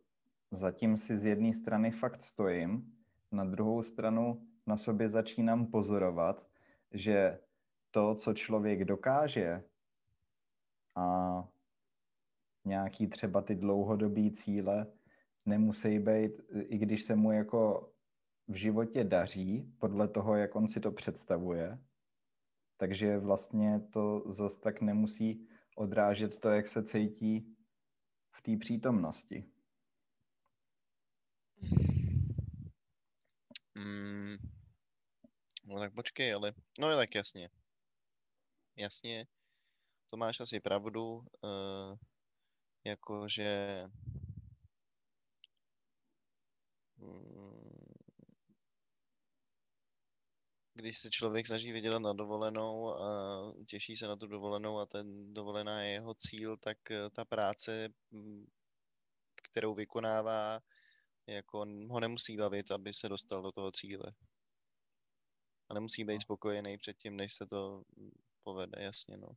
zatím 0.51 0.97
si 0.97 1.19
z 1.19 1.25
jedné 1.25 1.55
strany 1.55 1.91
fakt 1.91 2.23
stojím, 2.23 2.93
na 3.33 3.45
druhou 3.45 3.83
stranu 3.83 4.47
na 4.67 4.77
sobě 4.77 5.09
začínám 5.09 5.67
pozorovat, 5.67 6.47
že 6.93 7.39
to, 7.91 8.15
co 8.15 8.35
člověk 8.35 8.85
dokáže 8.85 9.65
a 10.95 11.49
nějaký 12.65 13.07
třeba 13.07 13.43
ty 13.43 13.55
dlouhodobé 13.55 14.31
cíle 14.31 14.87
nemusí 15.47 15.99
být, 15.99 16.33
i 16.55 16.79
když 16.79 17.03
se 17.05 17.17
mu 17.17 17.33
jako 17.33 17.93
v 18.49 18.55
životě 18.55 19.05
daří 19.05 19.73
podle 19.79 20.09
toho, 20.09 20.37
jak 20.37 20.57
on 20.57 20.69
si 20.69 20.81
to 20.81 20.93
představuje, 20.93 21.79
takže 22.77 23.19
vlastně 23.19 23.81
to 23.81 24.33
zase 24.33 24.61
tak 24.61 24.81
nemusí 24.81 25.49
odrážet 25.77 26.41
to, 26.41 26.49
jak 26.49 26.69
se 26.69 26.85
cítí 26.85 27.57
v 28.31 28.43
té 28.43 28.57
přítomnosti. 28.57 29.45
Mm, 33.75 34.37
no 35.67 35.79
tak 35.79 35.95
počkej, 35.95 36.35
ale... 36.35 36.53
No 36.81 36.97
tak 36.97 37.15
jasně. 37.15 37.51
Jasně, 38.77 39.27
to 40.11 40.17
máš 40.17 40.41
asi 40.41 40.61
pravdu, 40.61 41.15
uh, 41.15 41.97
jakože... 42.85 43.85
Um, 46.99 47.77
když 50.77 50.99
se 50.99 51.11
člověk 51.11 51.47
snaží 51.47 51.73
vydělat 51.73 52.03
na 52.03 52.13
dovolenou 52.13 52.95
a 52.95 53.09
těší 53.67 53.97
se 53.97 54.09
na 54.09 54.17
tu 54.17 54.27
dovolenou 54.27 54.79
a 54.79 54.87
ten 54.87 55.35
dovolená 55.35 55.83
je 55.83 55.91
jeho 55.91 56.15
cíl, 56.15 56.57
tak 56.57 56.91
eh, 56.91 57.11
ta 57.11 57.25
práce, 57.25 57.89
mm, 58.11 58.47
kterou 59.51 59.75
vykonává, 59.75 60.61
jako 61.27 61.59
ho 61.89 62.01
nemusí 62.01 62.37
bavit, 62.37 62.71
aby 62.71 62.95
se 62.95 63.09
dostal 63.09 63.43
do 63.43 63.53
toho 63.53 63.73
cíle. 63.73 64.13
A 65.69 65.75
nemusí 65.75 66.05
být 66.05 66.15
no. 66.15 66.21
spokojený 66.21 66.79
předtím, 66.79 67.17
než 67.17 67.35
se 67.35 67.47
to 67.47 67.83
mm, 67.97 68.11
povede, 68.43 68.83
jasně, 68.83 69.17
no. 69.17 69.29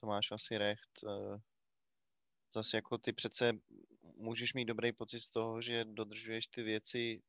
To 0.00 0.06
máš 0.06 0.30
asi 0.30 0.58
recht. 0.58 1.04
Eh, 1.08 1.40
zase 2.52 2.76
jako 2.76 2.98
ty 2.98 3.12
přece 3.12 3.52
můžeš 4.16 4.54
mít 4.54 4.64
dobrý 4.64 4.92
pocit 4.92 5.20
z 5.20 5.30
toho, 5.30 5.60
že 5.60 5.84
dodržuješ 5.84 6.46
ty 6.46 6.62
věci 6.62 7.22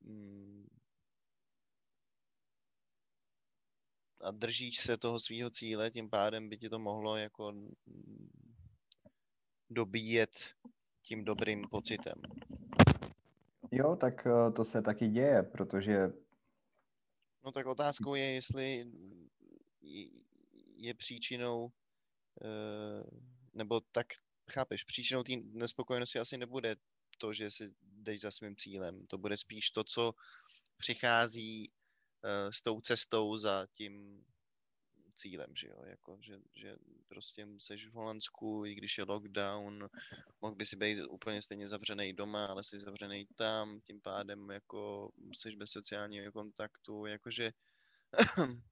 mm, 0.00 0.66
a 4.20 4.30
držíš 4.30 4.80
se 4.80 4.96
toho 4.96 5.20
svého 5.20 5.50
cíle, 5.50 5.90
tím 5.90 6.10
pádem 6.10 6.48
by 6.48 6.58
ti 6.58 6.68
to 6.68 6.78
mohlo 6.78 7.16
jako 7.16 7.52
dobíjet 9.70 10.30
tím 11.02 11.24
dobrým 11.24 11.68
pocitem. 11.70 12.14
Jo, 13.70 13.96
tak 13.96 14.26
eh, 14.26 14.52
to 14.52 14.64
se 14.64 14.82
taky 14.82 15.08
děje, 15.08 15.42
protože... 15.42 16.12
No 17.44 17.52
tak 17.52 17.66
otázkou 17.66 18.14
je, 18.14 18.24
jestli 18.24 18.86
je 20.76 20.94
příčinou, 20.94 21.72
eh, 22.44 23.04
nebo 23.54 23.80
tak 23.92 24.06
chápeš, 24.50 24.84
příčinou 24.84 25.22
té 25.22 25.32
nespokojenosti 25.36 26.18
asi 26.18 26.38
nebude 26.38 26.76
to, 27.18 27.32
že 27.32 27.50
si 27.50 27.74
jdeš 27.82 28.20
za 28.20 28.30
svým 28.30 28.56
cílem. 28.56 29.06
To 29.06 29.18
bude 29.18 29.36
spíš 29.36 29.70
to, 29.70 29.84
co 29.84 30.12
přichází 30.76 31.70
uh, 31.70 32.50
s 32.50 32.62
tou 32.62 32.80
cestou 32.80 33.36
za 33.36 33.66
tím 33.72 34.24
cílem, 35.20 35.56
že 35.56 35.68
jo, 35.68 35.82
jako, 35.84 36.18
že, 36.20 36.38
že 36.54 36.76
prostě 37.08 37.46
jsi 37.58 37.76
v 37.76 37.92
Holandsku, 37.92 38.66
i 38.66 38.74
když 38.74 38.98
je 38.98 39.04
lockdown, 39.04 39.88
mohl 40.40 40.54
by 40.54 40.66
si 40.66 40.76
být 40.76 41.04
úplně 41.08 41.42
stejně 41.42 41.68
zavřený 41.68 42.12
doma, 42.12 42.46
ale 42.46 42.64
jsi 42.64 42.78
zavřený 42.78 43.26
tam, 43.36 43.80
tím 43.80 44.00
pádem 44.00 44.50
jako 44.50 45.10
jsi 45.32 45.56
bez 45.56 45.70
sociálního 45.70 46.32
kontaktu, 46.32 47.06
jakože 47.06 47.52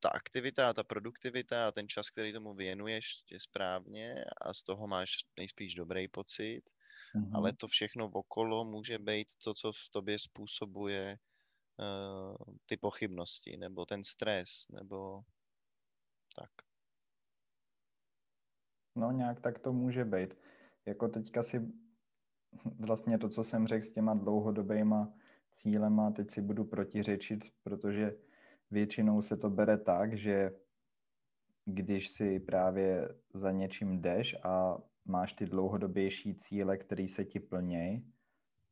ta 0.00 0.08
aktivita, 0.08 0.72
ta 0.72 0.84
produktivita 0.84 1.68
a 1.68 1.72
ten 1.72 1.88
čas, 1.88 2.10
který 2.10 2.32
tomu 2.32 2.54
věnuješ, 2.54 3.22
je 3.30 3.40
správně 3.40 4.24
a 4.40 4.54
z 4.54 4.62
toho 4.62 4.86
máš 4.86 5.10
nejspíš 5.36 5.74
dobrý 5.74 6.08
pocit, 6.08 6.62
mm-hmm. 7.14 7.30
ale 7.34 7.52
to 7.52 7.68
všechno 7.68 8.10
okolo 8.10 8.64
může 8.64 8.98
být 8.98 9.28
to, 9.44 9.54
co 9.54 9.72
v 9.72 9.88
tobě 9.90 10.18
způsobuje 10.18 11.18
uh, 11.78 12.54
ty 12.66 12.76
pochybnosti, 12.76 13.56
nebo 13.56 13.86
ten 13.86 14.04
stres, 14.04 14.68
nebo 14.68 15.22
tak. 16.36 16.50
No 18.96 19.10
nějak 19.10 19.40
tak 19.40 19.58
to 19.58 19.72
může 19.72 20.04
být. 20.04 20.38
Jako 20.86 21.08
teďka 21.08 21.42
si 21.42 21.72
vlastně 22.78 23.18
to, 23.18 23.28
co 23.28 23.44
jsem 23.44 23.66
řekl 23.66 23.86
s 23.86 23.92
těma 23.92 24.14
dlouhodobýma 24.14 25.14
cílema, 25.52 26.10
teď 26.10 26.30
si 26.30 26.42
budu 26.42 26.64
protiřečit, 26.64 27.44
protože 27.62 28.16
většinou 28.70 29.22
se 29.22 29.36
to 29.36 29.50
bere 29.50 29.78
tak, 29.78 30.18
že 30.18 30.50
když 31.64 32.08
si 32.10 32.40
právě 32.40 33.08
za 33.34 33.50
něčím 33.50 34.00
jdeš 34.00 34.36
a 34.42 34.78
máš 35.04 35.32
ty 35.32 35.46
dlouhodobější 35.46 36.34
cíle, 36.34 36.76
které 36.76 37.08
se 37.08 37.24
ti 37.24 37.40
plnějí, 37.40 38.12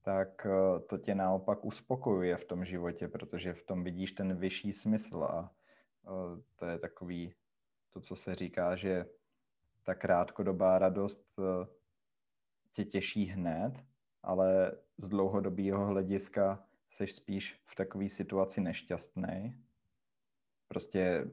tak 0.02 0.46
eh, 0.46 0.80
to 0.80 0.98
tě 0.98 1.14
naopak 1.14 1.64
uspokojuje 1.64 2.36
v 2.36 2.44
tom 2.44 2.64
životě, 2.64 3.08
protože 3.08 3.54
v 3.54 3.62
tom 3.62 3.84
vidíš 3.84 4.12
ten 4.12 4.36
vyšší 4.36 4.72
smysl 4.72 5.22
a 5.22 5.50
eh, 6.06 6.42
to 6.56 6.66
je 6.66 6.78
takový 6.78 7.34
to, 7.90 8.00
co 8.00 8.16
se 8.16 8.34
říká, 8.34 8.76
že 8.76 9.06
ta 9.82 9.94
krátkodobá 9.94 10.78
radost 10.78 11.24
eh, 11.38 11.66
tě 12.72 12.84
těší 12.84 13.24
hned, 13.24 13.72
ale 14.22 14.72
z 14.96 15.08
dlouhodobého 15.08 15.86
hlediska 15.86 16.64
seš 16.88 17.14
spíš 17.14 17.62
v 17.66 17.74
takové 17.74 18.08
situaci 18.08 18.60
nešťastný. 18.60 19.54
Prostě 20.68 21.30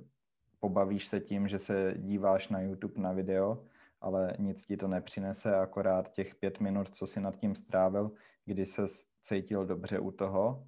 pobavíš 0.59 1.07
se 1.07 1.20
tím, 1.20 1.47
že 1.47 1.59
se 1.59 1.93
díváš 1.97 2.47
na 2.47 2.61
YouTube 2.61 3.01
na 3.01 3.11
video, 3.11 3.65
ale 4.01 4.34
nic 4.39 4.65
ti 4.65 4.78
to 4.78 4.88
nepřinese, 4.88 5.55
akorát 5.55 6.11
těch 6.11 6.36
pět 6.36 6.59
minut, 6.59 6.95
co 6.95 7.07
si 7.07 7.22
nad 7.22 7.36
tím 7.36 7.55
strávil, 7.55 8.11
kdy 8.48 8.66
se 8.66 8.86
cítil 9.22 9.66
dobře 9.66 10.00
u 10.00 10.12
toho, 10.12 10.68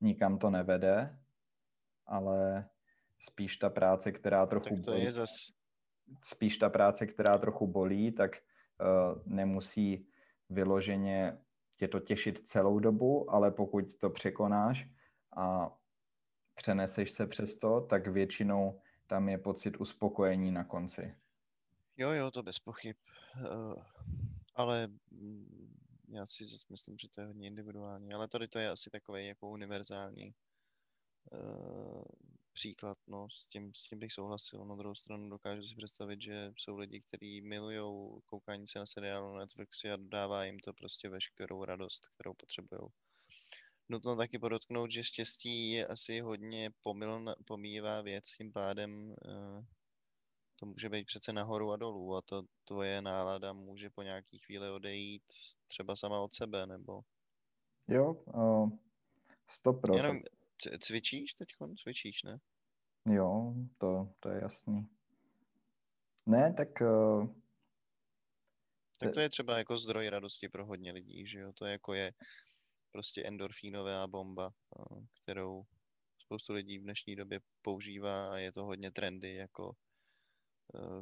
nikam 0.00 0.38
to 0.38 0.50
nevede, 0.50 1.18
ale 2.06 2.68
spíš 3.18 3.56
ta 3.56 3.70
práce, 3.70 4.12
která 4.12 4.46
trochu 4.46 4.74
tak 4.74 4.84
to 4.84 4.90
bolí, 4.90 5.04
je 5.04 5.10
zas... 5.10 5.30
spíš 6.24 6.58
ta 6.58 6.70
práce, 6.70 7.06
která 7.06 7.38
trochu 7.38 7.66
bolí, 7.66 8.12
tak 8.12 8.30
uh, 8.36 9.22
nemusí 9.26 10.06
vyloženě 10.50 11.38
tě 11.76 11.88
to 11.88 12.00
těšit 12.00 12.38
celou 12.38 12.78
dobu, 12.78 13.30
ale 13.30 13.50
pokud 13.50 13.98
to 13.98 14.10
překonáš 14.10 14.88
a 15.36 15.76
přeneseš 16.54 17.10
se 17.10 17.26
přes 17.26 17.58
to, 17.58 17.80
tak 17.80 18.06
většinou 18.06 18.80
tam 19.06 19.28
je 19.28 19.38
pocit 19.38 19.76
uspokojení 19.76 20.50
na 20.50 20.64
konci. 20.64 21.16
Jo, 21.96 22.10
jo, 22.10 22.30
to 22.30 22.42
bez 22.42 22.58
pochyb. 22.58 22.96
Uh, 23.36 23.74
ale 24.54 24.88
mm, 25.10 25.61
já 26.12 26.26
si 26.26 26.46
zase 26.46 26.66
myslím, 26.70 26.98
že 26.98 27.08
to 27.08 27.20
je 27.20 27.26
hodně 27.26 27.46
individuální. 27.46 28.12
Ale 28.12 28.28
tady 28.28 28.48
to 28.48 28.58
je 28.58 28.70
asi 28.70 28.90
takový 28.90 29.26
jako 29.26 29.48
univerzální 29.48 30.34
uh, 31.32 32.04
příklad, 32.52 32.98
no, 33.06 33.30
s 33.30 33.46
tím, 33.46 33.74
s 33.74 33.82
tím 33.82 33.98
bych 33.98 34.12
souhlasil. 34.12 34.64
Na 34.64 34.76
druhou 34.76 34.94
stranu 34.94 35.28
dokážu 35.28 35.62
si 35.62 35.74
představit, 35.74 36.22
že 36.22 36.52
jsou 36.56 36.76
lidi, 36.76 37.00
kteří 37.00 37.40
milují 37.40 37.78
koukání 38.26 38.68
se 38.68 38.78
na 38.78 38.86
seriálu 38.86 39.32
na 39.32 39.38
Netflixy 39.38 39.90
a 39.90 39.96
dodává 39.96 40.44
jim 40.44 40.58
to 40.58 40.72
prostě 40.72 41.08
veškerou 41.08 41.64
radost, 41.64 42.06
kterou 42.14 42.34
potřebují. 42.34 42.80
Nutno 43.88 44.16
taky 44.16 44.38
podotknout, 44.38 44.90
že 44.90 45.04
štěstí 45.04 45.70
je 45.70 45.86
asi 45.86 46.20
hodně 46.20 46.70
pomíjivá 47.46 48.02
věc, 48.02 48.24
tím 48.24 48.52
pádem 48.52 49.14
uh, 49.24 49.64
to 50.62 50.66
může 50.66 50.88
být 50.88 51.06
přece 51.06 51.32
nahoru 51.32 51.72
a 51.72 51.76
dolů 51.76 52.16
a 52.16 52.22
to 52.22 52.42
tvoje 52.64 53.02
nálada 53.02 53.52
může 53.52 53.90
po 53.90 54.02
nějaký 54.02 54.38
chvíli 54.38 54.70
odejít 54.70 55.22
třeba 55.66 55.96
sama 55.96 56.20
od 56.20 56.34
sebe, 56.34 56.66
nebo... 56.66 57.00
Jo, 57.88 58.12
uh, 58.12 58.70
stop 59.50 59.80
Jenom, 59.94 60.20
Cvičíš 60.80 61.34
teď? 61.34 61.48
Cvičíš, 61.82 62.22
ne? 62.22 62.38
Jo, 63.06 63.54
to, 63.78 64.08
to 64.20 64.28
je 64.28 64.42
jasný. 64.42 64.88
Ne, 66.26 66.54
tak... 66.54 66.68
Uh, 66.80 67.26
tak 68.98 69.12
to 69.12 69.20
je 69.20 69.28
třeba 69.28 69.58
jako 69.58 69.76
zdroj 69.76 70.08
radosti 70.08 70.48
pro 70.48 70.66
hodně 70.66 70.92
lidí, 70.92 71.26
že 71.26 71.40
jo? 71.40 71.52
To 71.52 71.64
jako 71.64 71.94
je 71.94 72.12
prostě 72.92 73.24
endorfínová 73.24 74.06
bomba, 74.06 74.50
uh, 74.78 75.04
kterou 75.22 75.62
spoustu 76.18 76.52
lidí 76.52 76.78
v 76.78 76.82
dnešní 76.82 77.16
době 77.16 77.40
používá 77.62 78.32
a 78.32 78.36
je 78.36 78.52
to 78.52 78.64
hodně 78.64 78.90
trendy, 78.90 79.34
jako 79.34 79.72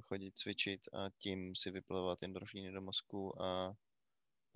chodit 0.01 0.39
cvičit 0.39 0.81
a 0.93 1.11
tím 1.19 1.55
si 1.55 1.71
vyplovat 1.71 2.23
endorfíny 2.23 2.73
do 2.73 2.81
mozku 2.81 3.43
a 3.43 3.73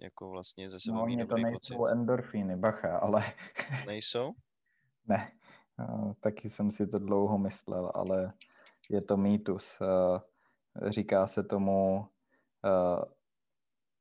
jako 0.01 0.31
vlastně 0.31 0.71
ze 0.71 0.81
sebou 0.81 0.97
no, 0.97 1.07
mít 1.07 1.29
to 1.29 1.37
nejsou 1.37 1.77
pocit. 1.77 1.93
endorfíny, 1.93 2.57
bacha, 2.57 2.99
ale... 2.99 3.25
Nejsou? 3.87 4.33
Ne, 5.07 5.33
taky 6.21 6.51
jsem 6.51 6.71
si 6.71 6.87
to 6.87 6.99
dlouho 6.99 7.39
myslel, 7.39 7.93
ale 7.95 8.33
je 8.91 9.01
to 9.03 9.17
mýtus. 9.17 9.79
Říká 10.89 11.27
se 11.27 11.43
tomu 11.43 12.09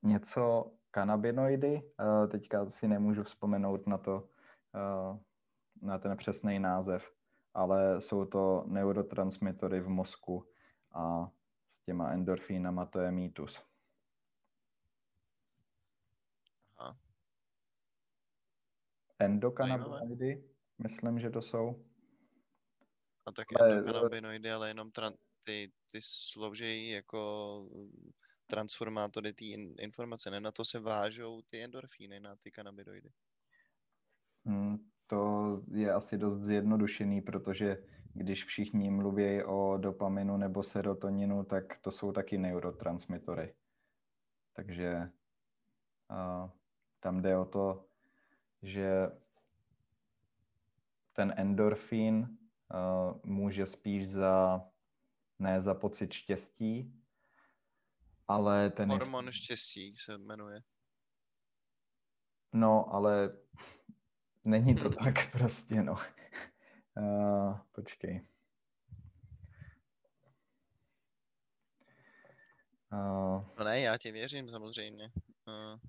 něco 0.03 0.71
kanabinoidy, 0.91 1.81
teďka 2.31 2.69
si 2.69 2.87
nemůžu 2.87 3.23
vzpomenout 3.23 3.87
na 3.87 3.97
to, 3.97 4.29
na 5.81 5.97
ten 5.99 6.17
přesný 6.17 6.59
název, 6.59 7.11
ale 7.53 8.01
jsou 8.01 8.25
to 8.25 8.63
neurotransmitory 8.67 9.79
v 9.79 9.89
mozku 9.89 10.47
a 10.93 11.31
s 11.69 11.81
těma 11.81 12.11
endorfínama 12.11 12.85
to 12.85 12.99
je 12.99 13.11
mýtus. 13.11 13.61
Endokannabinoidy? 19.19 20.43
myslím, 20.77 21.19
že 21.19 21.29
to 21.29 21.41
jsou. 21.41 21.85
A 23.25 23.31
tak 23.31 23.47
ale, 23.59 23.71
endokannabinoidy, 23.71 24.51
ale 24.51 24.67
jenom 24.67 24.89
tran- 24.89 25.17
ty, 25.43 25.71
ty 25.91 25.99
slouží 26.01 26.89
jako 26.89 27.69
transformátory 28.47 29.33
té 29.33 29.45
in- 29.45 29.75
informace, 29.79 30.31
ne? 30.31 30.39
Na 30.39 30.51
to 30.51 30.65
se 30.65 30.79
vážou 30.79 31.41
ty 31.41 31.63
endorfíny, 31.63 32.19
na 32.19 32.35
ty 32.35 32.51
kanabinoidy. 32.51 33.09
Hmm, 34.45 34.77
to 35.07 35.61
je 35.71 35.93
asi 35.93 36.17
dost 36.17 36.41
zjednodušený, 36.41 37.21
protože 37.21 37.77
když 38.13 38.45
všichni 38.45 38.91
mluví 38.91 39.43
o 39.43 39.77
dopaminu 39.77 40.37
nebo 40.37 40.63
serotoninu, 40.63 41.43
tak 41.43 41.77
to 41.77 41.91
jsou 41.91 42.11
taky 42.11 42.37
neurotransmitory. 42.37 43.55
Takže 44.53 45.11
uh, 46.11 46.49
tam 46.99 47.21
jde 47.21 47.37
o 47.37 47.45
to, 47.45 47.85
že 48.61 49.11
ten 51.13 51.33
endorfín 51.37 52.15
uh, 52.17 53.19
může 53.23 53.65
spíš 53.65 54.09
za, 54.09 54.61
ne 55.39 55.61
za 55.61 55.73
pocit 55.73 56.13
štěstí, 56.13 56.93
ale 58.27 58.69
ten... 58.69 58.91
Hormon 58.91 59.31
štěstí 59.31 59.95
se 59.95 60.17
jmenuje. 60.17 60.61
No, 62.53 62.93
ale 62.93 63.37
není 64.43 64.75
to 64.75 64.89
tak 64.89 65.31
prostě, 65.31 65.83
no. 65.83 65.97
Uh, 66.97 67.57
počkej. 67.71 68.27
Uh, 72.93 73.45
no 73.57 73.65
ne, 73.65 73.79
já 73.79 73.97
ti 73.97 74.11
věřím 74.11 74.49
samozřejmě. 74.49 75.11
Uh, 75.47 75.79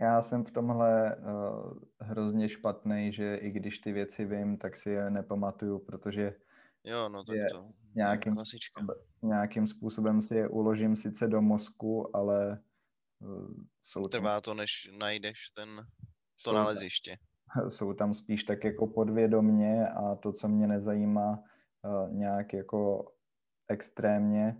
já 0.00 0.22
jsem 0.22 0.44
v 0.44 0.50
tomhle 0.50 1.16
uh, 1.16 1.78
hrozně 2.00 2.48
špatný, 2.48 3.12
že 3.12 3.36
i 3.36 3.50
když 3.50 3.78
ty 3.78 3.92
věci 3.92 4.24
vím, 4.24 4.58
tak 4.58 4.76
si 4.76 4.90
je 4.90 5.10
nepamatuju, 5.10 5.78
protože 5.78 6.34
jo, 6.84 7.08
no 7.08 7.24
tak 7.24 7.36
je 7.36 7.46
to 7.52 7.70
nějakým, 7.94 8.32
způsobem, 8.32 8.96
nějakým 9.22 9.66
způsobem 9.68 10.22
si 10.22 10.34
je 10.34 10.48
uložím 10.48 10.96
sice 10.96 11.28
do 11.28 11.42
mozku, 11.42 12.16
ale 12.16 12.62
uh, 13.18 13.50
jsou 13.82 14.02
Trvá 14.02 14.40
to, 14.40 14.54
než 14.54 14.90
najdeš 14.98 15.50
ten, 15.50 15.86
to 16.44 16.52
naleziště. 16.52 17.16
Jsou 17.68 17.94
tam 17.94 18.14
spíš 18.14 18.44
tak 18.44 18.64
jako 18.64 18.86
podvědomně 18.86 19.88
a 19.88 20.14
to, 20.14 20.32
co 20.32 20.48
mě 20.48 20.66
nezajímá 20.66 21.44
uh, 21.82 22.12
nějak 22.12 22.52
jako 22.52 23.12
extrémně, 23.68 24.56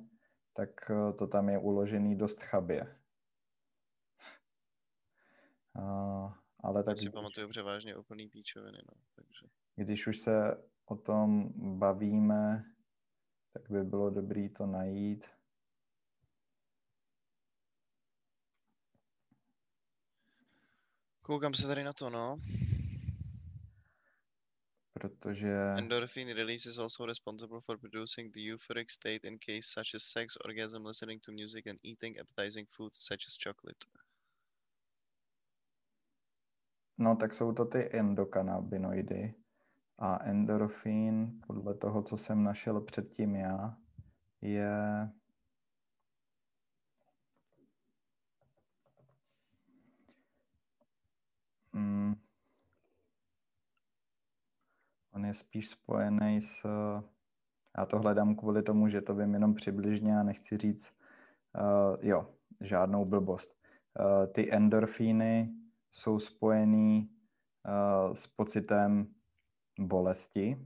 tak 0.54 0.70
uh, 0.90 1.16
to 1.16 1.26
tam 1.26 1.48
je 1.48 1.58
uložený 1.58 2.16
dost 2.16 2.42
chabě. 2.42 2.98
Ale 6.60 6.84
tak... 6.84 6.96
Já 6.96 7.02
si 7.02 7.10
pamatuju 7.10 7.48
převážně 7.48 7.96
úplný 7.96 8.28
píčoviny, 8.28 8.78
no, 8.78 9.00
takže... 9.16 9.46
Když 9.76 10.06
už 10.06 10.18
se 10.18 10.64
o 10.86 10.96
tom 10.96 11.52
bavíme, 11.78 12.64
tak 13.52 13.70
by 13.70 13.84
bylo 13.84 14.10
dobré 14.10 14.48
to 14.48 14.66
najít. 14.66 15.24
Koukám 21.22 21.54
se 21.54 21.66
tady 21.66 21.84
na 21.84 21.92
to, 21.92 22.10
no. 22.10 22.38
Protože... 24.98 25.74
Endorphin 25.78 26.28
release 26.28 26.70
is 26.70 26.78
also 26.78 27.06
responsible 27.06 27.60
for 27.60 27.78
producing 27.78 28.32
the 28.32 28.40
euphoric 28.40 28.90
state 28.90 29.24
in 29.24 29.38
case 29.38 29.66
such 29.74 29.94
as 29.94 30.02
sex, 30.02 30.36
orgasm, 30.44 30.86
listening 30.86 31.20
to 31.20 31.32
music 31.32 31.66
and 31.66 31.78
eating 31.82 32.18
appetizing 32.20 32.68
food 32.76 32.94
such 32.94 33.26
as 33.28 33.34
chocolate. 33.36 33.86
No, 36.98 37.16
tak 37.16 37.34
jsou 37.34 37.52
to 37.52 37.64
ty 37.64 37.90
endokanabinoidy. 37.92 39.34
A 39.98 40.24
endorfín, 40.24 41.40
podle 41.46 41.74
toho, 41.74 42.02
co 42.02 42.16
jsem 42.16 42.44
našel 42.44 42.80
předtím 42.80 43.36
já, 43.36 43.76
je 44.40 44.72
mm, 51.72 52.14
on 55.18 55.26
je 55.26 55.34
spíš 55.34 55.68
spojený 55.68 56.42
s 56.42 56.62
Já 57.78 57.86
to 57.86 57.98
hledám 57.98 58.36
kvůli 58.36 58.62
tomu, 58.62 58.88
že 58.88 59.00
to 59.00 59.14
vím 59.14 59.34
jenom 59.34 59.54
přibližně 59.54 60.18
a 60.18 60.22
nechci 60.22 60.56
říct, 60.56 60.94
uh, 61.58 61.96
jo, 62.00 62.34
žádnou 62.60 63.04
blbost. 63.04 63.50
Uh, 64.00 64.32
ty 64.32 64.54
endorfíny 64.54 65.54
jsou 65.92 66.18
spojený 66.18 67.10
uh, 67.66 68.14
s 68.14 68.26
pocitem 68.26 69.14
bolesti. 69.78 70.56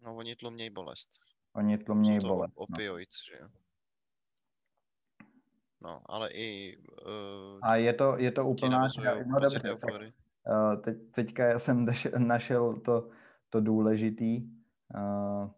No, 0.00 0.16
oni 0.16 0.36
tlumějí 0.36 0.70
bolest. 0.70 1.10
Oni 1.52 1.78
tlumějí 1.78 2.20
bolest. 2.20 2.54
No. 2.56 2.62
Opioids, 2.62 3.22
no. 3.22 3.36
že 3.36 3.42
jo. 3.42 3.48
No, 5.80 6.02
ale 6.06 6.30
i... 6.30 6.76
Uh, 6.76 7.58
a 7.62 7.76
je 7.76 7.94
to, 7.94 8.18
je 8.18 8.32
to 8.32 8.46
úplná... 8.46 8.88
No, 9.26 9.40
dobře, 9.40 9.76
teď, 10.82 10.96
teďka 11.10 11.44
já 11.44 11.58
jsem 11.58 11.86
našel 12.18 12.80
to, 12.80 13.08
to 13.50 13.60
důležitý 13.60 14.50
uh, 14.94 15.50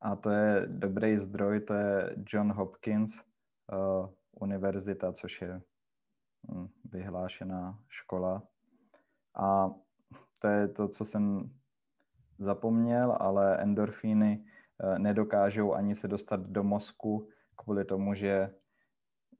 a 0.00 0.16
to 0.16 0.30
je 0.30 0.66
dobrý 0.66 1.18
zdroj, 1.18 1.60
to 1.60 1.74
je 1.74 2.16
John 2.32 2.52
Hopkins 2.52 3.12
uh, 3.72 4.08
univerzita, 4.40 5.12
což 5.12 5.42
je 5.42 5.62
hm, 6.50 6.68
vyhlášená 6.84 7.78
škola. 7.88 8.42
A 9.36 9.70
to 10.38 10.48
je 10.48 10.68
to, 10.68 10.88
co 10.88 11.04
jsem 11.04 11.50
zapomněl, 12.38 13.16
ale 13.20 13.62
endorfíny 13.62 14.44
nedokážou 14.98 15.74
ani 15.74 15.94
se 15.94 16.08
dostat 16.08 16.40
do 16.40 16.64
mozku 16.64 17.28
kvůli 17.56 17.84
tomu, 17.84 18.14
že 18.14 18.54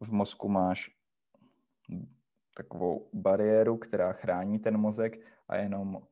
v 0.01 0.13
mozku 0.13 0.49
máš 0.49 0.97
takovou 2.59 3.09
bariéru, 3.13 3.77
která 3.77 4.13
chrání 4.13 4.59
ten 4.59 4.77
mozek 4.77 5.21
a 5.49 5.57
jenom 5.57 5.95
uh, 5.95 6.03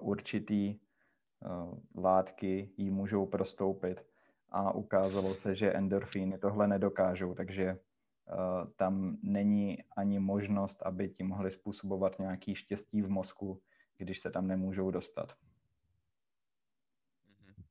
určitý 0.00 0.74
uh, 0.74 1.78
látky 2.04 2.72
ji 2.76 2.90
můžou 2.90 3.26
prostoupit. 3.26 4.06
A 4.48 4.72
ukázalo 4.72 5.34
se, 5.34 5.54
že 5.54 5.72
endorfíny 5.72 6.38
tohle 6.38 6.68
nedokážou, 6.68 7.34
takže 7.34 7.72
uh, 7.72 8.70
tam 8.76 9.16
není 9.22 9.78
ani 9.96 10.18
možnost, 10.18 10.82
aby 10.82 11.08
ti 11.08 11.22
mohli 11.22 11.50
způsobovat 11.50 12.18
nějaký 12.18 12.54
štěstí 12.54 13.02
v 13.02 13.08
mozku, 13.10 13.60
když 13.98 14.20
se 14.20 14.30
tam 14.30 14.46
nemůžou 14.46 14.90
dostat. 14.90 15.32
Mm-hmm. 17.44 17.64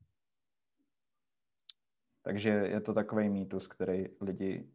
Takže 2.21 2.49
je 2.49 2.81
to 2.81 2.93
takový 2.93 3.29
mýtus, 3.29 3.67
který 3.67 4.05
lidi 4.21 4.69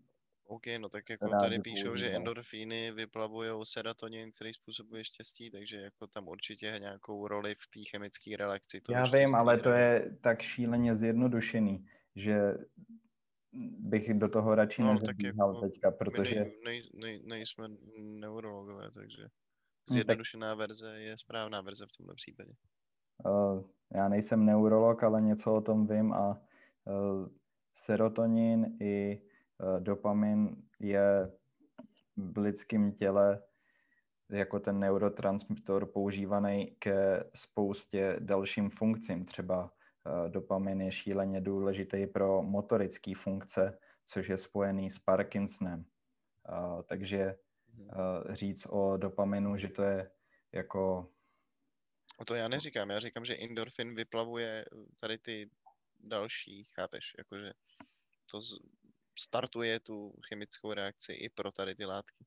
OK, 0.47 0.63
no 0.79 0.89
tak 0.89 1.11
jako 1.11 1.29
tady 1.41 1.59
píšou, 1.59 1.97
že 1.97 2.11
endorfíny 2.11 2.93
vyplavují 2.93 3.51
serotonin, 3.63 4.33
který 4.33 4.55
způsobuje 4.55 5.05
štěstí, 5.05 5.51
takže 5.51 5.77
jako 5.77 6.07
tam 6.07 6.29
určitě 6.29 6.77
nějakou 6.81 7.29
roli 7.29 7.55
v 7.55 7.67
té 7.75 7.81
chemické 7.91 8.37
reakci. 8.37 8.81
Já 8.91 9.03
vím, 9.03 9.35
ale 9.35 9.59
to 9.59 9.71
je 9.71 10.19
tak 10.23 10.43
šíleně 10.43 10.97
zjednodušený, 10.97 11.87
že 12.17 12.55
bych 13.79 14.15
do 14.15 14.29
toho 14.29 14.55
radši 14.55 14.83
no, 14.83 14.95
nezabíhal 14.95 15.55
jako 15.55 15.61
teďka, 15.61 15.91
protože... 15.91 16.35
My 16.35 16.41
nej, 16.41 16.61
nej, 16.65 16.83
nej, 16.95 17.23
nejsme 17.27 17.69
neurologové, 17.99 18.91
takže 18.91 19.23
hm, 19.23 19.29
zjednodušená 19.89 20.51
tak... 20.51 20.59
verze 20.59 21.01
je 21.01 21.19
správná 21.19 21.61
verze 21.61 21.87
v 21.87 21.97
tomto 21.97 22.15
případě. 22.15 22.53
Uh, 23.27 23.63
já 23.95 24.09
nejsem 24.09 24.47
neurolog, 24.47 25.03
ale 25.03 25.23
něco 25.23 25.53
o 25.53 25.61
tom 25.61 25.87
vím 25.87 26.13
a 26.13 26.31
uh, 26.85 27.29
serotonin 27.73 28.77
i 28.81 29.23
dopamin 29.81 30.57
je 30.81 31.33
v 32.17 32.39
lidském 32.39 32.93
těle 32.93 33.43
jako 34.31 34.61
ten 34.61 34.79
neurotransmitter 34.79 35.87
používaný 35.87 36.77
ke 36.79 37.25
spoustě 37.35 38.17
dalším 38.19 38.71
funkcím. 38.71 39.27
Třeba 39.27 39.73
eh, 40.07 40.31
dopamin 40.31 40.81
je 40.81 40.93
šíleně 40.93 41.41
důležitý 41.41 42.07
pro 42.07 42.43
motorické 42.43 43.13
funkce, 43.15 43.79
což 44.05 44.29
je 44.29 44.37
spojený 44.37 44.91
s 44.91 44.99
Parkinsonem. 44.99 45.85
Eh, 46.49 46.83
takže 46.83 47.37
mhm. 47.75 47.89
říct 48.31 48.67
o 48.71 48.97
dopaminu, 48.97 49.57
že 49.57 49.69
to 49.69 49.83
je 49.83 50.11
jako... 50.53 51.11
A 52.19 52.25
to 52.25 52.35
já 52.35 52.49
neříkám, 52.49 52.91
já 52.91 53.01
říkám, 53.01 53.25
že 53.25 53.37
endorfin 53.37 53.95
vyplavuje 53.95 54.65
tady 55.01 55.19
ty 55.19 55.51
další, 56.01 56.65
chápeš, 56.65 57.15
jakože 57.19 57.53
to 58.31 58.41
z, 58.41 58.59
startuje 59.19 59.81
tu 59.81 60.15
chemickou 60.29 60.73
reakci 60.73 61.13
i 61.13 61.29
pro 61.29 61.53
tady 61.53 61.75
ty 61.75 61.85
látky. 61.85 62.25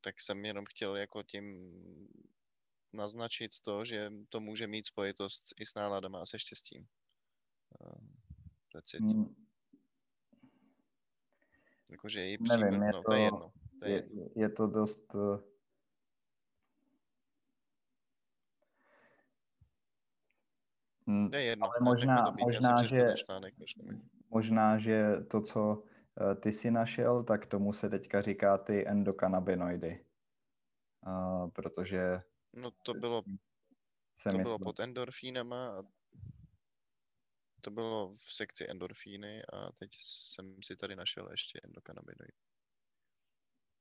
Tak 0.00 0.20
jsem 0.20 0.44
jenom 0.44 0.64
chtěl 0.68 0.96
jako 0.96 1.22
tím 1.22 1.72
naznačit 2.92 3.60
to, 3.62 3.84
že 3.84 4.12
to 4.28 4.40
může 4.40 4.66
mít 4.66 4.86
spojitost 4.86 5.44
i 5.60 5.66
s 5.66 5.74
náladama 5.74 6.20
a 6.20 6.26
se 6.26 6.38
štěstím. 6.38 6.88
It. 8.94 9.00
Hmm. 9.00 9.34
Jakože 11.90 12.28
i 12.28 12.38
přímo, 12.38 12.56
Nevím, 12.56 12.82
je 12.82 12.92
no, 12.92 13.02
to, 13.02 13.10
to 13.10 13.14
je 13.14 13.20
jedno. 13.20 13.52
To 13.80 13.86
je, 13.86 13.92
je, 13.92 14.28
je 14.36 14.48
to 14.48 14.66
dost... 14.66 15.14
Uh... 15.14 15.40
je 21.32 21.42
jedno. 21.42 21.66
Ale 21.66 21.74
možná, 21.82 22.24
to 22.24 22.32
být, 22.32 22.42
možná 22.42 22.86
že, 22.86 23.14
článek, 23.16 23.54
možná, 24.30 24.78
že 24.78 25.16
to, 25.30 25.40
co 25.40 25.82
eh, 26.20 26.34
ty 26.34 26.52
si 26.52 26.70
našel, 26.70 27.24
tak 27.24 27.46
tomu 27.46 27.72
se 27.72 27.90
teďka 27.90 28.22
říká 28.22 28.58
ty 28.58 28.88
endokanabinoidy. 28.88 30.04
Uh, 31.06 31.50
protože... 31.50 32.22
No 32.52 32.70
to 32.70 32.94
bylo, 32.94 33.22
to 33.22 33.28
myslím... 34.24 34.42
bylo 34.42 34.58
pod 34.58 34.80
endorfínama 34.80 35.78
a 35.78 35.82
to 37.60 37.70
bylo 37.70 38.12
v 38.12 38.34
sekci 38.34 38.70
endorfíny 38.70 39.42
a 39.52 39.72
teď 39.72 39.90
jsem 40.00 40.62
si 40.62 40.76
tady 40.76 40.96
našel 40.96 41.28
ještě 41.30 41.60
endokanabinoidy. 41.64 42.32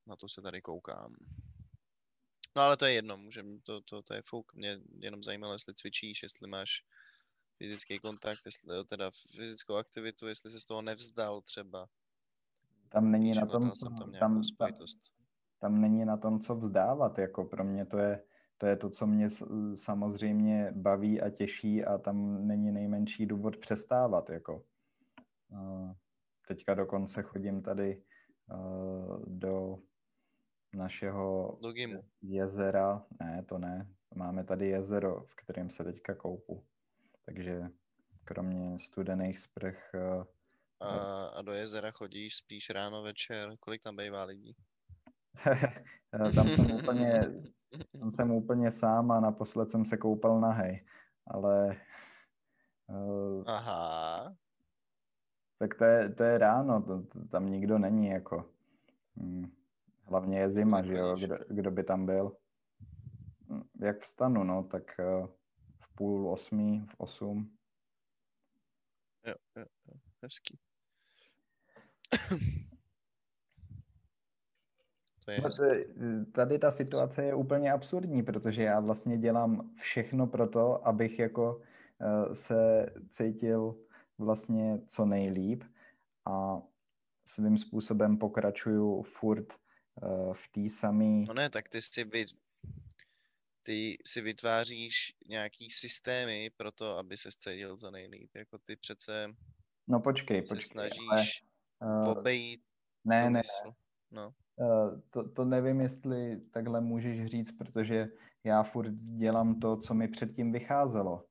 Na 0.08 0.16
to 0.16 0.30
se 0.30 0.42
tady 0.42 0.62
koukám. 0.62 1.16
No 2.56 2.62
ale 2.62 2.78
to 2.78 2.86
je 2.86 2.94
jedno, 2.94 3.18
můžem, 3.18 3.62
to, 3.62 3.82
to, 3.82 4.02
to 4.02 4.14
je 4.14 4.22
fouk. 4.22 4.54
Mě 4.54 4.80
jenom 5.00 5.24
zajímalo, 5.24 5.54
jestli 5.54 5.74
cvičíš, 5.74 6.24
jestli 6.24 6.48
máš 6.48 6.84
fyzický 7.58 8.00
kontakt, 8.00 8.40
jestli, 8.46 8.86
teda 8.86 9.12
fyzickou 9.36 9.76
aktivitu, 9.76 10.28
jestli 10.28 10.52
se 10.52 10.60
z 10.60 10.66
toho 10.66 10.82
nevzdal 10.82 11.42
třeba. 11.42 11.88
Tam 12.90 13.12
není 13.12 13.32
na 13.32 13.46
tom, 13.46 13.72
tam, 13.84 13.96
tam, 13.96 14.12
tam, 14.20 14.42
tam 15.60 15.82
není 15.82 16.06
na 16.06 16.18
tom, 16.18 16.40
co 16.40 16.56
vzdávat, 16.56 17.18
jako 17.18 17.46
pro 17.46 17.64
mě 17.64 17.86
to 17.86 17.98
je, 17.98 18.24
to 18.58 18.66
je 18.66 18.76
to, 18.76 18.90
co 18.90 19.08
mě 19.08 19.30
samozřejmě 19.76 20.72
baví 20.76 21.22
a 21.22 21.30
těší 21.30 21.86
a 21.86 21.98
tam 21.98 22.48
není 22.48 22.72
nejmenší 22.72 23.26
důvod 23.26 23.58
přestávat, 23.58 24.30
jako. 24.30 24.66
Teďka 26.48 26.74
dokonce 26.74 27.24
chodím 27.24 27.62
tady 27.62 28.04
do 29.28 29.78
našeho 30.74 31.58
do 31.62 31.74
jezera, 32.22 33.06
ne, 33.20 33.46
to 33.50 33.58
ne, 33.58 33.94
máme 34.16 34.44
tady 34.44 34.68
jezero, 34.68 35.24
v 35.26 35.36
kterém 35.36 35.70
se 35.70 35.84
teďka 35.84 36.16
koupu. 36.16 36.64
Takže 37.28 37.70
kromě 38.24 38.80
studených 38.80 39.40
sprch... 39.40 39.96
Eh, 39.96 40.24
a, 40.80 41.26
a 41.26 41.42
do 41.42 41.52
jezera 41.52 41.92
chodíš 41.92 42.36
spíš 42.36 42.70
ráno, 42.70 43.04
večer? 43.04 43.58
Kolik 43.60 43.84
tam 43.84 43.96
bývá 43.96 44.24
lidí? 44.24 44.56
Eh, 46.14 46.32
tam 46.32 46.48
jsem 46.48 46.72
úplně, 46.72 47.22
tam 48.00 48.12
jsem 48.12 48.32
úplně 48.32 48.72
sám 48.72 49.12
a 49.12 49.20
naposled 49.20 49.70
jsem 49.70 49.86
se 49.86 49.98
koupal 49.98 50.40
nahej, 50.40 50.86
ale... 51.28 51.82
Uh, 52.88 53.44
Aha. 53.48 54.36
Tak 55.60 55.76
to 55.76 55.84
je, 55.84 56.10
to 56.10 56.24
je 56.24 56.38
ráno, 56.38 56.82
to, 56.82 57.02
to, 57.02 57.28
tam 57.28 57.52
nikdo 57.52 57.78
není, 57.78 58.08
jako... 58.08 58.50
Hm, 59.20 59.52
hlavně 60.04 60.40
je 60.40 60.52
zima, 60.52 60.84
že 60.84 60.94
jo, 60.94 61.16
kdo, 61.16 61.38
kdo 61.50 61.72
by 61.72 61.84
tam 61.84 62.06
byl. 62.06 62.38
Hm, 63.50 63.64
jak 63.80 64.02
vstanu, 64.02 64.44
no, 64.44 64.64
tak 64.64 64.84
uh, 65.00 65.28
půl 65.98 66.30
osmí, 66.30 66.86
v 66.90 66.96
osm. 66.98 67.58
Jo, 69.26 69.36
jo, 69.56 69.66
jo, 69.88 69.94
hezký. 70.24 70.60
to 75.26 75.32
je. 75.32 75.42
Tady 76.32 76.60
ta 76.60 76.72
situace 76.72 77.24
je 77.24 77.36
úplně 77.36 77.72
absurdní, 77.72 78.24
protože 78.24 78.64
já 78.64 78.80
vlastně 78.80 79.18
dělám 79.18 79.76
všechno 79.76 80.28
pro 80.28 80.48
to, 80.48 80.88
abych 80.88 81.20
jako 81.20 81.56
uh, 81.56 81.62
se 82.34 82.86
cítil 83.10 83.76
vlastně 84.18 84.80
co 84.88 85.06
nejlíp 85.06 85.64
a 86.26 86.62
svým 87.26 87.58
způsobem 87.58 88.18
pokračuju 88.18 89.02
furt 89.02 89.54
uh, 89.54 90.34
v 90.34 90.48
té 90.52 90.70
samé... 90.70 91.26
No 91.28 91.34
ne, 91.34 91.50
tak 91.50 91.70
ty 91.70 91.82
si 91.82 92.06
by 92.06 92.26
ty 93.68 93.98
si 94.06 94.22
vytváříš 94.22 95.14
nějaký 95.28 95.72
systémy 95.72 96.50
pro 96.58 96.72
to, 96.72 96.98
aby 96.98 97.18
se 97.18 97.30
cítil 97.32 97.78
to 97.78 97.92
nejlíp. 97.92 98.32
Jako 98.36 98.58
ty 98.58 98.76
přece 98.76 99.34
no 99.88 100.00
počkej, 100.00 100.46
se 100.46 100.56
počkej, 100.56 100.68
snažíš 100.68 101.44
ale, 101.82 102.00
uh, 102.00 102.10
obejít 102.10 102.62
ne, 103.06 103.30
ne, 103.30 103.42
No. 104.12 104.34
Uh, 104.56 105.02
to, 105.10 105.30
to 105.30 105.46
nevím, 105.46 105.82
jestli 105.82 106.42
takhle 106.54 106.82
můžeš 106.82 107.26
říct, 107.26 107.52
protože 107.52 108.08
já 108.44 108.64
furt 108.64 108.92
dělám 108.94 109.60
to, 109.60 109.78
co 109.78 109.94
mi 109.94 110.08
předtím 110.08 110.52
vycházelo. 110.52 111.26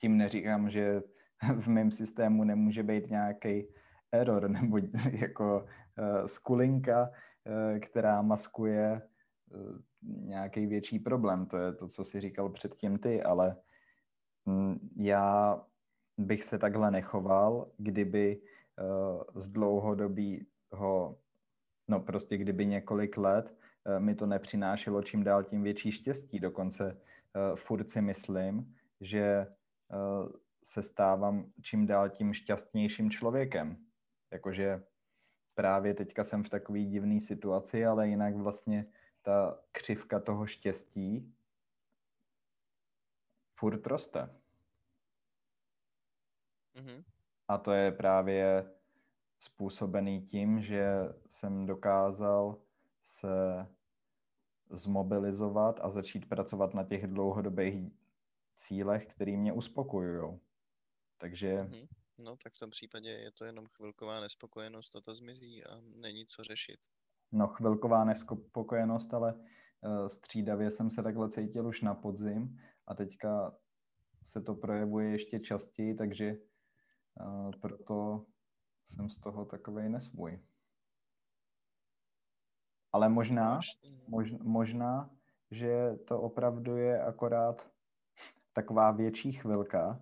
tím 0.00 0.16
neříkám, 0.16 0.70
že 0.70 1.02
v 1.60 1.66
mém 1.66 1.90
systému 1.90 2.44
nemůže 2.44 2.82
být 2.82 3.10
nějaký 3.10 3.68
error 4.12 4.48
nebo 4.50 4.78
jako 5.12 5.66
skulinka, 6.26 7.10
která 7.80 8.22
maskuje 8.22 9.02
nějaký 10.02 10.66
větší 10.66 10.98
problém. 10.98 11.46
To 11.46 11.56
je 11.56 11.72
to, 11.72 11.88
co 11.88 12.04
si 12.04 12.20
říkal 12.20 12.48
předtím 12.48 12.98
ty, 12.98 13.22
ale 13.22 13.56
mm, 14.44 14.90
já 14.96 15.60
bych 16.18 16.44
se 16.44 16.58
takhle 16.58 16.90
nechoval, 16.90 17.68
kdyby 17.78 18.40
z 19.34 19.48
dlouhodobého, 19.48 21.18
no 21.88 22.00
prostě 22.00 22.36
kdyby 22.36 22.66
několik 22.66 23.16
let 23.16 23.54
mi 23.98 24.14
to 24.14 24.26
nepřinášelo 24.26 25.02
čím 25.02 25.24
dál 25.24 25.44
tím 25.44 25.62
větší 25.62 25.92
štěstí. 25.92 26.40
Dokonce 26.40 26.98
furt 27.54 27.90
si 27.90 28.00
myslím, 28.00 28.74
že 29.00 29.46
se 30.62 30.82
stávám 30.82 31.52
čím 31.62 31.86
dál 31.86 32.10
tím 32.10 32.34
šťastnějším 32.34 33.10
člověkem. 33.10 33.76
Jakože 34.32 34.82
právě 35.54 35.94
teďka 35.94 36.24
jsem 36.24 36.44
v 36.44 36.48
takové 36.48 36.78
divné 36.78 37.20
situaci, 37.20 37.86
ale 37.86 38.08
jinak 38.08 38.36
vlastně 38.36 38.86
ta 39.26 39.58
křivka 39.72 40.20
toho 40.20 40.46
štěstí 40.46 41.34
furt 43.58 43.86
roste. 43.86 44.40
Mm-hmm. 46.74 47.04
A 47.48 47.58
to 47.58 47.72
je 47.72 47.92
právě 47.92 48.74
způsobený 49.38 50.22
tím, 50.22 50.62
že 50.62 50.86
jsem 51.26 51.66
dokázal 51.66 52.62
se 53.00 53.66
zmobilizovat 54.70 55.80
a 55.82 55.90
začít 55.90 56.28
pracovat 56.28 56.74
na 56.74 56.84
těch 56.84 57.06
dlouhodobých 57.06 57.92
cílech, 58.54 59.06
které 59.06 59.36
mě 59.36 59.52
uspokojují. 59.52 60.40
Takže... 61.18 61.54
Mm-hmm. 61.54 61.88
No 62.22 62.36
tak 62.36 62.52
v 62.52 62.58
tom 62.58 62.70
případě 62.70 63.10
je 63.10 63.32
to 63.32 63.44
jenom 63.44 63.66
chvilková 63.66 64.20
nespokojenost, 64.20 64.90
to 64.90 65.00
ta 65.00 65.14
zmizí 65.14 65.64
a 65.64 65.80
není 65.80 66.26
co 66.26 66.44
řešit. 66.44 66.80
No 67.32 67.46
chvilková 67.46 68.04
nespokojenost, 68.04 69.14
ale 69.14 69.34
uh, 69.34 70.06
střídavě 70.06 70.70
jsem 70.70 70.90
se 70.90 71.02
takhle 71.02 71.30
cítil 71.30 71.66
už 71.66 71.82
na 71.82 71.94
podzim 71.94 72.58
a 72.86 72.94
teďka 72.94 73.54
se 74.22 74.40
to 74.40 74.54
projevuje 74.54 75.10
ještě 75.10 75.40
častěji, 75.40 75.94
takže 75.94 76.36
uh, 77.20 77.50
proto 77.60 78.24
jsem 78.88 79.10
z 79.10 79.18
toho 79.18 79.44
takovej 79.44 79.88
nesvůj. 79.88 80.40
Ale 82.92 83.08
možná, 83.08 83.60
mož, 84.08 84.32
možná, 84.42 85.10
že 85.50 85.98
to 86.04 86.20
opravdu 86.20 86.76
je 86.76 87.02
akorát 87.02 87.70
taková 88.52 88.90
větší 88.90 89.32
chvilka 89.32 90.00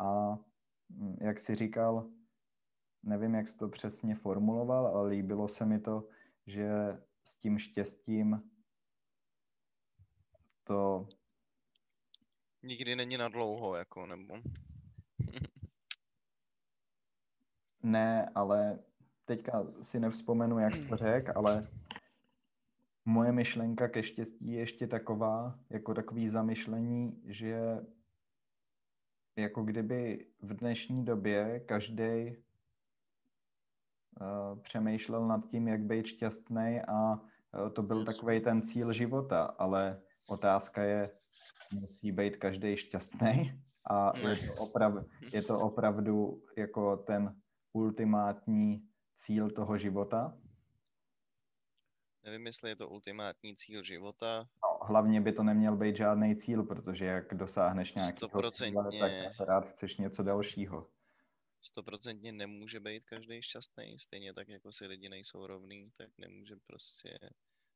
a 0.00 0.38
mm, 0.88 1.16
jak 1.20 1.40
si 1.40 1.54
říkal, 1.54 2.10
nevím, 3.02 3.34
jak 3.34 3.48
jsi 3.48 3.58
to 3.58 3.68
přesně 3.68 4.14
formuloval, 4.14 4.86
ale 4.86 5.08
líbilo 5.08 5.48
se 5.48 5.64
mi 5.64 5.80
to, 5.80 6.08
že 6.46 6.68
s 7.22 7.36
tím 7.36 7.58
štěstím 7.58 8.50
to... 10.64 11.08
Nikdy 12.62 12.96
není 12.96 13.16
na 13.16 13.28
dlouho, 13.28 13.74
jako, 13.74 14.06
nebo... 14.06 14.38
ne, 17.82 18.30
ale 18.34 18.78
teďka 19.24 19.66
si 19.82 20.00
nevzpomenu, 20.00 20.58
jak 20.58 20.76
jsi 20.76 20.88
to 20.88 20.96
řekl, 20.96 21.32
ale 21.34 21.68
moje 23.04 23.32
myšlenka 23.32 23.88
ke 23.88 24.02
štěstí 24.02 24.52
je 24.52 24.58
ještě 24.58 24.86
taková, 24.86 25.58
jako 25.70 25.94
takový 25.94 26.28
zamyšlení, 26.28 27.22
že 27.24 27.80
jako 29.36 29.62
kdyby 29.62 30.26
v 30.40 30.54
dnešní 30.54 31.04
době 31.04 31.60
každý 31.60 32.36
přemýšlel 34.62 35.28
nad 35.28 35.46
tím, 35.50 35.68
jak 35.68 35.80
být 35.80 36.06
šťastný 36.06 36.80
a 36.88 37.12
uh, 37.12 37.70
to 37.72 37.82
byl 37.82 38.04
takový 38.04 38.40
ten 38.40 38.62
cíl 38.62 38.92
života, 38.92 39.44
ale 39.44 40.02
otázka 40.28 40.82
je, 40.82 41.10
musí 41.72 42.12
být 42.12 42.36
každý 42.36 42.76
šťastný 42.76 43.62
a 43.90 44.12
je 44.18 44.36
to, 44.36 44.54
oprav, 44.54 44.92
je 45.32 45.42
to 45.42 45.60
opravdu 45.60 46.42
jako 46.56 46.96
ten 46.96 47.36
ultimátní 47.72 48.88
cíl 49.18 49.50
toho 49.50 49.78
života? 49.78 50.38
Nevím, 52.24 52.46
jestli 52.46 52.70
je 52.70 52.76
to 52.76 52.88
ultimátní 52.88 53.56
cíl 53.56 53.82
života. 53.82 54.48
No, 54.64 54.86
hlavně 54.86 55.20
by 55.20 55.32
to 55.32 55.42
neměl 55.42 55.76
být 55.76 55.96
žádný 55.96 56.36
cíl, 56.36 56.62
protože 56.62 57.04
jak 57.04 57.34
dosáhneš 57.34 57.94
nějakého 57.94 58.50
cíle, 58.50 58.88
tak 59.00 59.12
rád 59.48 59.68
chceš 59.68 59.96
něco 59.96 60.22
dalšího. 60.22 60.86
Stoprocentně 61.66 62.32
nemůže 62.32 62.80
být 62.80 63.04
každý 63.04 63.42
šťastný, 63.42 63.98
stejně 63.98 64.34
tak 64.34 64.48
jako 64.48 64.72
si 64.72 64.86
lidi 64.86 65.08
nejsou 65.08 65.46
rovný, 65.46 65.90
tak 65.96 66.08
nemůže 66.18 66.56
prostě 66.66 67.18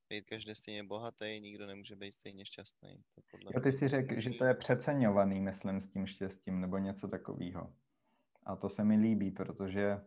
být 0.08 0.24
každý 0.24 0.54
stejně 0.54 0.84
bohatý, 0.84 1.40
nikdo 1.40 1.66
nemůže 1.66 1.96
být 1.96 2.12
stejně 2.12 2.46
šťastný. 2.46 3.02
To 3.14 3.20
podle 3.30 3.50
jo, 3.54 3.60
ty 3.60 3.72
si 3.72 3.88
řekl, 3.88 4.20
že 4.20 4.30
to 4.30 4.44
je 4.44 4.54
přeceňovaný, 4.54 5.40
myslím, 5.40 5.80
s 5.80 5.88
tím 5.88 6.06
štěstím, 6.06 6.60
nebo 6.60 6.78
něco 6.78 7.08
takového. 7.08 7.72
A 8.46 8.56
to 8.56 8.68
se 8.68 8.84
mi 8.84 8.96
líbí, 8.96 9.30
protože 9.30 10.00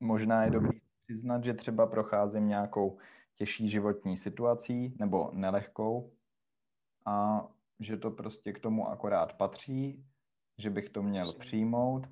možná 0.00 0.44
je 0.44 0.50
dobrý 0.50 0.80
přiznat, 1.06 1.44
že 1.44 1.54
třeba 1.54 1.86
procházím 1.86 2.48
nějakou 2.48 2.98
těžší 3.34 3.70
životní 3.70 4.16
situací 4.16 4.96
nebo 4.98 5.30
nelehkou 5.32 6.16
a 7.06 7.48
že 7.80 7.96
to 7.96 8.10
prostě 8.10 8.52
k 8.52 8.58
tomu 8.58 8.88
akorát 8.88 9.36
patří, 9.36 10.04
že 10.58 10.70
bych 10.70 10.88
to 10.88 11.02
měl 11.02 11.32
přijmout 11.32 12.06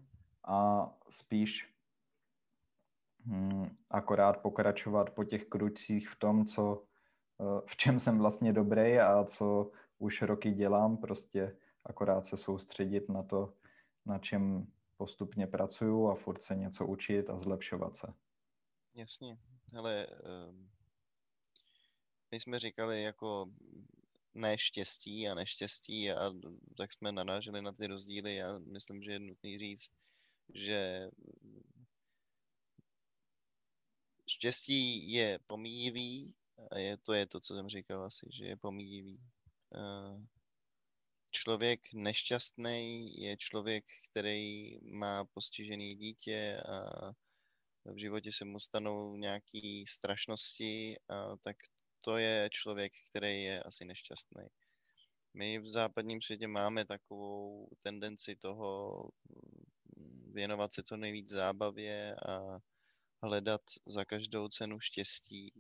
a 0.45 0.91
spíš 1.11 1.75
hmm, 3.25 3.77
akorát 3.91 4.43
pokračovat 4.43 5.11
po 5.11 5.25
těch 5.25 5.45
kručcích 5.47 6.11
v 6.11 6.17
tom, 6.17 6.47
co, 6.47 6.85
eh, 7.41 7.63
v 7.67 7.77
čem 7.77 8.01
jsem 8.01 8.19
vlastně 8.19 8.53
dobrý 8.53 8.99
a 8.99 9.25
co 9.25 9.71
už 9.99 10.23
roky 10.23 10.53
dělám, 10.53 10.97
prostě 10.97 11.57
akorát 11.85 12.27
se 12.27 12.37
soustředit 12.37 13.09
na 13.09 13.23
to, 13.23 13.55
na 14.07 14.19
čem 14.19 14.67
postupně 14.97 15.47
pracuju 15.47 16.09
a 16.09 16.15
furt 16.15 16.43
se 16.43 16.55
něco 16.55 16.87
učit 16.87 17.31
a 17.31 17.39
zlepšovat 17.39 17.97
se. 17.97 18.07
Jasně, 18.95 19.39
ale 19.79 20.07
um, 20.07 20.71
my 22.31 22.41
jsme 22.41 22.59
říkali 22.59 23.03
jako 23.03 23.51
neštěstí 24.35 25.29
a 25.29 25.35
neštěstí 25.35 26.11
a 26.11 26.33
tak 26.77 26.93
jsme 26.93 27.13
naráželi 27.13 27.63
na 27.63 27.73
ty 27.73 27.87
rozdíly. 27.87 28.35
Já 28.35 28.59
myslím, 28.59 29.03
že 29.03 29.13
je 29.13 29.19
nutný 29.19 29.59
říct, 29.59 29.93
že 30.55 31.11
štěstí 34.29 35.13
je 35.13 35.39
pomíjivý 35.47 36.35
a 36.71 36.79
je, 36.79 36.97
to 36.97 37.13
je 37.13 37.27
to, 37.27 37.41
co 37.41 37.55
jsem 37.55 37.69
říkal 37.69 38.05
asi, 38.05 38.27
že 38.33 38.45
je 38.45 38.57
pomíjivý. 38.57 39.21
Člověk 41.31 41.93
nešťastný 41.95 43.15
je 43.21 43.37
člověk, 43.37 43.85
který 44.11 44.79
má 44.83 45.25
postižený 45.25 45.95
dítě 45.95 46.61
a 46.69 47.11
v 47.85 47.97
životě 47.97 48.33
se 48.33 48.45
mu 48.45 48.61
stanou 48.61 49.17
nějaké 49.17 49.85
strašnosti, 49.89 50.97
a 51.09 51.37
tak 51.37 51.57
to 52.05 52.17
je 52.17 52.49
člověk, 52.53 52.93
který 53.11 53.43
je 53.43 53.63
asi 53.63 53.85
nešťastný. 53.85 54.45
My 55.35 55.59
v 55.59 55.67
západním 55.67 56.23
světě 56.23 56.49
máme 56.49 56.85
takovou 56.85 57.69
tendenci 57.81 58.37
toho 58.37 59.11
věnovat 60.33 60.73
se 60.73 60.83
co 60.83 60.97
nejvíc 60.97 61.29
zábavě 61.29 62.15
a 62.15 62.59
hledat 63.23 63.63
za 63.87 64.05
každou 64.05 64.49
cenu 64.49 64.81
štěstí. 64.81 65.53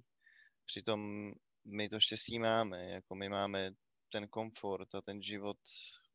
Přitom 0.66 1.32
my 1.64 1.88
to 1.88 2.00
štěstí 2.00 2.38
máme, 2.38 2.90
jako 2.90 3.14
my 3.14 3.28
máme 3.28 3.70
ten 4.12 4.28
komfort 4.28 4.94
a 4.94 5.00
ten 5.00 5.22
život 5.22 5.58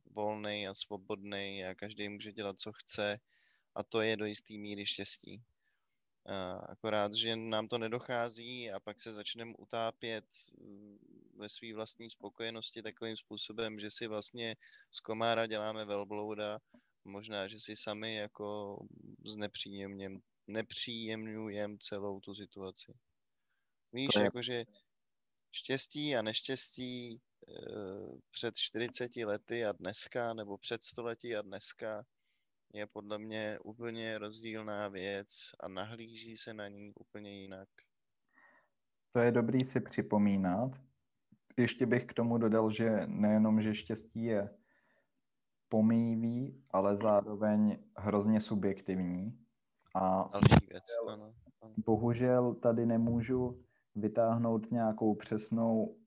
volný 0.06 0.68
a 0.68 0.74
svobodný 0.74 1.66
a 1.66 1.76
každý 1.76 2.10
může 2.10 2.32
dělat, 2.32 2.60
co 2.60 2.74
chce 2.74 3.20
a 3.76 3.84
to 3.84 4.02
je 4.02 4.18
do 4.18 4.26
jisté 4.26 4.54
míry 4.54 4.86
štěstí. 4.86 5.44
Akorát, 6.70 7.14
že 7.14 7.36
nám 7.36 7.68
to 7.68 7.78
nedochází 7.78 8.72
a 8.72 8.80
pak 8.80 9.00
se 9.00 9.12
začneme 9.12 9.54
utápět 9.58 10.26
mm, 10.60 10.98
ve 11.38 11.50
své 11.50 11.74
vlastní 11.74 12.10
spokojenosti 12.10 12.82
takovým 12.82 13.18
způsobem, 13.18 13.80
že 13.80 13.92
si 13.92 14.08
vlastně 14.08 14.56
z 14.92 15.00
komára 15.00 15.48
děláme 15.48 15.86
velblouda, 15.86 16.60
možná, 17.08 17.48
že 17.48 17.60
si 17.60 17.76
sami 17.76 18.16
jako 18.16 18.80
znepříjemněm, 19.26 20.20
nepříjemňujeme 20.48 21.78
celou 21.80 22.20
tu 22.20 22.36
situaci. 22.36 22.94
Víš, 23.94 24.10
je... 24.18 24.24
jakože 24.24 24.66
štěstí 25.52 26.16
a 26.16 26.22
neštěstí 26.22 27.14
e, 27.14 27.20
před 28.32 28.58
40 28.58 29.16
lety 29.16 29.66
a 29.66 29.72
dneska, 29.72 30.34
nebo 30.34 30.58
před 30.58 30.84
století 30.84 31.36
a 31.36 31.42
dneska, 31.42 32.06
je 32.74 32.88
podle 32.88 33.20
mě 33.20 33.60
úplně 33.64 34.18
rozdílná 34.18 34.88
věc 34.88 35.52
a 35.60 35.68
nahlíží 35.68 36.38
se 36.38 36.54
na 36.54 36.68
ní 36.68 36.94
úplně 36.94 37.42
jinak. 37.42 37.70
To 39.12 39.20
je 39.20 39.32
dobrý 39.32 39.64
si 39.64 39.80
připomínat, 39.80 40.72
ještě 41.58 41.86
bych 41.86 42.06
k 42.06 42.14
tomu 42.14 42.38
dodal, 42.38 42.72
že 42.72 43.08
nejenom, 43.08 43.62
že 43.62 43.76
štěstí 43.76 44.24
je 44.24 44.50
pomíjivý, 45.70 46.64
ale 46.72 46.98
zároveň 46.98 47.80
hrozně 47.98 48.42
subjektivní. 48.42 49.40
A 49.96 50.30
Další 50.34 50.68
věc, 50.70 50.84
ano. 51.08 51.34
ano. 51.62 51.74
bohužel 51.78 52.54
tady 52.54 52.86
nemůžu 52.86 53.64
vytáhnout 53.96 54.72
nějakou 54.72 55.16
přesnou 55.16 55.98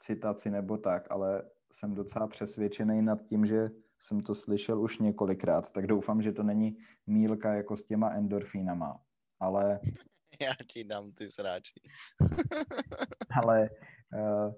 citaci 0.00 0.50
nebo 0.50 0.76
tak, 0.76 1.10
ale 1.10 1.42
jsem 1.72 1.94
docela 1.94 2.26
přesvědčený 2.26 3.02
nad 3.02 3.22
tím, 3.22 3.46
že 3.46 3.70
jsem 4.00 4.20
to 4.20 4.34
slyšel 4.34 4.82
už 4.82 4.98
několikrát, 4.98 5.70
tak 5.70 5.86
doufám, 5.86 6.22
že 6.22 6.32
to 6.32 6.42
není 6.42 6.76
mílka 7.06 7.54
jako 7.54 7.76
s 7.76 7.86
těma 7.86 8.10
endorfínama. 8.10 9.00
Ale, 9.40 9.80
Já 10.40 10.52
ti 10.66 10.84
dám 10.84 11.12
ty 11.12 11.30
sráči. 11.30 11.80
ale 13.42 13.70
uh, 14.14 14.54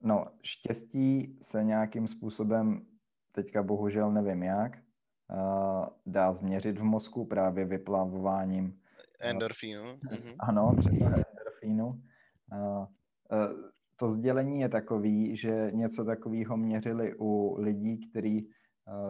no, 0.00 0.26
štěstí 0.58 1.38
se 1.42 1.64
nějakým 1.64 2.08
způsobem, 2.08 2.86
teďka 3.32 3.62
bohužel 3.62 4.12
nevím 4.12 4.42
jak, 4.42 4.72
uh, 5.30 5.86
dá 6.06 6.32
změřit 6.32 6.78
v 6.78 6.82
mozku 6.82 7.24
právě 7.24 7.64
vyplavováním 7.64 8.80
Endorfínu. 9.20 9.82
Mhm. 9.82 10.34
ano, 10.38 10.72
třeba 10.78 11.06
endorfínu. 11.06 11.86
Uh, 11.86 12.86
to 13.96 14.10
sdělení 14.10 14.60
je 14.60 14.68
takový, 14.68 15.36
že 15.36 15.70
něco 15.74 16.04
takového 16.04 16.56
měřili 16.56 17.14
u 17.18 17.56
lidí, 17.58 18.10
kteří 18.10 18.50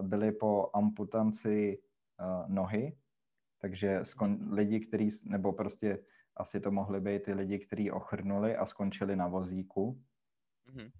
byli 0.03 0.33
po 0.33 0.71
amputanci 0.75 1.79
nohy, 2.47 2.97
takže 3.61 4.01
skon- 4.01 4.55
lidi, 4.55 4.81
kteří, 4.81 5.11
nebo 5.25 5.53
prostě 5.53 5.99
asi 6.37 6.61
to 6.61 6.71
mohli 6.71 7.01
být 7.01 7.23
ty 7.23 7.33
lidi, 7.33 7.59
kteří 7.59 7.91
ochrnuli 7.91 8.57
a 8.57 8.67
skončili 8.67 9.17
na 9.17 9.27
vozíku 9.29 10.01
Mhm. 10.67 10.91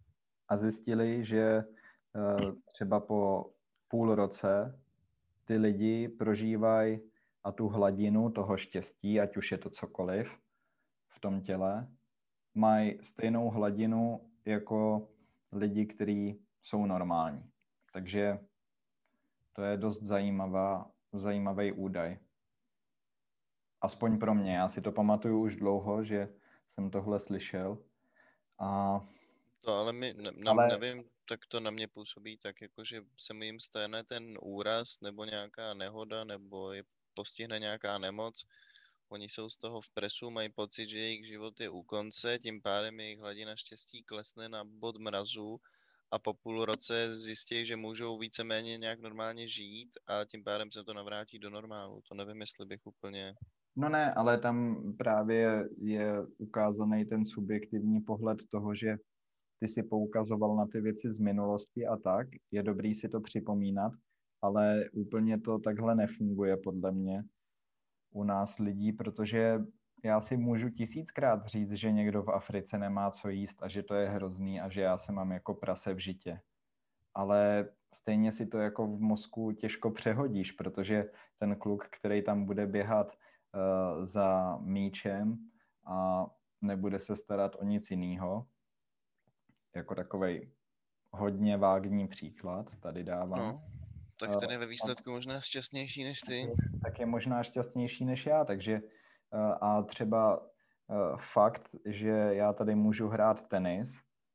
A 0.49 0.57
zjistili, 0.57 1.25
že 1.25 1.65
uh, 2.15 2.55
třeba 2.67 3.01
po 3.01 3.51
půl 3.89 4.15
roce 4.15 4.81
ty 5.45 5.57
lidi 5.57 6.09
prožívají 6.09 7.01
a 7.45 7.53
tu 7.53 7.69
hladinu 7.69 8.31
toho 8.31 8.57
štěstí, 8.57 9.21
ať 9.21 9.37
už 9.37 9.53
je 9.53 9.59
to 9.59 9.71
cokoliv 9.71 10.39
v 11.09 11.21
tom 11.21 11.41
těle, 11.41 11.89
mají 12.55 12.99
stejnou 13.03 13.51
hladinu 13.51 14.31
jako 14.45 15.09
lidi, 15.53 15.87
kteří 15.87 16.41
jsou 16.63 16.87
normální. 16.87 17.51
Takže 17.93 18.39
to 19.53 19.63
je 19.63 19.77
dost 19.77 20.03
zajímavá, 20.03 20.91
zajímavý 21.13 21.73
údaj. 21.73 22.19
Aspoň 23.81 24.19
pro 24.19 24.35
mě. 24.35 24.57
Já 24.57 24.69
si 24.69 24.81
to 24.81 24.93
pamatuju 24.93 25.41
už 25.41 25.57
dlouho, 25.57 26.05
že 26.05 26.29
jsem 26.69 26.91
tohle 26.91 27.19
slyšel. 27.21 27.79
A 28.59 29.01
To 29.65 29.73
ale 29.73 29.93
mi, 29.93 30.15
ne, 30.15 30.31
ne, 30.33 30.51
Ale- 30.51 30.69
nevím, 30.69 31.05
tak 31.29 31.41
to 31.49 31.61
na 31.61 31.71
mě 31.71 31.89
působí 31.89 32.39
tak, 32.39 32.61
jako 32.61 32.85
že 32.85 33.01
se 33.17 33.35
mi 33.35 33.47
jim 33.47 33.61
stane 33.61 34.05
ten 34.05 34.39
úraz 34.43 35.01
nebo 35.01 35.25
nějaká 35.25 35.75
nehoda 35.75 36.25
nebo 36.25 36.73
je 36.73 36.83
postihne 37.15 37.59
nějaká 37.59 37.99
nemoc. 37.99 38.45
Oni 39.09 39.29
jsou 39.29 39.51
z 39.51 39.57
toho 39.57 39.81
v 39.81 39.91
presu, 39.91 40.31
mají 40.31 40.49
pocit, 40.49 40.89
že 40.89 40.99
jejich 40.99 41.27
život 41.27 41.61
je 41.61 41.69
u 41.69 41.83
konce, 41.83 42.39
tím 42.39 42.63
pádem 42.63 43.01
jejich 43.01 43.19
hladina 43.19 43.57
štěstí 43.57 44.03
klesne 44.03 44.49
na 44.49 44.65
bod 44.65 44.97
mrazu 44.97 45.61
a 46.11 46.19
po 46.19 46.35
půl 46.35 46.65
roce 46.65 47.21
zjistí, 47.21 47.67
že 47.67 47.77
můžou 47.77 48.19
víceméně 48.19 48.79
nějak 48.79 49.01
normálně 49.01 49.49
žít 49.49 49.89
a 50.07 50.25
tím 50.25 50.45
pádem 50.45 50.73
se 50.73 50.85
to 50.85 50.95
navrátí 50.95 51.39
do 51.39 51.51
normálu. 51.51 52.01
To 52.09 52.15
nevím, 52.15 52.41
jestli 52.41 52.67
bych 52.67 52.87
úplně... 52.87 53.35
No 53.77 53.89
ne, 53.89 54.15
ale 54.15 54.39
tam 54.39 54.83
právě 54.99 55.69
je 55.79 56.13
ukázaný 56.39 57.05
ten 57.05 57.25
subjektivní 57.25 58.01
pohled 58.01 58.39
toho, 58.51 58.75
že 58.75 58.97
ty 59.65 59.69
si 59.69 59.83
poukazoval 59.83 60.57
na 60.57 60.67
ty 60.67 60.81
věci 60.81 61.13
z 61.13 61.19
minulosti 61.19 61.87
a 61.87 61.97
tak. 61.97 62.27
Je 62.51 62.63
dobrý 62.63 62.95
si 62.95 63.09
to 63.09 63.21
připomínat, 63.21 63.93
ale 64.43 64.85
úplně 64.93 65.41
to 65.41 65.59
takhle 65.59 65.95
nefunguje 65.95 66.57
podle 66.57 66.93
mě 66.93 67.25
u 68.11 68.25
nás 68.25 68.59
lidí, 68.59 68.93
protože 68.93 69.59
já 70.05 70.21
si 70.21 70.37
můžu 70.37 70.71
tisíckrát 70.71 71.47
říct, 71.47 71.73
že 71.73 71.93
někdo 71.93 72.23
v 72.23 72.31
Africe 72.31 72.79
nemá 72.79 73.11
co 73.11 73.29
jíst 73.29 73.63
a 73.63 73.69
že 73.69 73.83
to 73.83 73.95
je 73.95 74.09
hrozný 74.09 74.61
a 74.61 74.69
že 74.69 74.81
já 74.81 74.99
se 74.99 75.13
mám 75.13 75.33
jako 75.33 75.55
prase 75.55 75.95
v 75.95 75.99
žitě. 75.99 76.41
Ale 77.15 77.69
stejně 77.95 78.33
si 78.33 78.47
to 78.47 78.59
jako 78.59 78.87
v 78.87 79.01
mozku 79.01 79.53
těžko 79.53 79.91
přehodíš, 79.91 80.53
protože 80.53 81.11
ten 81.39 81.57
kluk, 81.57 81.89
který 81.99 82.23
tam 82.23 82.45
bude 82.45 82.67
běhat 82.67 83.07
uh, 83.07 84.05
za 84.05 84.59
míčem 84.59 85.39
a 85.87 86.27
nebude 86.63 86.99
se 86.99 87.17
starat 87.17 87.57
o 87.57 87.65
nic 87.65 87.91
jiného, 87.91 88.47
jako 89.75 89.95
takový 89.95 90.51
hodně 91.11 91.57
vágní 91.57 92.09
příklad 92.09 92.67
tady 92.81 93.05
dávám, 93.05 93.39
No, 93.39 93.63
tak 94.21 94.31
A- 94.31 94.41
ten 94.41 94.51
je 94.51 94.59
ve 94.59 94.67
výsledku 94.67 95.11
možná 95.11 95.41
šťastnější 95.41 96.05
než 96.05 96.21
ty. 96.21 96.47
tak 96.83 97.01
je 97.01 97.07
možná 97.07 97.43
šťastnější 97.43 98.05
než 98.05 98.27
já, 98.27 98.45
takže 98.45 98.81
uh, 98.81 99.41
a 99.61 99.83
třeba 99.83 100.39
uh, 100.41 100.47
fakt, 101.17 101.69
že 101.85 102.09
já 102.33 102.53
tady 102.53 102.75
můžu 102.75 103.09
hrát 103.09 103.49
tenis 103.49 103.91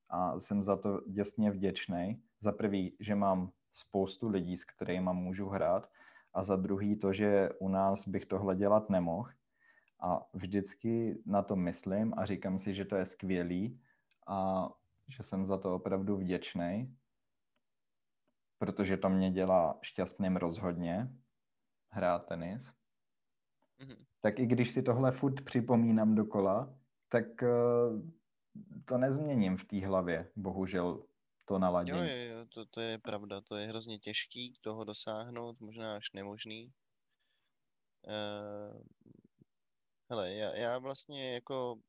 a 0.09 0.39
jsem 0.39 0.63
za 0.63 0.75
to 0.75 1.01
děsně 1.07 1.51
vděčný. 1.51 2.21
Za 2.39 2.51
prvý, 2.51 2.95
že 2.99 3.15
mám 3.15 3.51
spoustu 3.73 4.29
lidí, 4.29 4.57
s 4.57 4.63
kterými 4.65 5.09
můžu 5.13 5.49
hrát 5.49 5.89
a 6.33 6.43
za 6.43 6.55
druhý 6.55 6.95
to, 6.95 7.13
že 7.13 7.49
u 7.59 7.67
nás 7.69 8.07
bych 8.07 8.25
tohle 8.25 8.55
dělat 8.55 8.89
nemohl 8.89 9.29
a 9.99 10.25
vždycky 10.33 11.21
na 11.25 11.41
to 11.41 11.55
myslím 11.55 12.13
a 12.17 12.25
říkám 12.25 12.59
si, 12.59 12.73
že 12.75 12.85
to 12.85 12.95
je 12.95 13.05
skvělý 13.05 13.79
a 14.27 14.69
že 15.09 15.23
jsem 15.23 15.45
za 15.45 15.57
to 15.57 15.75
opravdu 15.75 16.17
vděčný, 16.17 16.97
protože 18.57 18.97
to 18.97 19.09
mě 19.09 19.31
dělá 19.31 19.79
šťastným 19.81 20.35
rozhodně 20.35 21.07
hrát 21.91 22.25
tenis. 22.25 22.71
Mhm. 23.79 24.05
Tak 24.21 24.39
i 24.39 24.45
když 24.45 24.71
si 24.71 24.83
tohle 24.83 25.11
furt 25.11 25.45
připomínám 25.45 26.15
dokola, 26.15 26.79
tak 27.09 27.43
eh, 27.43 27.49
to 28.85 28.97
nezměním 28.97 29.57
v 29.57 29.65
té 29.65 29.85
hlavě, 29.85 30.31
bohužel 30.35 31.05
to 31.45 31.53
Jo, 31.53 31.59
naladění. 31.59 31.99
jo, 31.99 32.05
jo, 32.05 32.45
to, 32.45 32.65
to 32.65 32.81
je 32.81 32.97
pravda, 32.97 33.41
to 33.41 33.55
je 33.55 33.67
hrozně 33.67 33.99
těžký 33.99 34.53
toho 34.61 34.83
dosáhnout, 34.83 35.59
možná 35.59 35.95
až 35.95 36.11
nemožný. 36.13 36.73
Uh, 38.07 38.81
hele, 40.09 40.33
já, 40.33 40.55
já 40.55 40.77
vlastně 40.77 41.33
jako... 41.33 41.79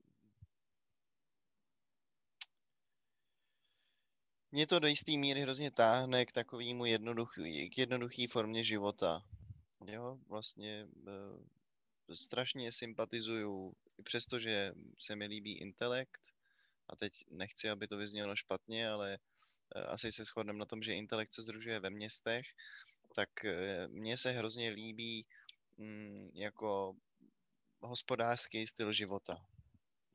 Mě 4.52 4.66
to 4.66 4.78
do 4.78 4.88
jisté 4.88 5.12
míry 5.12 5.40
hrozně 5.40 5.70
táhne 5.70 6.26
k 6.26 6.32
takovému 6.32 6.84
jednoduchý, 6.84 7.70
k 7.70 7.78
jednoduchý 7.78 8.26
formě 8.26 8.64
života. 8.64 9.22
Jo, 9.86 10.18
vlastně 10.28 10.86
uh, 11.06 12.14
strašně 12.14 12.72
sympatizuju, 12.72 13.72
i 13.98 14.02
přesto, 14.02 14.40
že 14.40 14.72
se 14.98 15.16
mi 15.16 15.26
líbí 15.26 15.58
intelekt, 15.58 16.20
a 16.90 16.96
teď 16.96 17.24
nechci, 17.30 17.70
aby 17.70 17.88
to 17.88 17.96
vyznělo 17.96 18.36
špatně, 18.36 18.88
ale 18.88 19.18
eh, 19.76 19.82
asi 19.82 20.12
se 20.12 20.24
shodneme 20.24 20.58
na 20.58 20.66
tom, 20.66 20.82
že 20.82 20.94
intelekt 20.94 21.34
se 21.34 21.42
združuje 21.42 21.80
ve 21.80 21.90
městech, 21.90 22.46
tak 23.14 23.44
eh, 23.44 23.88
mně 23.88 24.16
se 24.16 24.30
hrozně 24.30 24.70
líbí 24.70 25.26
mm, 25.76 26.30
jako 26.34 26.96
hospodářský 27.80 28.66
styl 28.66 28.92
života. 28.92 29.46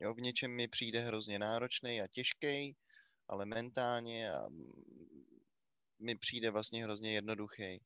Jo, 0.00 0.14
v 0.14 0.20
něčem 0.20 0.50
mi 0.50 0.68
přijde 0.68 1.00
hrozně 1.00 1.38
náročný 1.38 2.00
a 2.00 2.06
těžký, 2.06 2.76
ale 3.28 3.46
mentálně 3.46 4.32
a 4.32 4.48
mi 5.98 6.14
přijde 6.14 6.50
vlastně 6.50 6.84
hrozně 6.84 7.12
jednoduchý. 7.12 7.80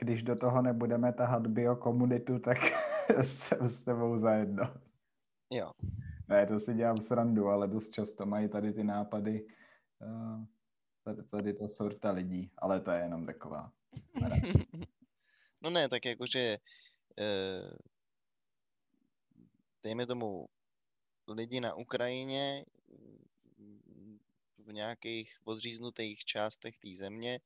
Když 0.00 0.22
do 0.22 0.36
toho 0.36 0.62
nebudeme 0.62 1.12
tahat 1.12 1.46
biokomunitu, 1.46 2.38
tak 2.38 2.58
jsem 3.22 3.68
s 3.68 3.80
tebou 3.80 4.18
zajedno. 4.18 4.74
Jo, 5.52 5.72
Ne, 6.28 6.46
to 6.46 6.60
si 6.60 6.74
dělám 6.74 6.96
srandu, 6.96 7.48
ale 7.48 7.68
dost 7.68 7.90
často 7.90 8.26
mají 8.26 8.48
tady 8.48 8.72
ty 8.72 8.84
nápady, 8.84 9.46
uh, 10.00 10.44
tady, 11.04 11.22
tady 11.28 11.54
ta 11.54 11.68
sorta 11.68 12.10
lidí, 12.10 12.50
ale 12.58 12.80
to 12.80 12.90
je 12.90 13.02
jenom 13.02 13.26
taková. 13.26 13.72
no 15.62 15.70
ne, 15.70 15.88
tak 15.88 16.04
jakože 16.04 16.56
eh, 17.18 17.70
dejme 19.82 20.06
tomu 20.06 20.48
lidi 21.28 21.60
na 21.60 21.74
Ukrajině 21.74 22.64
v- 24.68 24.72
nějakých 24.72 25.34
odříznutých 25.44 26.24
částech 26.24 26.78
té 26.78 26.88
země 26.96 27.40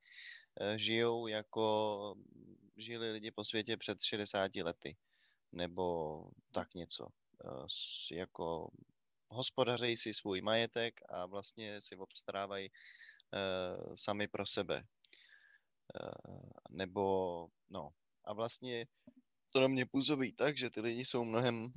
eh, 0.60 0.78
žijou 0.78 1.26
jako 1.26 2.14
žili 2.76 3.12
lidi 3.12 3.30
po 3.30 3.44
světě 3.44 3.76
před 3.76 4.02
60 4.02 4.56
lety 4.56 4.96
nebo 5.52 6.24
tak 6.52 6.74
něco. 6.74 7.06
Eh, 7.44 7.66
Jako 8.16 8.70
hospodařejí 9.28 9.96
si 9.96 10.14
svůj 10.14 10.40
majetek 10.40 11.00
a 11.08 11.26
vlastně 11.26 11.80
si 11.80 11.96
obstarávají 11.96 12.68
eh, 13.34 13.96
sami 13.96 14.28
pro 14.28 14.46
sebe. 14.46 14.84
Nebo, 16.70 17.46
no, 17.70 17.90
a 18.24 18.32
vlastně 18.32 18.86
to 19.52 19.60
na 19.60 19.68
mě 19.68 19.86
působí 19.86 20.32
tak, 20.32 20.58
že 20.58 20.70
ty 20.70 20.80
lidi 20.80 21.04
jsou 21.04 21.24
mnohem 21.24 21.72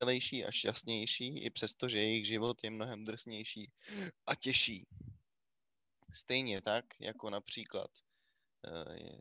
veselější 0.00 0.44
a 0.44 0.50
šťastnější, 0.50 1.38
i 1.38 1.50
přesto, 1.50 1.88
že 1.88 1.98
jejich 1.98 2.26
život 2.26 2.64
je 2.64 2.70
mnohem 2.70 3.04
drsnější 3.04 3.72
a 4.26 4.34
těžší. 4.34 4.86
Stejně 6.12 6.62
tak, 6.62 6.84
jako 7.00 7.30
například, 7.30 7.90
eh, 8.66 9.18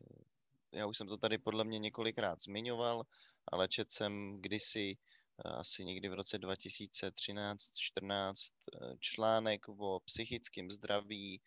já 0.72 0.86
už 0.86 0.98
jsem 0.98 1.08
to 1.08 1.18
tady 1.18 1.38
podle 1.38 1.64
mě 1.64 1.80
několikrát 1.80 2.42
zmiňoval, 2.42 3.04
ale 3.52 3.68
četl 3.68 3.92
jsem 3.92 4.42
kdysi, 4.42 4.98
eh, 5.46 5.50
asi 5.50 5.86
někdy 5.86 6.10
v 6.10 6.14
roce 6.14 6.38
2013-14, 6.38 8.54
eh, 8.74 8.96
článek 9.00 9.70
o 9.70 10.00
psychickém 10.00 10.72
zdraví 10.72 11.42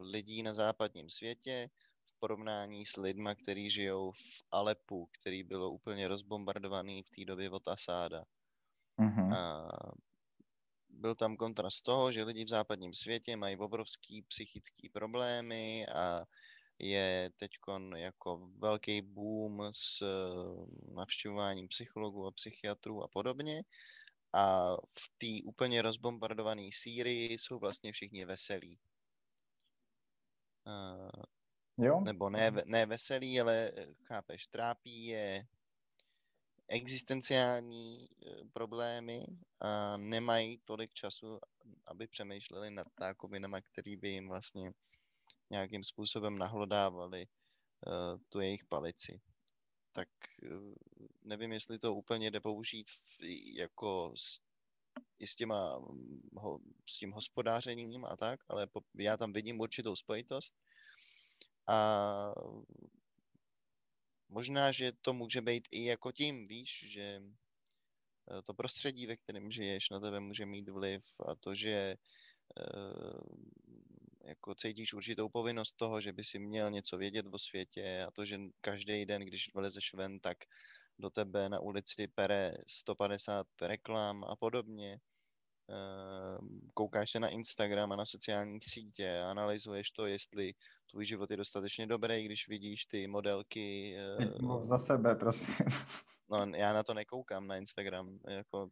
lidí 0.00 0.42
na 0.42 0.54
západním 0.54 1.10
světě 1.10 1.70
v 2.08 2.12
porovnání 2.20 2.86
s 2.86 2.96
lidma, 2.96 3.34
kteří 3.34 3.70
žijou 3.70 4.12
v 4.12 4.42
Alepu, 4.50 5.06
který 5.06 5.42
bylo 5.42 5.70
úplně 5.70 6.08
rozbombardovaný 6.08 7.02
v 7.02 7.10
té 7.10 7.24
době 7.24 7.50
od 7.50 7.68
Asáda. 7.68 8.24
Mhm. 8.96 9.32
A 9.32 9.68
byl 10.88 11.14
tam 11.14 11.36
kontrast 11.36 11.82
toho, 11.82 12.12
že 12.12 12.24
lidi 12.24 12.44
v 12.44 12.48
západním 12.48 12.94
světě 12.94 13.36
mají 13.36 13.56
obrovský 13.56 14.22
psychické 14.22 14.88
problémy 14.92 15.86
a 15.86 16.24
je 16.78 17.30
teď 17.36 17.50
jako 17.96 18.50
velký 18.58 19.02
boom 19.02 19.62
s 19.70 20.02
eh, 20.02 20.94
navštěvováním 20.94 21.68
psychologů 21.68 22.26
a 22.26 22.30
psychiatrů 22.30 23.02
a 23.02 23.08
podobně. 23.08 23.62
A 24.32 24.74
v 24.76 25.08
té 25.18 25.48
úplně 25.48 25.82
rozbombardované 25.82 26.62
Sýrii 26.72 27.38
jsou 27.38 27.58
vlastně 27.58 27.92
všichni 27.92 28.24
veselí. 28.24 28.78
Jo? 31.78 32.00
nebo 32.00 32.30
ne, 32.30 32.52
ne 32.66 32.86
veselí, 32.86 33.40
ale 33.40 33.72
eh, 33.76 33.86
chápeš, 34.04 34.46
trápí 34.46 35.06
je 35.06 35.46
existenciální 36.68 38.08
eh, 38.10 38.44
problémy 38.52 39.26
a 39.60 39.96
nemají 39.96 40.58
tolik 40.64 40.94
času, 40.94 41.40
aby 41.86 42.06
přemýšleli 42.06 42.70
nad 42.70 42.86
tákovinama, 42.94 43.60
který 43.60 43.96
by 43.96 44.08
jim 44.08 44.28
vlastně 44.28 44.72
nějakým 45.50 45.84
způsobem 45.84 46.38
nahlodávali 46.38 47.26
uh, 47.26 48.20
tu 48.28 48.40
jejich 48.40 48.64
palici. 48.64 49.20
Tak 49.92 50.08
uh, 50.42 50.74
nevím, 51.22 51.52
jestli 51.52 51.78
to 51.78 51.94
úplně 51.94 52.30
jde 52.30 52.40
použít 52.40 52.90
v, 52.90 53.20
jako 53.58 54.12
s, 54.16 54.40
i 55.18 55.26
s, 55.26 55.36
těma, 55.36 55.78
ho, 56.32 56.58
s 56.88 56.98
tím 56.98 57.12
hospodářením 57.12 58.04
a 58.04 58.16
tak, 58.16 58.40
ale 58.48 58.66
po, 58.66 58.80
já 58.94 59.16
tam 59.16 59.32
vidím 59.32 59.60
určitou 59.60 59.96
spojitost. 59.96 60.54
A 61.68 62.34
Možná, 64.28 64.72
že 64.72 64.92
to 65.02 65.12
může 65.12 65.40
být 65.40 65.68
i 65.70 65.84
jako 65.84 66.12
tím, 66.12 66.46
víš, 66.46 66.84
že 66.88 67.22
eh, 68.30 68.42
to 68.42 68.54
prostředí, 68.54 69.06
ve 69.06 69.16
kterém 69.16 69.50
žiješ, 69.50 69.90
na 69.90 70.00
tebe 70.00 70.20
může 70.20 70.46
mít 70.46 70.68
vliv 70.68 71.04
a 71.26 71.34
to, 71.34 71.54
že 71.54 71.70
eh, 71.70 71.96
jako 74.24 74.54
cítíš 74.54 74.94
určitou 74.94 75.28
povinnost 75.28 75.72
toho, 75.72 76.00
že 76.00 76.12
by 76.12 76.24
si 76.24 76.38
měl 76.38 76.70
něco 76.70 76.98
vědět 76.98 77.26
o 77.30 77.38
světě 77.38 78.04
a 78.08 78.10
to, 78.10 78.24
že 78.24 78.38
každý 78.60 79.06
den, 79.06 79.22
když 79.22 79.54
vylezeš 79.54 79.94
ven, 79.94 80.20
tak 80.20 80.38
do 80.98 81.10
tebe 81.10 81.48
na 81.48 81.60
ulici 81.60 82.08
pere 82.08 82.54
150 82.66 83.46
reklam 83.62 84.24
a 84.24 84.36
podobně. 84.36 85.00
Ehm, 85.68 86.60
koukáš 86.74 87.10
se 87.10 87.20
na 87.20 87.28
Instagram 87.28 87.92
a 87.92 87.96
na 87.96 88.06
sociální 88.06 88.58
sítě 88.62 89.20
analyzuješ 89.20 89.90
to, 89.90 90.06
jestli 90.06 90.54
tvůj 90.90 91.04
život 91.04 91.30
je 91.30 91.36
dostatečně 91.36 91.86
dobrý, 91.86 92.24
když 92.24 92.48
vidíš 92.48 92.86
ty 92.86 93.06
modelky. 93.06 93.96
Mluv 94.40 94.64
za 94.64 94.78
sebe, 94.78 95.14
prosím. 95.14 95.66
No, 96.30 96.56
já 96.56 96.72
na 96.72 96.82
to 96.82 96.94
nekoukám 96.94 97.46
na 97.46 97.56
Instagram, 97.56 98.18
jako, 98.28 98.70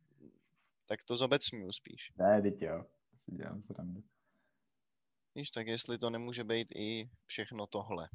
tak 0.87 1.05
to 1.05 1.17
zobecňuju 1.17 1.73
spíš. 1.73 2.13
Ne, 2.19 2.43
teď 2.43 2.63
jo, 2.63 2.85
si 3.25 3.37
dělám 3.37 3.63
srandu. 3.63 4.03
Víš, 5.35 5.51
tak 5.51 5.67
jestli 5.67 5.99
to 5.99 6.11
nemůže 6.11 6.45
být 6.45 6.69
i 6.77 7.11
všechno 7.27 7.67
tohle. 7.67 8.09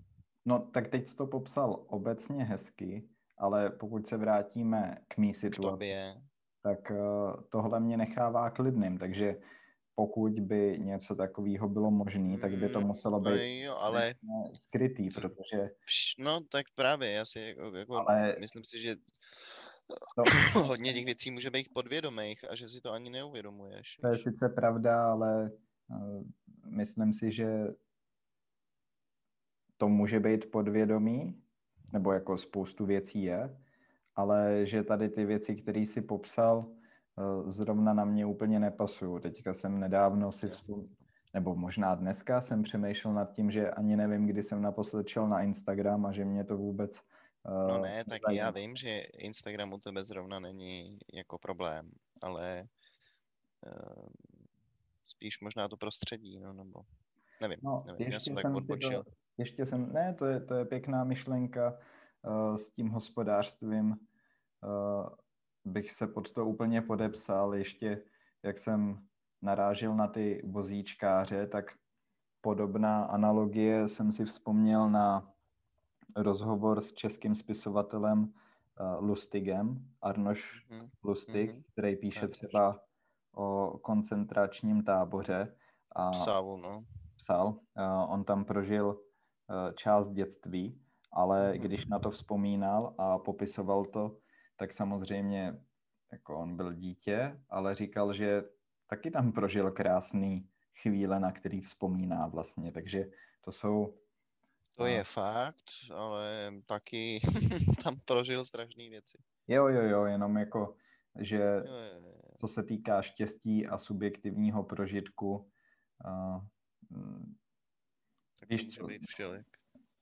No, 0.46 0.70
tak 0.74 0.88
teď 0.88 1.08
jsi 1.08 1.16
to 1.16 1.28
popsal 1.28 1.86
obecně 1.88 2.44
hezky, 2.44 3.10
ale 3.38 3.70
pokud 3.70 4.08
se 4.08 4.18
vrátíme 4.18 4.98
k 5.08 5.18
mý 5.18 5.34
situaci, 5.34 5.68
k 5.68 5.72
tobě 5.72 6.22
tak 6.64 6.92
eh, 6.92 6.98
tohle 7.50 7.80
mě 7.80 7.98
nechává 7.98 8.50
klidným, 8.50 8.98
takže 8.98 9.36
pokud 10.02 10.40
by 10.40 10.80
něco 10.80 11.16
takového 11.16 11.70
bylo 11.70 11.92
možné, 11.92 12.38
tak 12.38 12.58
by 12.58 12.70
to 12.70 12.82
mm, 12.82 12.88
muselo 12.88 13.20
být 13.20 13.30
no 13.30 13.66
jo, 13.66 13.76
ale... 13.78 14.16
skrytý, 14.54 15.10
protože... 15.10 15.70
No, 16.20 16.42
tak 16.52 16.66
právě, 16.76 17.12
já 17.12 17.26
si 17.26 17.40
jako, 17.40 17.78
jako 17.78 18.10
ale... 18.10 18.36
myslím 18.40 18.64
si, 18.64 18.80
že 18.80 18.96
to... 20.16 20.24
hodně 20.60 20.94
těch 20.94 21.06
věcí 21.06 21.32
může 21.32 21.52
být 21.52 21.74
podvědomých 21.74 22.52
a 22.52 22.56
že 22.56 22.68
si 22.68 22.82
to 22.82 22.92
ani 22.92 23.10
neuvědomuješ. 23.10 23.98
To 24.02 24.08
je 24.08 24.18
sice 24.18 24.50
pravda, 24.50 25.12
ale 25.12 25.52
uh, 25.90 26.24
myslím 26.66 27.14
si, 27.14 27.32
že 27.32 27.68
to 29.78 29.90
může 29.90 30.20
být 30.20 30.52
podvědomí, 30.52 31.42
nebo 31.94 32.12
jako 32.12 32.38
spoustu 32.38 32.86
věcí 32.86 33.24
je, 33.24 33.58
ale 34.16 34.66
že 34.66 34.84
tady 34.84 35.10
ty 35.10 35.26
věci, 35.26 35.56
které 35.56 35.86
si 35.86 36.02
popsal, 36.02 36.66
eh, 36.70 36.81
zrovna 37.48 37.94
na 37.94 38.06
mě 38.06 38.26
úplně 38.26 38.60
nepasují. 38.60 39.22
Teďka 39.22 39.54
jsem 39.54 39.80
nedávno 39.80 40.32
si 40.32 40.50
vzpomněl, 40.50 40.90
nebo 41.34 41.56
možná 41.56 41.96
dneska 41.96 42.42
jsem 42.42 42.64
přemýšlel 42.64 43.14
nad 43.14 43.32
tím, 43.32 43.52
že 43.52 43.72
ani 43.72 43.96
nevím, 43.96 44.28
kdy 44.28 44.44
jsem 44.44 44.62
naposled 44.62 45.08
šel 45.08 45.28
na 45.28 45.42
Instagram 45.42 46.06
a 46.06 46.12
že 46.12 46.26
mě 46.26 46.44
to 46.44 46.58
vůbec... 46.58 46.92
Uh, 47.46 47.68
no 47.68 47.82
ne, 47.82 48.04
tak 48.10 48.22
já 48.32 48.52
vím, 48.52 48.76
že 48.76 49.00
Instagram 49.18 49.74
u 49.74 49.78
tebe 49.78 50.04
zrovna 50.04 50.40
není 50.40 51.00
jako 51.14 51.38
problém, 51.38 51.92
ale 52.22 52.68
uh, 53.66 54.08
spíš 55.08 55.40
možná 55.42 55.68
to 55.68 55.78
prostředí, 55.78 56.40
no, 56.40 56.54
nebo 56.54 56.82
nevím, 57.42 57.60
no, 57.64 57.78
nevím 57.86 58.12
já 58.12 58.20
jsem 58.20 58.36
tak 58.36 58.56
odbočil. 58.56 59.04
To, 59.04 59.12
ještě 59.38 59.66
jsem, 59.66 59.94
ne, 59.94 60.16
to 60.20 60.26
je, 60.26 60.40
to 60.40 60.54
je 60.56 60.66
pěkná 60.66 61.04
myšlenka, 61.04 61.78
Eh, 62.26 62.58
s 62.58 62.72
tím 62.72 62.90
hospodářstvím 62.90 63.96
eh, 64.64 65.10
bych 65.66 65.92
se 65.92 66.08
pod 66.08 66.32
to 66.32 66.46
úplně 66.46 66.82
podepsal. 66.82 67.56
Ještě 67.56 68.04
jak 68.44 68.58
jsem 68.58 69.08
narážel 69.42 69.96
na 69.96 70.08
ty 70.08 70.42
vozíčkáře, 70.46 71.48
tak 71.48 71.66
podobná 72.42 73.04
analogie 73.04 73.88
jsem 73.88 74.12
si 74.12 74.26
vzpomněl 74.26 74.90
na 74.90 75.34
rozhovor 76.16 76.82
s 76.82 76.94
českým 76.94 77.36
spisovatelem 77.36 78.34
eh, 78.34 78.84
Lustigem, 79.00 79.88
Arnoš 80.02 80.68
mm. 80.70 80.90
Lustig, 81.04 81.52
mm-hmm. 81.52 81.64
který 81.72 81.96
píše 81.96 82.28
třeba 82.28 82.82
o 83.36 83.78
koncentračním 83.82 84.84
táboře. 84.84 85.56
A 85.96 86.12
psal, 86.12 86.58
no. 86.58 86.84
Psal. 87.16 87.60
On 88.08 88.24
tam 88.24 88.46
prožil 88.46 89.02
část 89.76 90.10
dětství 90.10 90.82
ale 91.12 91.52
mhm. 91.52 91.62
když 91.62 91.86
na 91.86 92.00
to 92.00 92.12
vzpomínal 92.12 92.96
a 92.98 93.18
popisoval 93.18 93.86
to, 93.86 94.18
tak 94.62 94.74
samozřejmě 94.74 95.54
jako 96.12 96.40
on 96.40 96.58
byl 96.58 96.74
dítě, 96.74 97.42
ale 97.50 97.76
říkal, 97.76 98.14
že 98.14 98.44
taky 98.88 99.12
tam 99.12 99.32
prožil 99.32 99.72
krásný 99.72 100.50
chvíle, 100.82 101.20
na 101.20 101.32
který 101.32 101.62
vzpomíná 101.62 102.28
vlastně, 102.28 102.72
takže 102.72 103.06
to 103.42 103.52
jsou... 103.52 103.98
To 104.76 104.86
je 104.86 105.04
fakt, 105.04 105.66
ale 105.96 106.54
taky 106.66 107.20
tam 107.84 108.00
prožil 108.06 108.46
strašné 108.46 108.90
věci. 108.90 109.18
Jo, 109.48 109.68
jo, 109.68 109.82
jo, 109.82 110.06
jenom 110.06 110.38
jako, 110.38 110.76
že 111.20 111.64
co 112.40 112.48
se 112.48 112.64
týká 112.64 113.02
štěstí 113.02 113.68
a 113.68 113.78
subjektivního 113.78 114.64
prožitku, 114.64 115.52
uh, 116.06 116.46
tak 118.40 118.50
víš, 118.50 118.80
může 118.80 118.94
být 118.94 119.06
všelijak. 119.08 119.46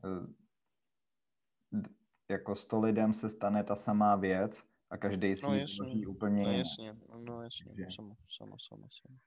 Uh, 0.04 0.28
jako 2.30 2.56
sto 2.56 2.80
lidem 2.80 3.14
se 3.14 3.30
stane 3.30 3.64
ta 3.64 3.76
samá 3.76 4.16
věc 4.16 4.64
a 4.90 4.98
každý 4.98 5.36
si 5.36 5.46
no, 5.46 5.54
jasně, 5.54 6.08
úplně 6.08 6.44
no, 6.44 6.52
jasně, 6.52 6.96
no 7.26 7.42
jasně, 7.42 7.66
Takže... 7.66 7.86
samo, 7.96 8.16
samo, 8.38 8.56
samo, 8.60 8.88
samo. 9.02 9.18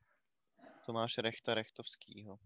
To 0.86 0.92
máš 0.92 1.18
Rechta 1.18 1.54
Rechtovskýho. 1.54 2.38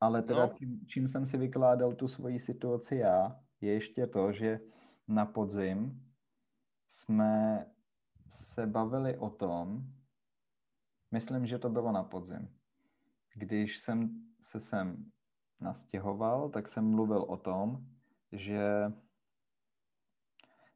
Ale 0.00 0.22
teda 0.22 0.46
no. 0.46 0.52
čím, 0.58 0.86
čím 0.86 1.08
jsem 1.08 1.26
si 1.26 1.36
vykládal 1.36 1.94
tu 1.94 2.08
svoji 2.08 2.40
situaci 2.40 2.96
já, 2.96 3.40
je 3.60 3.72
ještě 3.72 4.06
to, 4.06 4.32
že 4.32 4.60
na 5.08 5.26
podzim 5.26 6.06
jsme 6.88 7.66
se 8.28 8.66
bavili 8.66 9.18
o 9.18 9.30
tom, 9.30 9.82
myslím, 11.10 11.46
že 11.46 11.58
to 11.58 11.68
bylo 11.68 11.92
na 11.92 12.04
podzim, 12.04 12.56
když 13.34 13.78
jsem 13.78 14.26
se 14.40 14.60
sem 14.60 15.10
nastěhoval, 15.60 16.50
tak 16.50 16.68
jsem 16.68 16.90
mluvil 16.90 17.22
o 17.22 17.36
tom, 17.36 17.86
že, 18.32 18.92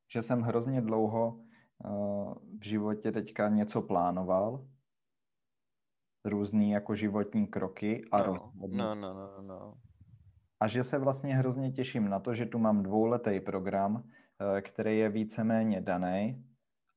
že 0.08 0.22
jsem 0.22 0.42
hrozně 0.42 0.80
dlouho 0.80 1.40
uh, 1.84 2.34
v 2.58 2.64
životě 2.64 3.12
teďka 3.12 3.48
něco 3.48 3.82
plánoval, 3.82 4.66
různý 6.24 6.70
jako 6.70 6.94
životní 6.94 7.46
kroky 7.46 8.04
a 8.12 8.18
no, 8.18 8.52
no, 8.76 8.94
no, 8.94 9.14
no, 9.14 9.42
no. 9.42 9.74
A 10.60 10.68
že 10.68 10.84
se 10.84 10.98
vlastně 10.98 11.36
hrozně 11.36 11.72
těším 11.72 12.08
na 12.08 12.20
to, 12.20 12.34
že 12.34 12.46
tu 12.46 12.58
mám 12.58 12.82
dvouletý 12.82 13.40
program, 13.40 13.94
uh, 13.94 14.02
který 14.60 14.98
je 14.98 15.08
víceméně 15.08 15.80
daný 15.80 16.44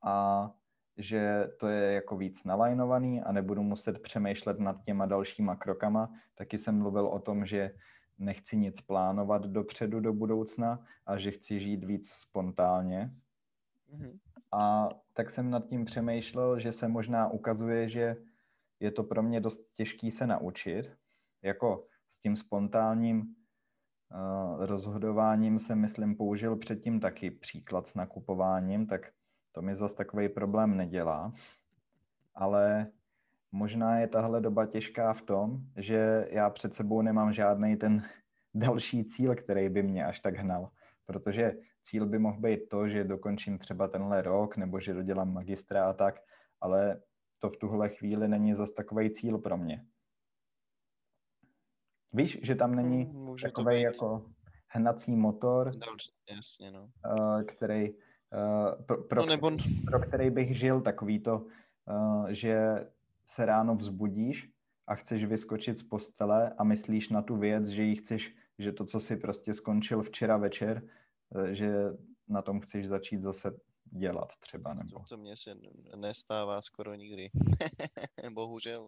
a 0.04 0.50
že 0.98 1.50
to 1.60 1.68
je 1.68 1.94
jako 1.94 2.18
víc 2.18 2.44
nalajnovaný 2.44 3.22
a 3.22 3.32
nebudu 3.32 3.64
muset 3.64 4.02
přemýšlet 4.02 4.60
nad 4.60 4.84
těma 4.84 5.06
dalšíma 5.06 5.56
krokama. 5.56 6.14
Taky 6.36 6.58
jsem 6.58 6.78
mluvil 6.78 7.08
o 7.08 7.20
tom, 7.20 7.46
že 7.46 7.72
nechci 8.18 8.58
nic 8.58 8.82
plánovat 8.82 9.46
dopředu 9.46 10.00
do 10.00 10.14
budoucna 10.14 10.86
a 11.06 11.18
že 11.18 11.32
chci 11.32 11.60
žít 11.60 11.84
víc 11.84 12.10
spontánně. 12.10 13.12
Mm-hmm. 13.94 14.20
A 14.52 14.90
tak 15.14 15.30
jsem 15.30 15.50
nad 15.50 15.68
tím 15.68 15.86
přemýšlel, 15.86 16.60
že 16.60 16.72
se 16.72 16.88
možná 16.88 17.30
ukazuje, 17.30 17.90
že 17.90 18.16
je 18.80 18.92
to 18.92 19.04
pro 19.04 19.24
mě 19.24 19.42
dost 19.42 19.60
těžký 19.74 20.12
se 20.12 20.28
naučit. 20.28 20.98
Jako 21.42 21.88
s 22.10 22.20
tím 22.20 22.36
spontánním 22.36 23.20
uh, 23.20 24.66
rozhodováním 24.66 25.60
jsem, 25.60 25.80
myslím, 25.80 26.16
použil 26.16 26.56
předtím 26.56 27.00
taky 27.00 27.32
příklad 27.32 27.88
s 27.88 27.94
nakupováním, 27.94 28.88
tak 28.88 29.02
to 29.52 29.62
mi 29.62 29.76
zase 29.76 29.96
takový 29.96 30.30
problém 30.30 30.78
nedělá. 30.78 31.34
Ale 32.36 32.92
možná 33.52 34.00
je 34.00 34.08
tahle 34.08 34.42
doba 34.42 34.66
těžká 34.66 35.14
v 35.14 35.22
tom, 35.22 35.58
že 35.78 36.28
já 36.32 36.50
před 36.50 36.74
sebou 36.74 37.02
nemám 37.02 37.34
žádný 37.34 37.78
ten 37.78 38.04
další 38.54 39.06
cíl, 39.06 39.36
který 39.36 39.70
by 39.70 39.84
mě 39.84 40.06
až 40.06 40.20
tak 40.20 40.36
hnal. 40.36 40.70
Protože 41.06 41.56
cíl 41.84 42.06
by 42.06 42.20
mohl 42.20 42.40
být 42.40 42.70
to, 42.70 42.90
že 42.90 43.04
dokončím 43.04 43.58
třeba 43.58 43.88
tenhle 43.88 44.22
rok, 44.22 44.58
nebo 44.58 44.80
že 44.80 44.94
dodělám 44.94 45.34
magistra 45.34 45.90
a 45.90 45.94
tak, 45.94 46.16
ale 46.62 47.02
to 47.40 47.50
v 47.50 47.58
tuhle 47.58 47.90
chvíli 47.90 48.28
není 48.28 48.54
zas 48.54 48.72
takový 48.72 49.12
cíl 49.12 49.38
pro 49.38 49.58
mě. 49.58 49.86
Víš, 52.14 52.40
že 52.44 52.56
tam 52.56 52.76
není 52.76 53.04
hmm, 53.04 53.36
takový 53.44 53.82
jako 53.82 54.26
hnací 54.68 55.16
motor, 55.16 55.72
jasně, 56.36 56.72
no. 56.72 56.90
uh, 57.18 57.42
který, 57.44 57.94
uh, 57.94 58.86
pro, 58.86 59.04
pro, 59.04 59.22
no, 59.22 59.28
nebo... 59.28 59.52
pro 59.86 60.00
který 60.00 60.30
bych 60.30 60.58
žil, 60.58 60.82
takový 60.82 61.20
to, 61.20 61.46
uh, 61.86 62.28
že 62.28 62.88
se 63.30 63.46
ráno 63.46 63.76
vzbudíš 63.76 64.50
a 64.88 64.96
chceš 64.96 65.26
vyskočit 65.26 65.78
z 65.78 65.84
postele 65.84 66.54
a 66.58 66.64
myslíš 66.64 67.10
na 67.10 67.22
tu 67.22 67.38
věc, 67.38 67.68
že 67.68 67.84
ji 67.84 67.96
chceš, 67.96 68.36
že 68.60 68.72
to, 68.72 68.86
co 68.86 69.00
si 69.00 69.16
prostě 69.16 69.54
skončil 69.54 70.04
včera 70.04 70.38
večer, 70.38 70.90
že 71.52 71.74
na 72.28 72.42
tom 72.42 72.60
chceš 72.60 72.88
začít 72.88 73.22
zase 73.22 73.52
dělat 73.92 74.34
třeba. 74.40 74.74
Nebo... 74.74 75.04
To, 75.10 75.18
mně 75.18 75.36
se 75.36 75.56
nestává 75.96 76.62
skoro 76.62 76.96
nikdy. 76.96 77.30
Bohužel. 78.34 78.88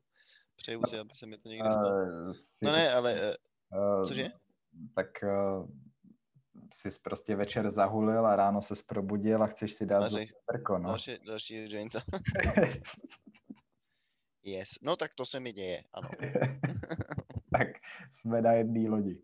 Přeju 0.55 0.81
si, 0.87 0.99
aby 0.99 1.15
se 1.15 1.25
mi 1.25 1.37
to 1.37 1.49
někdy 1.49 1.71
stalo. 1.71 1.89
Uh, 1.89 2.33
no 2.63 2.71
ne, 2.71 2.91
ale... 2.91 3.37
Uh, 3.75 4.03
cože? 4.03 4.29
Tak 4.95 5.07
uh, 5.23 5.69
jsi 6.73 6.89
prostě 7.03 7.35
večer 7.35 7.71
zahulil 7.71 8.25
a 8.25 8.35
ráno 8.35 8.61
se 8.61 8.73
probudil 8.85 9.43
a 9.43 9.47
chceš 9.47 9.73
si 9.73 9.85
dát 9.85 9.99
další, 9.99 10.31
prko, 10.45 10.77
no. 10.77 10.89
Další, 10.89 11.11
další. 11.27 11.67
Yes. 14.43 14.69
No 14.81 14.95
tak 14.95 15.15
to 15.15 15.25
se 15.25 15.39
mi 15.39 15.53
děje, 15.53 15.83
ano. 15.93 16.09
tak 17.57 17.67
jsme 18.13 18.41
na 18.41 18.53
jedné 18.53 18.89
lodi. 18.89 19.21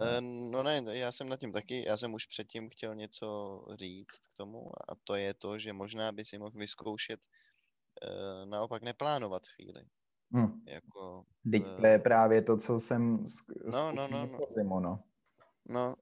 Eh, 0.00 0.20
no 0.20 0.62
ne, 0.62 0.82
já 0.86 1.12
jsem 1.12 1.28
na 1.28 1.36
tím 1.36 1.52
taky, 1.52 1.84
já 1.86 1.96
jsem 1.96 2.14
už 2.14 2.26
předtím 2.26 2.68
chtěl 2.68 2.94
něco 2.94 3.60
říct 3.74 4.18
k 4.18 4.36
tomu 4.36 4.70
a 4.90 4.94
to 5.04 5.14
je 5.14 5.34
to, 5.34 5.58
že 5.58 5.72
možná 5.72 6.12
by 6.12 6.24
si 6.24 6.38
mohl 6.38 6.58
vyzkoušet 6.58 7.20
uh, 7.20 8.50
naopak 8.50 8.82
neplánovat 8.82 9.42
chvíli. 9.46 9.84
Hmm. 10.32 10.62
Jako, 10.66 11.24
Teď 11.50 11.66
uh, 11.66 11.80
to 11.80 11.86
je 11.86 11.98
právě 11.98 12.42
to, 12.42 12.56
co 12.56 12.80
jsem 12.80 13.26
no, 13.64 13.92
no, 13.92 14.08
no, 14.08 14.26
no. 14.26 14.38
Zimu, 14.50 14.80
no. 14.80 15.04
no 15.68 15.96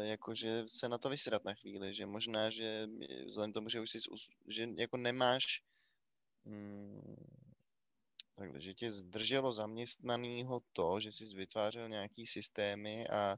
jakože 0.00 0.64
se 0.66 0.88
na 0.88 0.98
to 0.98 1.08
vysrat 1.08 1.44
na 1.44 1.54
chvíli, 1.54 1.94
že 1.94 2.06
možná, 2.06 2.50
že 2.50 2.86
vzhledem 3.26 3.52
tomu, 3.52 3.68
že 3.68 3.80
už 3.80 3.90
jsi, 3.90 3.98
že 4.48 4.68
jako 4.76 4.96
nemáš 4.96 5.44
mm, 6.44 7.37
Takhle, 8.38 8.60
že 8.60 8.74
tě 8.74 8.90
zdrželo 8.90 9.52
zaměstnanýho 9.52 10.60
to, 10.72 11.00
že 11.00 11.12
jsi 11.12 11.24
vytvářel 11.34 11.88
nějaký 11.88 12.26
systémy 12.26 13.08
a 13.08 13.32
e, 13.32 13.36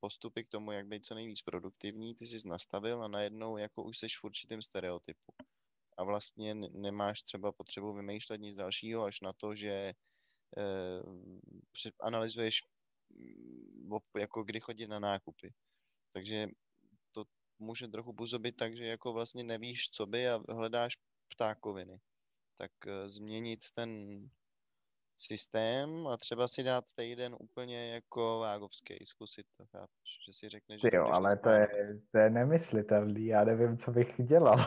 postupy 0.00 0.44
k 0.44 0.48
tomu, 0.48 0.72
jak 0.72 0.86
být 0.86 1.06
co 1.06 1.14
nejvíc 1.14 1.42
produktivní, 1.42 2.14
ty 2.14 2.26
jsi 2.26 2.48
nastavil 2.48 3.04
a 3.04 3.08
najednou 3.08 3.56
jako 3.56 3.82
už 3.82 3.98
jsi 3.98 4.06
v 4.20 4.24
určitém 4.24 4.62
stereotypu. 4.62 5.32
A 5.96 6.04
vlastně 6.04 6.54
nemáš 6.54 7.22
třeba 7.22 7.52
potřebu 7.52 7.92
vymýšlet 7.92 8.40
nic 8.40 8.56
dalšího, 8.56 9.04
až 9.04 9.20
na 9.20 9.32
to, 9.32 9.54
že 9.54 9.70
e, 9.70 9.94
analyzuješ 12.00 12.60
mm, 13.10 13.98
jako 14.18 14.44
kdy 14.44 14.60
chodit 14.60 14.86
na 14.86 14.98
nákupy. 14.98 15.54
Takže 16.12 16.48
to 17.12 17.24
může 17.58 17.88
trochu 17.88 18.12
působit 18.12 18.52
tak, 18.52 18.76
že 18.76 18.86
jako 18.86 19.12
vlastně 19.12 19.44
nevíš, 19.44 19.90
co 19.90 20.06
by 20.06 20.28
a 20.28 20.40
hledáš 20.48 20.96
ptákoviny 21.28 22.00
tak 22.58 22.70
eh, 22.86 23.08
změnit 23.08 23.60
ten 23.74 23.90
systém 25.18 26.06
a 26.06 26.16
třeba 26.16 26.48
si 26.48 26.62
dát 26.62 26.84
týden 26.94 27.36
úplně 27.40 27.88
jako 27.88 28.38
vágovský, 28.38 29.06
zkusit 29.06 29.46
to, 29.56 29.66
chápeš? 29.66 30.18
Že 30.26 30.32
si 30.32 30.48
řekneš, 30.48 30.80
že... 30.80 30.88
Jo, 30.92 31.06
ale 31.12 31.36
to 31.36 31.48
je, 31.48 31.68
to 32.12 32.18
je 32.18 32.30
nemyslitelný, 32.30 33.26
já 33.26 33.44
nevím, 33.44 33.78
co 33.78 33.90
bych 33.90 34.14
dělal. 34.18 34.56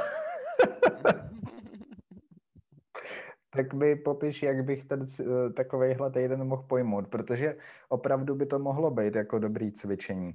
tak 3.49 3.73
mi 3.73 3.95
popiš, 3.95 4.43
jak 4.43 4.65
bych 4.65 4.85
ten 4.85 5.09
eh, 5.19 5.53
takovejhle 5.53 6.11
týden 6.11 6.43
mohl 6.43 6.63
pojmout, 6.63 7.07
protože 7.07 7.57
opravdu 7.89 8.35
by 8.35 8.45
to 8.45 8.59
mohlo 8.59 8.91
být 8.91 9.15
jako 9.15 9.39
dobrý 9.39 9.71
cvičení. 9.71 10.33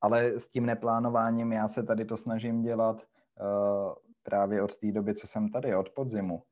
Ale 0.00 0.40
s 0.40 0.48
tím 0.48 0.66
neplánováním 0.66 1.52
já 1.52 1.68
se 1.68 1.82
tady 1.82 2.04
to 2.04 2.16
snažím 2.16 2.62
dělat 2.62 2.96
uh, 2.96 3.94
právě 4.22 4.62
od 4.62 4.76
té 4.76 4.92
doby, 4.92 5.14
co 5.14 5.26
jsem 5.26 5.50
tady, 5.50 5.76
od 5.76 5.90
podzimu 5.90 6.42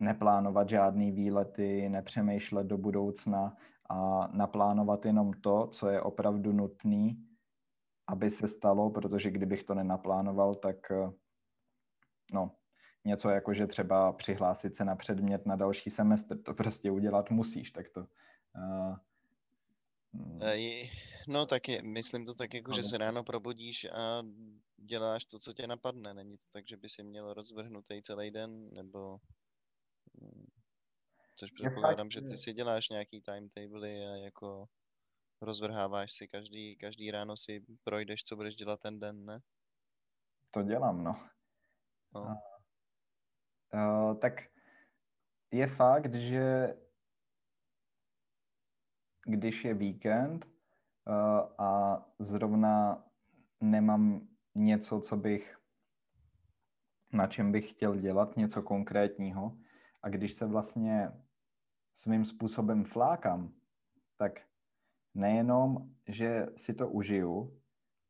neplánovat 0.00 0.68
žádný 0.68 1.12
výlety, 1.12 1.88
nepřemýšlet 1.88 2.66
do 2.66 2.78
budoucna 2.78 3.56
a 3.90 4.26
naplánovat 4.32 5.04
jenom 5.04 5.32
to, 5.32 5.66
co 5.66 5.88
je 5.88 6.00
opravdu 6.00 6.52
nutné, 6.52 7.14
aby 8.08 8.30
se 8.30 8.48
stalo, 8.48 8.90
protože 8.90 9.30
kdybych 9.30 9.64
to 9.64 9.74
nenaplánoval, 9.74 10.54
tak 10.54 10.90
eh, 10.90 11.10
no, 12.32 12.50
něco 13.04 13.28
jako, 13.30 13.54
že 13.54 13.66
třeba 13.66 14.12
přihlásit 14.12 14.76
se 14.76 14.84
na 14.84 14.96
předmět 14.96 15.46
na 15.46 15.56
další 15.56 15.90
semestr, 15.90 16.42
to 16.42 16.54
prostě 16.54 16.90
udělat 16.90 17.30
musíš, 17.30 17.70
tak 17.70 17.88
to... 17.88 18.00
Uh, 18.00 18.96
no 21.28 21.46
taky, 21.46 21.82
myslím 21.82 22.26
to 22.26 22.34
tak 22.34 22.54
jako, 22.54 22.72
že 22.72 22.82
se 22.82 22.98
ráno 22.98 23.24
probudíš 23.24 23.84
a 23.84 24.22
děláš 24.76 25.24
to, 25.24 25.38
co 25.38 25.52
tě 25.52 25.66
napadne. 25.66 26.14
Není 26.14 26.36
to 26.36 26.44
tak, 26.52 26.68
že 26.68 26.76
by 26.76 26.88
si 26.88 27.04
měl 27.04 27.34
rozvrhnutý 27.34 28.02
celý 28.02 28.30
den, 28.30 28.70
nebo 28.72 29.18
Což 31.34 31.50
předpokládám, 31.50 32.10
že 32.10 32.20
ty 32.20 32.36
si 32.36 32.52
děláš 32.52 32.88
nějaký 32.88 33.20
timetable 33.20 33.88
a 33.88 34.16
jako 34.16 34.66
rozvrháváš 35.40 36.12
si 36.12 36.28
každý, 36.28 36.76
každý 36.76 37.10
ráno 37.10 37.36
si 37.36 37.64
projdeš, 37.84 38.24
co 38.24 38.36
budeš 38.36 38.56
dělat 38.56 38.80
ten 38.80 39.00
den, 39.00 39.24
ne? 39.24 39.40
To 40.50 40.62
dělám, 40.62 41.04
no. 41.04 41.28
no. 42.14 42.20
A, 42.20 42.36
uh, 43.74 44.18
tak 44.18 44.32
je 45.50 45.66
fakt, 45.66 46.14
že 46.14 46.76
když 49.26 49.64
je 49.64 49.74
víkend 49.74 50.46
uh, 50.46 51.66
a 51.66 52.02
zrovna 52.18 53.04
nemám 53.60 54.28
něco, 54.54 55.00
co 55.00 55.16
bych, 55.16 55.58
na 57.12 57.26
čem 57.26 57.52
bych 57.52 57.70
chtěl 57.70 57.96
dělat, 57.96 58.36
něco 58.36 58.62
konkrétního, 58.62 59.58
a 60.06 60.08
když 60.08 60.32
se 60.32 60.46
vlastně 60.46 61.12
svým 61.94 62.24
způsobem 62.24 62.84
flákám, 62.84 63.52
tak 64.16 64.40
nejenom, 65.14 65.90
že 66.08 66.46
si 66.56 66.74
to 66.74 66.88
užiju, 66.88 67.60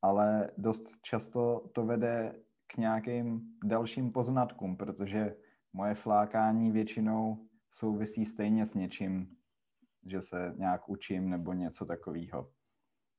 ale 0.03 0.51
dost 0.59 1.01
často 1.03 1.71
to 1.75 1.87
vede 1.87 2.43
k 2.67 2.77
nějakým 2.77 3.57
dalším 3.65 4.13
poznatkům, 4.13 4.77
protože 4.77 5.37
moje 5.73 5.95
flákání 5.95 6.71
většinou 6.71 7.49
souvisí 7.71 8.27
stejně 8.27 8.67
s 8.67 8.75
něčím, 8.75 9.37
že 10.07 10.23
se 10.23 10.55
nějak 10.57 10.89
učím 10.89 11.31
nebo 11.31 11.53
něco 11.53 11.87
takového. 11.87 12.51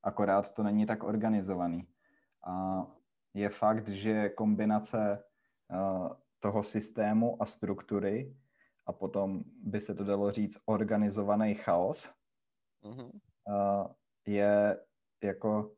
Akorát 0.03 0.53
to 0.53 0.63
není 0.63 0.85
tak 0.85 1.03
organizovaný. 1.03 1.87
A 2.47 2.85
je 3.33 3.49
fakt, 3.49 3.87
že 3.87 4.29
kombinace 4.29 5.23
uh, 5.71 6.09
toho 6.39 6.63
systému 6.63 7.41
a 7.41 7.45
struktury 7.45 8.35
a 8.87 8.93
potom 8.93 9.43
by 9.63 9.79
se 9.81 9.95
to 9.95 10.03
dalo 10.03 10.31
říct 10.31 10.57
organizovaný 10.65 11.55
chaos, 11.55 12.09
mm-hmm. 12.83 13.11
uh, 13.47 13.87
je 14.27 14.79
jako 15.23 15.75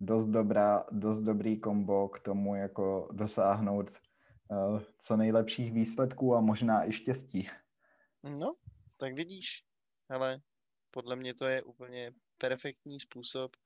dost, 0.00 0.26
dobrá, 0.26 0.84
dost 0.90 1.20
dobrý 1.20 1.60
kombo 1.60 2.08
k 2.08 2.20
tomu 2.20 2.54
jako 2.54 3.08
dosáhnout 3.12 3.90
uh, 3.90 4.80
co 4.98 5.16
nejlepších 5.16 5.72
výsledků 5.72 6.34
a 6.34 6.40
možná 6.40 6.88
i 6.88 6.92
štěstí. 6.92 7.48
No, 8.38 8.54
tak 8.96 9.14
vidíš, 9.14 9.64
ale 10.10 10.40
podle 10.90 11.16
mě 11.16 11.34
to 11.34 11.44
je 11.44 11.62
úplně 11.62 12.12
perfektní 12.38 13.00
způsob, 13.00 13.56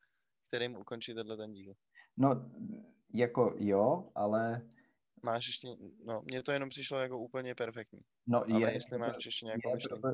kterým 0.48 0.76
ukončit 0.76 1.14
tenhle 1.14 1.36
ten 1.36 1.52
díl. 1.52 1.74
No, 2.16 2.50
jako 3.14 3.54
jo, 3.58 4.10
ale... 4.14 4.62
Máš 5.24 5.46
ještě, 5.46 5.68
no, 6.04 6.22
mně 6.24 6.42
to 6.42 6.52
jenom 6.52 6.68
přišlo 6.68 6.98
jako 6.98 7.18
úplně 7.18 7.54
perfektní. 7.54 8.00
No, 8.26 8.38
ale 8.38 8.60
je, 8.60 8.74
jestli 8.74 8.98
máš 8.98 9.24
ještě 9.24 9.46
nějakou 9.46 9.68
je, 9.68 9.74
myšlenku. 9.74 10.08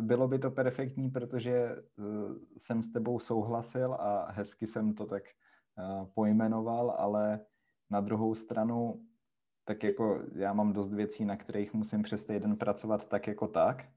bylo 0.00 0.28
by 0.28 0.38
to 0.38 0.50
perfektní, 0.50 1.10
protože 1.10 1.76
uh, 1.96 2.36
jsem 2.58 2.82
s 2.82 2.92
tebou 2.92 3.18
souhlasil 3.18 3.94
a 3.94 4.30
hezky 4.30 4.66
jsem 4.66 4.94
to 4.94 5.06
tak 5.06 5.22
uh, 5.78 6.06
pojmenoval, 6.14 6.90
ale 6.90 7.46
na 7.90 8.00
druhou 8.00 8.34
stranu, 8.34 9.06
tak 9.64 9.84
jako 9.84 10.22
já 10.34 10.52
mám 10.52 10.72
dost 10.72 10.92
věcí, 10.92 11.24
na 11.24 11.36
kterých 11.36 11.74
musím 11.74 12.02
přes 12.02 12.26
týden 12.26 12.56
pracovat 12.56 13.08
tak 13.08 13.26
jako 13.26 13.48
tak. 13.48 13.88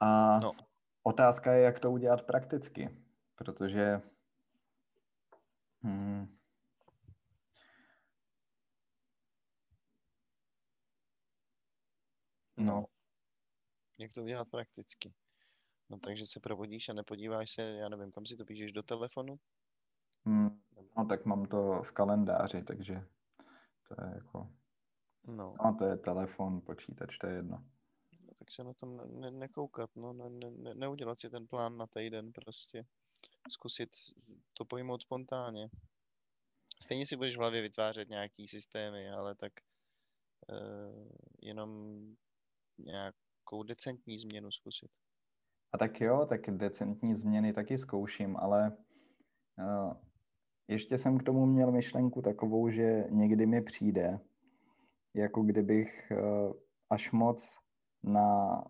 A 0.00 0.40
No. 0.40 0.50
otázka 1.02 1.52
je, 1.52 1.62
jak 1.62 1.78
to 1.80 1.90
udělat 1.90 2.22
prakticky, 2.22 3.04
protože 3.34 4.02
hmm, 5.82 6.39
no, 12.60 12.86
Jak 13.98 14.14
to 14.14 14.22
udělat 14.22 14.48
prakticky? 14.50 15.14
No 15.90 15.98
takže 15.98 16.26
se 16.26 16.40
probudíš 16.40 16.88
a 16.88 16.92
nepodíváš 16.92 17.50
se, 17.50 17.62
já 17.62 17.88
nevím, 17.88 18.12
kam 18.12 18.26
si 18.26 18.36
to 18.36 18.44
píšeš 18.44 18.72
do 18.72 18.82
telefonu? 18.82 19.36
hmm, 20.26 20.60
no 20.96 21.06
tak 21.06 21.24
mám 21.24 21.46
to 21.46 21.82
v 21.82 21.92
kalendáři, 21.92 22.62
takže 22.62 23.06
to 23.88 24.04
je 24.04 24.14
jako, 24.14 24.48
No, 25.26 25.54
no 25.64 25.74
to 25.78 25.84
je 25.84 25.96
telefon, 25.96 26.60
počítač, 26.60 27.18
to 27.18 27.26
je 27.26 27.34
jedno. 27.34 27.64
no 28.26 28.34
tak 28.38 28.50
se 28.50 28.64
na 28.64 28.74
tom 28.74 28.96
ne- 28.96 29.06
ne- 29.06 29.30
nekoukat, 29.30 29.90
no, 29.96 30.12
ne, 30.12 30.30
ne, 30.30 30.50
ne, 30.50 30.74
neudělat 30.74 31.18
si 31.18 31.30
ten 31.30 31.46
plán 31.46 31.76
na 31.76 31.86
týden 31.86 32.32
prostě. 32.32 32.86
Zkusit 33.50 33.90
to 34.54 34.64
pojmout 34.64 35.02
spontánně. 35.02 35.68
Stejně 36.82 37.06
si 37.06 37.16
budeš 37.16 37.36
v 37.36 37.38
hlavě 37.38 37.62
vytvářet 37.62 38.08
nějaký 38.08 38.48
systémy, 38.48 39.10
ale 39.10 39.34
tak 39.34 39.52
uh, 40.48 41.08
jenom 41.42 41.70
nějakou 42.86 43.62
decentní 43.62 44.18
změnu 44.18 44.50
zkusit. 44.50 44.90
A 45.72 45.78
tak 45.78 46.00
jo, 46.00 46.26
tak 46.28 46.50
decentní 46.50 47.14
změny 47.14 47.52
taky 47.52 47.78
zkouším, 47.78 48.36
ale 48.36 48.76
uh, 49.58 49.92
ještě 50.68 50.98
jsem 50.98 51.18
k 51.18 51.22
tomu 51.22 51.46
měl 51.46 51.72
myšlenku 51.72 52.22
takovou, 52.22 52.70
že 52.70 53.04
někdy 53.10 53.46
mi 53.46 53.62
přijde, 53.62 54.20
jako 55.14 55.42
kdybych 55.42 56.12
uh, 56.12 56.52
až 56.90 57.12
moc 57.12 57.58
na 58.02 58.60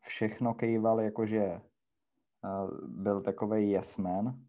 všechno 0.00 0.54
kejval, 0.54 1.00
jakože 1.00 1.60
uh, 2.44 2.88
byl 2.88 3.22
takový 3.22 3.70
yes 3.70 3.96
man 3.96 4.44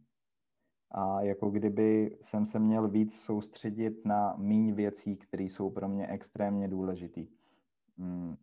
a 0.92 1.22
jako 1.22 1.50
kdyby 1.50 2.18
jsem 2.22 2.46
se 2.46 2.60
měl 2.60 2.88
víc 2.88 3.20
soustředit 3.20 4.06
na 4.06 4.36
míň 4.38 4.74
věcí, 4.74 5.18
které 5.18 5.44
jsou 5.44 5.70
pro 5.70 5.88
mě 5.88 6.08
extrémně 6.08 6.68
důležitý. 6.68 7.28
Mm, 7.98 8.36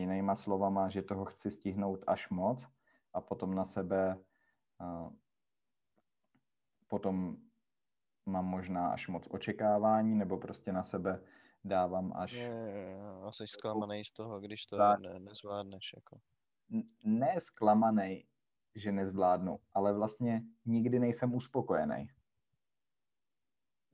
jinýma 0.00 0.34
slovama, 0.34 0.88
že 0.88 1.02
toho 1.02 1.24
chci 1.24 1.50
stihnout 1.50 2.04
až 2.06 2.30
moc 2.30 2.66
a 3.12 3.20
potom 3.20 3.54
na 3.54 3.64
sebe 3.64 4.16
uh, 4.80 5.12
potom 6.88 7.36
mám 8.26 8.44
možná 8.44 8.88
až 8.88 9.08
moc 9.08 9.28
očekávání, 9.30 10.14
nebo 10.14 10.38
prostě 10.38 10.72
na 10.72 10.84
sebe 10.84 11.22
dávám 11.64 12.12
až... 12.16 12.32
Je, 12.32 12.40
je, 12.40 12.74
je, 12.74 13.00
a 13.26 13.32
jsi 13.32 13.46
zklamaný 13.46 14.04
z 14.04 14.12
toho, 14.12 14.40
když 14.40 14.66
to 14.66 14.76
Tak. 14.76 15.00
ne, 15.00 15.18
nezvládneš. 15.18 15.90
Jako. 15.96 16.20
ne 17.04 17.40
zklamaný, 17.40 18.26
že 18.74 18.92
nezvládnu, 18.92 19.60
ale 19.72 19.92
vlastně 19.92 20.42
nikdy 20.64 20.98
nejsem 20.98 21.34
uspokojený. 21.34 22.08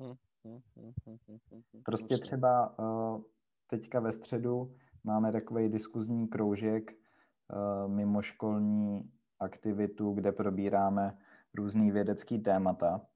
Hm, 0.02 0.14
hm, 0.44 0.92
hm, 1.06 1.82
Prostě 1.84 2.16
třeba 2.18 2.78
uh, 2.78 3.22
teďka 3.66 4.00
ve 4.00 4.12
středu 4.12 4.76
máme 5.06 5.32
takový 5.32 5.68
diskuzní 5.68 6.28
kroužek, 6.28 6.92
uh, 6.92 7.92
mimoškolní 7.92 9.10
aktivitu, 9.40 10.12
kde 10.12 10.32
probíráme 10.32 11.18
různý 11.54 11.90
vědecký 11.90 12.38
témata. 12.38 13.06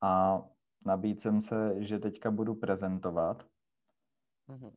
A 0.00 0.42
nabídl 0.86 1.20
jsem 1.20 1.40
se, 1.40 1.74
že 1.82 1.98
teďka 1.98 2.30
budu 2.30 2.54
prezentovat, 2.54 3.46
Mhm. 4.48 4.70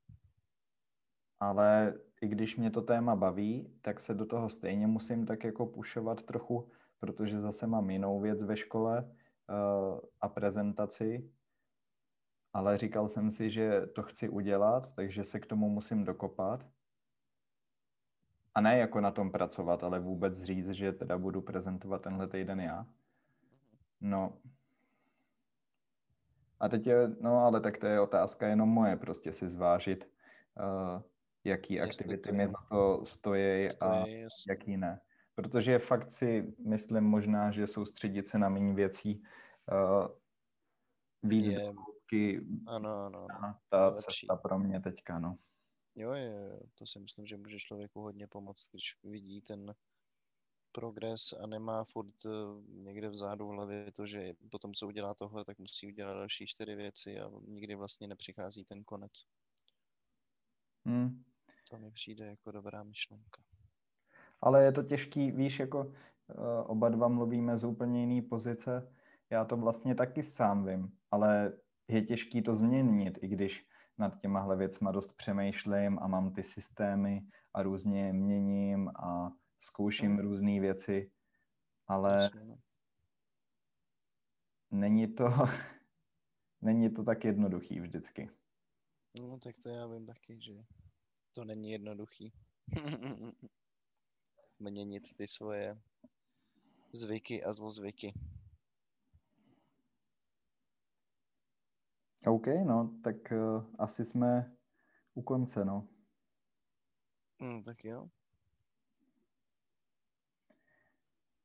ale 1.40 1.94
i 2.22 2.28
když 2.28 2.58
mě 2.58 2.72
to 2.72 2.82
téma 2.82 3.16
baví, 3.16 3.78
tak 3.82 4.00
se 4.00 4.14
do 4.14 4.26
toho 4.26 4.50
stejně 4.50 4.88
musím 4.88 5.26
tak 5.26 5.44
jako 5.44 5.66
pušovat 5.66 6.24
trochu, 6.24 6.70
protože 7.00 7.42
zase 7.42 7.68
mám 7.68 7.90
jinou 7.90 8.20
věc 8.20 8.42
ve 8.44 8.58
škole 8.58 9.04
uh, 9.04 10.00
a 10.22 10.30
prezentaci, 10.30 11.32
ale 12.54 12.78
říkal 12.78 13.08
jsem 13.08 13.32
si, 13.32 13.50
že 13.50 13.82
to 13.82 14.04
chci 14.04 14.30
udělat, 14.30 14.96
takže 14.96 15.24
se 15.24 15.40
k 15.40 15.46
tomu 15.46 15.70
musím 15.70 16.04
dokopat. 16.04 16.68
A 18.56 18.62
ne 18.62 18.78
jako 18.78 19.02
na 19.02 19.12
tom 19.12 19.32
pracovat, 19.32 19.84
ale 19.84 20.00
vůbec 20.00 20.44
říct, 20.44 20.70
že 20.70 20.92
teda 20.92 21.18
budu 21.18 21.42
prezentovat 21.42 22.02
tenhle 22.02 22.28
týden 22.28 22.60
já. 22.60 22.86
No. 24.02 24.38
A 26.60 26.70
teď 26.70 26.88
je, 26.88 27.08
no 27.22 27.38
ale 27.38 27.62
tak 27.62 27.78
to 27.78 27.88
je 27.88 28.00
otázka 28.00 28.48
jenom 28.48 28.70
moje, 28.70 28.98
prostě 28.98 29.34
si 29.34 29.50
zvážit, 29.50 30.10
uh, 30.60 31.02
jaký 31.44 31.74
Jestli 31.74 31.90
aktivity 31.90 32.30
to 32.30 32.36
mi 32.36 32.48
za 32.48 32.58
to 32.70 33.06
stojí 33.06 33.68
To 33.80 33.86
a 33.86 34.06
jaký 34.50 34.78
ne. 34.78 35.02
Protože 35.36 35.80
fakt 35.80 36.12
si 36.12 36.54
myslím 36.66 37.04
možná, 37.04 37.52
že 37.52 37.68
soustředit 37.68 38.28
se 38.28 38.38
na 38.38 38.50
méně 38.50 38.74
věcí 38.74 39.24
uh, 39.72 40.08
víc 41.24 41.46
Je- 41.46 41.74
hloubky, 42.12 42.42
Ano, 42.68 43.06
ano, 43.06 43.28
ta 43.70 43.88
lepší. 43.88 44.28
cesta 44.28 44.36
pro 44.36 44.60
mě 44.60 44.82
teďka, 44.82 45.20
no. 45.20 45.38
Jo, 45.96 46.14
jo, 46.14 46.60
to 46.76 46.86
si 46.86 47.00
myslím, 47.00 47.26
že 47.26 47.38
může 47.38 47.60
člověku 47.60 48.02
hodně 48.02 48.28
pomoct, 48.28 48.70
když 48.72 48.98
vidí 49.04 49.42
ten 49.42 49.74
progres 50.72 51.34
a 51.44 51.48
nemá 51.48 51.84
furt 51.84 52.26
eh, 52.26 52.30
někde 52.68 53.10
vzadu 53.10 53.48
v 53.48 53.52
hlavě 53.52 53.92
to, 53.92 54.06
že 54.06 54.34
potom, 54.52 54.74
co 54.74 54.88
udělá 54.88 55.14
tohle, 55.14 55.46
tak 55.46 55.60
musí 55.60 55.88
udělat 55.88 56.14
další 56.14 56.48
čtyři 56.48 56.76
věci 56.76 57.20
a 57.20 57.30
nikdy 57.48 57.76
vlastně 57.76 58.08
nepřichází 58.08 58.66
ten 58.66 58.84
konec. 58.84 59.12
Hmm. 60.86 61.24
To 61.70 61.78
mi 61.78 61.92
přijde 61.92 62.26
jako 62.26 62.52
dobrá 62.52 62.84
myšlenka. 62.84 63.44
Ale 64.42 64.64
je 64.64 64.72
to 64.72 64.84
těžký, 64.84 65.32
víš, 65.32 65.60
jako 65.60 65.86
uh, 65.86 65.94
oba 66.66 66.90
dva 66.90 67.08
mluvíme 67.08 67.60
z 67.60 67.64
úplně 67.64 68.00
jiný 68.00 68.22
pozice. 68.22 68.96
Já 69.30 69.46
to 69.46 69.58
vlastně 69.58 69.96
taky 69.96 70.24
sám 70.24 70.66
vím, 70.66 70.98
ale 71.12 71.54
je 71.88 72.02
těžký 72.02 72.42
to 72.42 72.56
změnit, 72.56 73.20
i 73.22 73.28
když 73.28 73.66
nad 73.98 74.22
těmahle 74.22 74.58
věcma 74.58 74.92
dost 74.92 75.14
přemýšlím 75.14 76.00
a 76.00 76.08
mám 76.08 76.34
ty 76.34 76.44
systémy 76.44 77.22
a 77.54 77.64
různě 77.64 78.14
měním 78.14 78.90
a 78.90 79.32
zkouším 79.60 80.12
Mm. 80.12 80.20
různé 80.20 80.60
věci, 80.60 81.12
ale 81.88 82.30
no. 82.46 82.58
není 84.72 85.14
to, 85.14 85.26
není 86.62 86.94
to 86.94 87.04
tak 87.04 87.26
jednoduchý 87.26 87.80
vždycky. 87.80 88.30
no, 89.20 89.40
tak 89.40 89.56
to 89.64 89.70
já 89.70 89.88
vím 89.88 90.06
taky, 90.06 90.42
že 90.42 90.54
to 91.32 91.46
není 91.46 91.72
jednoduchý. 91.72 92.34
Měnit 94.60 95.04
ty 95.18 95.28
svoje 95.28 95.82
zvyky 96.94 97.44
a 97.44 97.54
zlozvyky. 97.54 98.14
OK, 102.26 102.48
no, 102.48 103.00
tak 103.04 103.16
uh, 103.32 103.66
asi 103.78 104.06
jsme 104.06 104.56
u 105.14 105.22
konce, 105.22 105.66
no. 105.66 105.88
No, 107.40 107.64
tak 107.64 107.86
jo. 107.86 108.10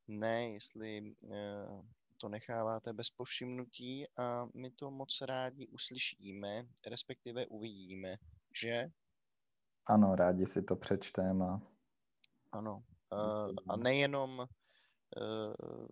ne, 0.08 0.52
jestli 0.52 1.14
uh, 1.20 1.82
to 2.16 2.28
necháváte 2.28 2.92
bez 2.92 3.10
povšimnutí 3.10 4.06
a 4.18 4.46
my 4.54 4.70
to 4.70 4.90
moc 4.90 5.20
rádi 5.20 5.66
uslyšíme, 5.66 6.62
respektive 6.86 7.46
uvidíme, 7.46 8.16
že? 8.62 8.90
Ano, 9.86 10.14
rádi 10.14 10.46
si 10.46 10.62
to 10.62 10.76
přečteme. 10.76 11.44
A... 11.44 11.60
Ano. 12.52 12.84
Uh, 13.12 13.54
a 13.68 13.76
nejenom 13.76 14.38
uh, 14.38 15.86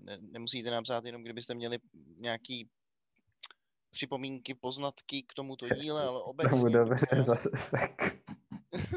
ne, 0.00 0.18
nemusíte 0.20 0.70
nám 0.70 0.82
psát 0.82 1.04
jenom, 1.04 1.22
kdybyste 1.22 1.54
měli 1.54 1.78
nějaký 2.16 2.70
připomínky, 3.90 4.54
poznatky 4.54 5.22
k 5.22 5.34
tomuto 5.34 5.68
díle, 5.68 6.06
ale 6.06 6.22
obecně. 6.22 6.60
Tomu 6.60 6.72
dobře, 6.72 7.06
zase 7.26 7.50
tak. 7.70 7.92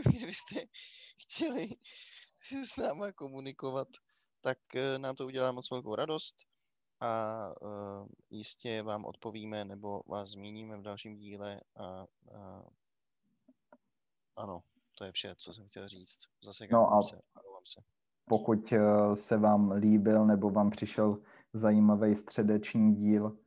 kdybyste 0.09 0.55
chtěli 1.17 1.69
s 2.63 2.77
náma 2.77 3.11
komunikovat, 3.11 3.87
tak 4.47 4.75
eh, 4.75 4.99
nám 4.99 5.15
to 5.15 5.25
udělá 5.25 5.51
moc 5.51 5.71
velkou 5.71 5.95
radost 5.95 6.35
a 7.01 7.41
uh, 7.61 8.07
jistě 8.29 8.83
vám 8.83 9.05
odpovíme 9.05 9.65
nebo 9.65 10.01
vás 10.07 10.29
zmíníme 10.29 10.77
v 10.77 10.81
dalším 10.81 11.15
díle 11.15 11.61
a, 11.75 12.05
a 12.35 12.63
ano, 14.35 14.63
to 14.97 15.03
je 15.03 15.11
vše, 15.11 15.35
co 15.37 15.53
jsem 15.53 15.67
chtěl 15.67 15.87
říct. 15.87 16.19
Zase 16.43 16.67
no 16.71 16.93
a 16.93 17.01
se, 17.01 17.21
se. 17.65 17.81
pokud 18.25 18.73
eh, 18.73 19.15
se 19.15 19.37
vám 19.37 19.71
líbil 19.71 20.25
nebo 20.25 20.49
vám 20.49 20.69
přišel 20.69 21.17
zajímavý 21.53 22.15
středeční 22.15 22.95
díl, 22.95 23.37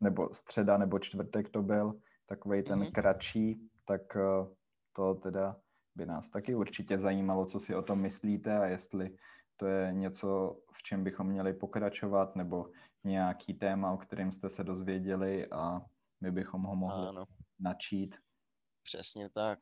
nebo 0.00 0.34
středa 0.34 0.76
nebo 0.76 0.98
čtvrtek 0.98 1.48
to 1.48 1.62
byl, 1.62 2.00
takový 2.26 2.62
ten 2.62 2.80
mm-hmm. 2.80 2.92
kratší, 2.92 3.70
tak 3.84 4.16
to 4.92 5.14
teda 5.14 5.56
by 5.94 6.06
nás 6.06 6.30
taky 6.30 6.54
určitě 6.54 6.98
zajímalo, 6.98 7.46
co 7.46 7.60
si 7.60 7.74
o 7.74 7.82
tom 7.82 8.00
myslíte 8.00 8.58
a 8.58 8.64
jestli 8.64 9.16
to 9.56 9.66
je 9.66 9.92
něco, 9.92 10.56
v 10.72 10.82
čem 10.82 11.04
bychom 11.04 11.26
měli 11.26 11.52
pokračovat, 11.54 12.36
nebo 12.36 12.70
nějaký 13.04 13.54
téma, 13.54 13.92
o 13.92 13.96
kterém 13.96 14.32
jste 14.32 14.50
se 14.50 14.64
dozvěděli 14.64 15.50
a 15.50 15.80
my 16.20 16.30
bychom 16.30 16.62
ho 16.62 16.76
mohli 16.76 17.08
ano. 17.08 17.24
načít. 17.58 18.16
Přesně 18.82 19.30
tak. 19.30 19.58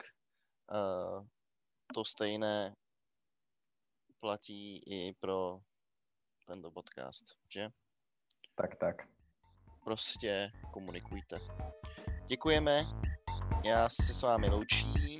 Uh, 0.72 1.26
to 1.94 2.04
stejné 2.04 2.74
platí 4.20 4.78
i 4.86 5.12
pro 5.20 5.58
tento 6.46 6.70
podcast, 6.70 7.24
že? 7.54 7.68
Tak, 8.54 8.76
tak. 8.76 8.96
Prostě 9.84 10.50
komunikujte. 10.72 11.38
Děkujeme. 12.26 12.82
Já 13.64 13.88
se 13.88 14.14
s 14.14 14.22
vámi 14.22 14.48
loučím. 14.48 15.18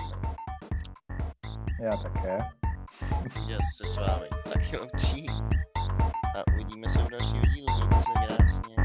Já 1.82 1.96
také. 2.02 2.63
Já 3.48 3.58
se 3.74 3.86
s 3.86 3.96
vámi 3.96 4.28
taky 4.52 4.76
loučím. 4.76 5.48
A 6.36 6.52
uvidíme 6.54 6.88
se 6.88 6.98
v 6.98 7.08
dalším 7.10 7.40
dílu. 7.40 7.66
Mějte 7.76 7.96
se 8.02 8.26
krásně. 8.26 8.83